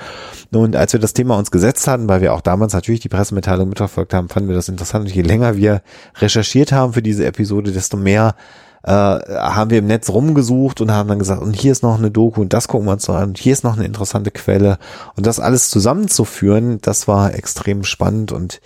[0.52, 3.70] Und als wir das Thema uns gesetzt hatten, weil wir auch damals natürlich die Pressemitteilung
[3.70, 5.06] mitverfolgt haben, fanden wir das interessant.
[5.06, 5.80] Und je länger wir
[6.16, 8.34] recherchiert haben für diese Episode, desto mehr
[8.82, 12.10] äh, haben wir im Netz rumgesucht und haben dann gesagt, und hier ist noch eine
[12.10, 14.78] Doku und das gucken wir uns an und hier ist noch eine interessante Quelle.
[15.16, 18.60] Und das alles zusammenzuführen, das war extrem spannend und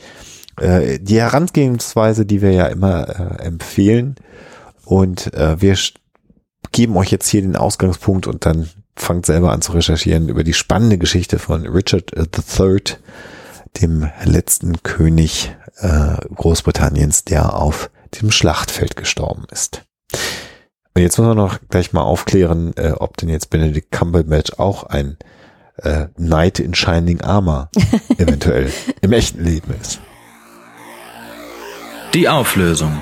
[0.61, 4.17] äh, die Herangehensweise, die wir ja immer äh, empfehlen.
[4.85, 5.77] Und äh, wir
[6.73, 10.55] geben euch jetzt hier den Ausgangspunkt und dann fangt selber an zu recherchieren über die
[10.55, 12.83] spannende Geschichte von Richard III,
[13.81, 19.83] dem letzten König äh, Großbritanniens, der auf dem Schlachtfeld gestorben ist.
[20.13, 24.85] Und jetzt müssen wir noch gleich mal aufklären, äh, ob denn jetzt Benedict Cumberbatch auch
[24.85, 25.17] ein
[25.79, 27.71] äh, Knight in Shining Armor
[28.19, 30.01] eventuell im echten Leben ist.
[32.15, 32.93] Die Auflösung.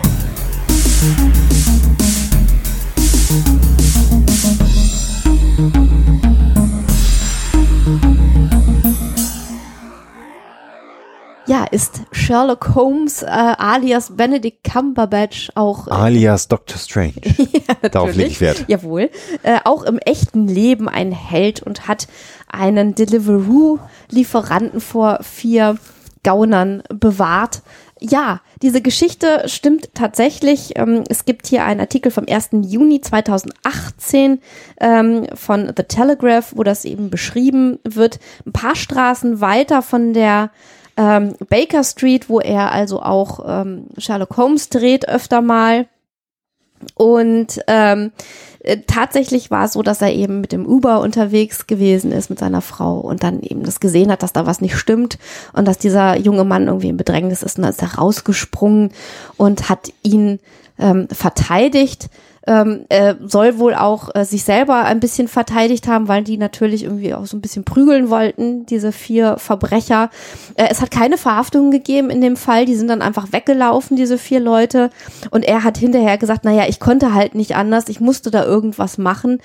[11.53, 15.87] Ja, ist Sherlock Holmes äh, alias Benedict Cumberbatch auch.
[15.87, 17.13] Äh, alias Doctor Strange.
[17.37, 18.65] ja, Darauf lege ich Wert.
[18.69, 19.11] Jawohl.
[19.43, 22.09] Äh, auch im echten Leben ein Held und hat
[22.49, 25.77] einen Deliveroo-Lieferanten vor vier
[26.23, 27.61] Gaunern bewahrt
[28.03, 30.73] ja, diese Geschichte stimmt tatsächlich.
[30.77, 32.51] Ähm, es gibt hier einen Artikel vom 1.
[32.63, 34.41] Juni 2018
[34.81, 38.19] ähm, von The Telegraph, wo das eben beschrieben wird.
[38.45, 40.51] Ein paar Straßen weiter von der
[40.97, 43.65] ähm, Baker Street, wo er also auch
[43.99, 45.87] Sherlock Holmes dreht öfter mal.
[46.95, 48.13] Und ähm,
[48.61, 52.39] äh, tatsächlich war es so, dass er eben mit dem Uber unterwegs gewesen ist mit
[52.39, 55.19] seiner Frau und dann eben das gesehen hat, dass da was nicht stimmt
[55.53, 58.93] und dass dieser junge Mann irgendwie in Bedrängnis ist und dann ist er rausgesprungen
[59.37, 60.39] und hat ihn
[60.79, 62.09] ähm, verteidigt.
[62.47, 66.85] Ähm, äh, soll wohl auch äh, sich selber ein bisschen verteidigt haben, weil die natürlich
[66.85, 70.11] irgendwie auch so ein bisschen prügeln wollten, diese vier Verbrecher.
[70.57, 74.19] Äh, es hat keine Verhaftungen gegeben in dem Fall, die sind dann einfach weggelaufen, diese
[74.19, 74.91] vier Leute.
[75.31, 78.99] Und er hat hinterher gesagt, naja, ich konnte halt nicht anders, ich musste da irgendwas
[78.99, 79.39] machen.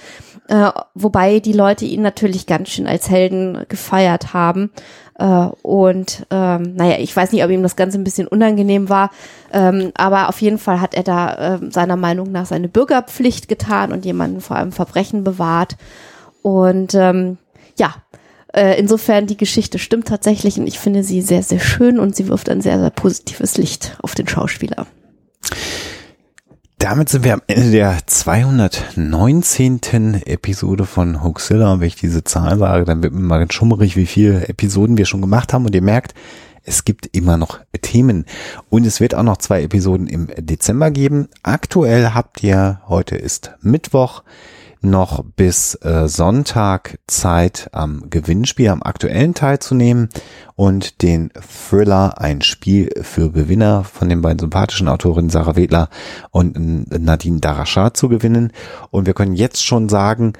[0.47, 4.71] Äh, wobei die Leute ihn natürlich ganz schön als Helden gefeiert haben.
[5.17, 9.11] Äh, und ähm, naja, ich weiß nicht, ob ihm das Ganze ein bisschen unangenehm war,
[9.51, 13.91] ähm, aber auf jeden Fall hat er da äh, seiner Meinung nach seine Bürgerpflicht getan
[13.91, 15.75] und jemanden vor einem Verbrechen bewahrt.
[16.43, 17.37] Und ähm,
[17.77, 17.95] ja,
[18.53, 22.27] äh, insofern die Geschichte stimmt tatsächlich und ich finde sie sehr, sehr schön und sie
[22.27, 24.85] wirft ein sehr, sehr positives Licht auf den Schauspieler.
[26.79, 30.21] Damit sind wir am Ende der 219.
[30.27, 31.79] Episode von Hoaxilla.
[31.79, 35.07] Wenn ich diese Zahl sage, dann wird mir mal ganz schummerig, wie viele Episoden wir
[35.07, 35.65] schon gemacht haben.
[35.65, 36.13] Und ihr merkt,
[36.61, 38.25] es gibt immer noch Themen.
[38.69, 41.29] Und es wird auch noch zwei Episoden im Dezember geben.
[41.41, 44.21] Aktuell habt ihr, heute ist Mittwoch,
[44.81, 50.09] noch bis äh, Sonntag Zeit am Gewinnspiel, am aktuellen teilzunehmen
[50.55, 51.31] und den
[51.69, 55.89] Thriller Ein Spiel für Gewinner von den beiden sympathischen Autorinnen Sarah Wedler
[56.31, 56.57] und
[56.89, 58.51] Nadine Darachat zu gewinnen.
[58.89, 60.33] Und wir können jetzt schon sagen,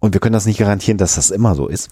[0.00, 1.90] und wir können das nicht garantieren, dass das immer so ist.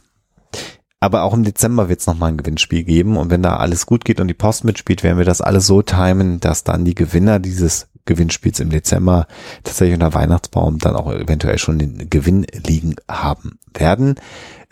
[1.00, 3.16] Aber auch im Dezember wird es nochmal ein Gewinnspiel geben.
[3.16, 5.82] Und wenn da alles gut geht und die Post mitspielt, werden wir das alles so
[5.82, 9.26] timen, dass dann die Gewinner dieses Gewinnspiels im Dezember
[9.62, 14.16] tatsächlich unter Weihnachtsbaum dann auch eventuell schon den Gewinn liegen haben werden.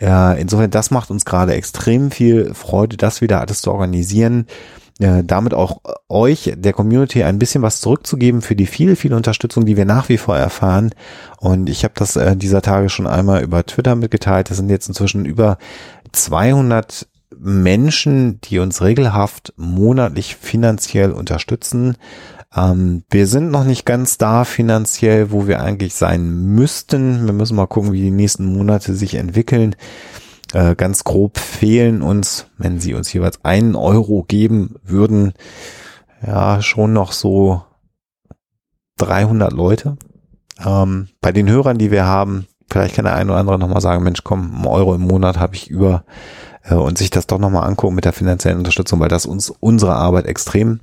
[0.01, 4.47] Äh, insofern, das macht uns gerade extrem viel Freude, das wieder alles zu organisieren.
[4.99, 9.63] Äh, damit auch euch, der Community, ein bisschen was zurückzugeben für die viel, viel Unterstützung,
[9.65, 10.89] die wir nach wie vor erfahren.
[11.39, 14.49] Und ich habe das äh, dieser Tage schon einmal über Twitter mitgeteilt.
[14.49, 15.59] Das sind jetzt inzwischen über
[16.11, 17.07] 200
[17.39, 21.97] Menschen, die uns regelhaft monatlich finanziell unterstützen.
[22.55, 27.25] Ähm, wir sind noch nicht ganz da finanziell, wo wir eigentlich sein müssten.
[27.25, 29.75] Wir müssen mal gucken, wie die nächsten Monate sich entwickeln.
[30.53, 35.33] Äh, ganz grob fehlen uns, wenn sie uns jeweils einen Euro geben würden,
[36.25, 37.63] ja, schon noch so
[38.97, 39.97] 300 Leute.
[40.65, 44.03] Ähm, bei den Hörern, die wir haben, vielleicht kann der eine oder andere nochmal sagen,
[44.03, 46.03] Mensch, komm, einen Euro im Monat habe ich über
[46.63, 49.95] äh, und sich das doch nochmal angucken mit der finanziellen Unterstützung, weil das uns unsere
[49.95, 50.79] Arbeit extrem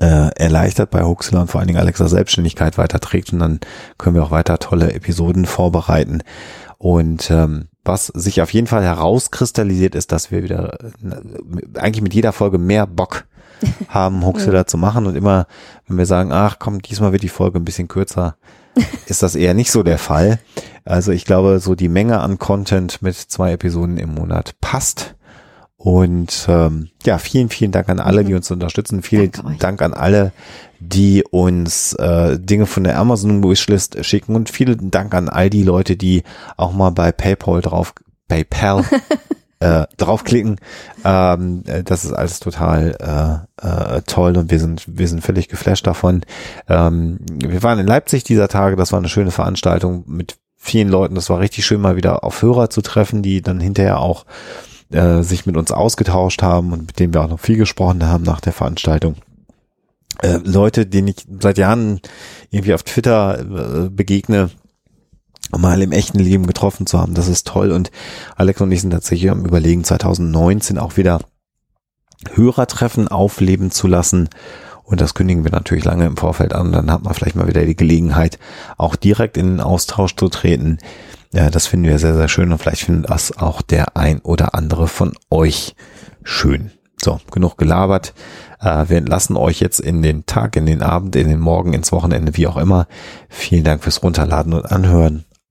[0.00, 3.60] äh, erleichtert bei Huxler und vor allen Dingen Alexa Selbstständigkeit weiterträgt und dann
[3.98, 6.22] können wir auch weiter tolle Episoden vorbereiten.
[6.78, 12.14] Und ähm, was sich auf jeden Fall herauskristallisiert, ist, dass wir wieder äh, eigentlich mit
[12.14, 13.26] jeder Folge mehr Bock
[13.88, 15.06] haben, Huxler zu machen.
[15.06, 15.46] Und immer,
[15.86, 18.36] wenn wir sagen, ach komm, diesmal wird die Folge ein bisschen kürzer,
[19.06, 20.38] ist das eher nicht so der Fall.
[20.84, 25.14] Also ich glaube, so die Menge an Content mit zwei Episoden im Monat passt.
[25.76, 28.38] Und ähm, ja, vielen, vielen Dank an alle, die mhm.
[28.38, 29.02] uns unterstützen.
[29.02, 30.32] Vielen Dank, Dank an alle,
[30.80, 35.62] die uns äh, Dinge von der Amazon Wishlist schicken und vielen Dank an all die
[35.62, 36.22] Leute, die
[36.56, 37.94] auch mal bei PayPal drauf,
[38.28, 38.84] PayPal
[39.60, 40.60] äh, draufklicken.
[41.04, 45.48] Ähm, äh, das ist alles total äh, äh, toll und wir sind wir sind völlig
[45.48, 46.22] geflasht davon.
[46.68, 48.76] Ähm, wir waren in Leipzig dieser Tage.
[48.76, 51.14] Das war eine schöne Veranstaltung mit vielen Leuten.
[51.14, 54.26] Das war richtig schön, mal wieder auf Hörer zu treffen, die dann hinterher auch
[54.90, 58.24] äh, sich mit uns ausgetauscht haben und mit denen wir auch noch viel gesprochen haben
[58.24, 59.16] nach der Veranstaltung.
[60.22, 62.00] Äh, Leute, denen ich seit Jahren
[62.50, 64.50] irgendwie auf Twitter äh, begegne,
[65.56, 67.70] mal im echten Leben getroffen zu haben, das ist toll.
[67.70, 67.90] Und
[68.36, 71.20] Alex und ich sind tatsächlich am Überlegen, 2019 auch wieder
[72.34, 74.28] Hörertreffen aufleben zu lassen.
[74.82, 76.72] Und das kündigen wir natürlich lange im Vorfeld an.
[76.72, 78.38] Dann hat man vielleicht mal wieder die Gelegenheit,
[78.76, 80.78] auch direkt in den Austausch zu treten.
[81.32, 84.54] Ja, das finden wir sehr, sehr schön und vielleicht findet das auch der ein oder
[84.54, 85.74] andere von euch
[86.22, 86.70] schön.
[87.02, 88.14] So, genug gelabert.
[88.60, 91.92] Äh, wir entlassen euch jetzt in den Tag, in den Abend, in den Morgen, ins
[91.92, 92.86] Wochenende, wie auch immer.
[93.28, 95.24] Vielen Dank fürs Runterladen und Anhören.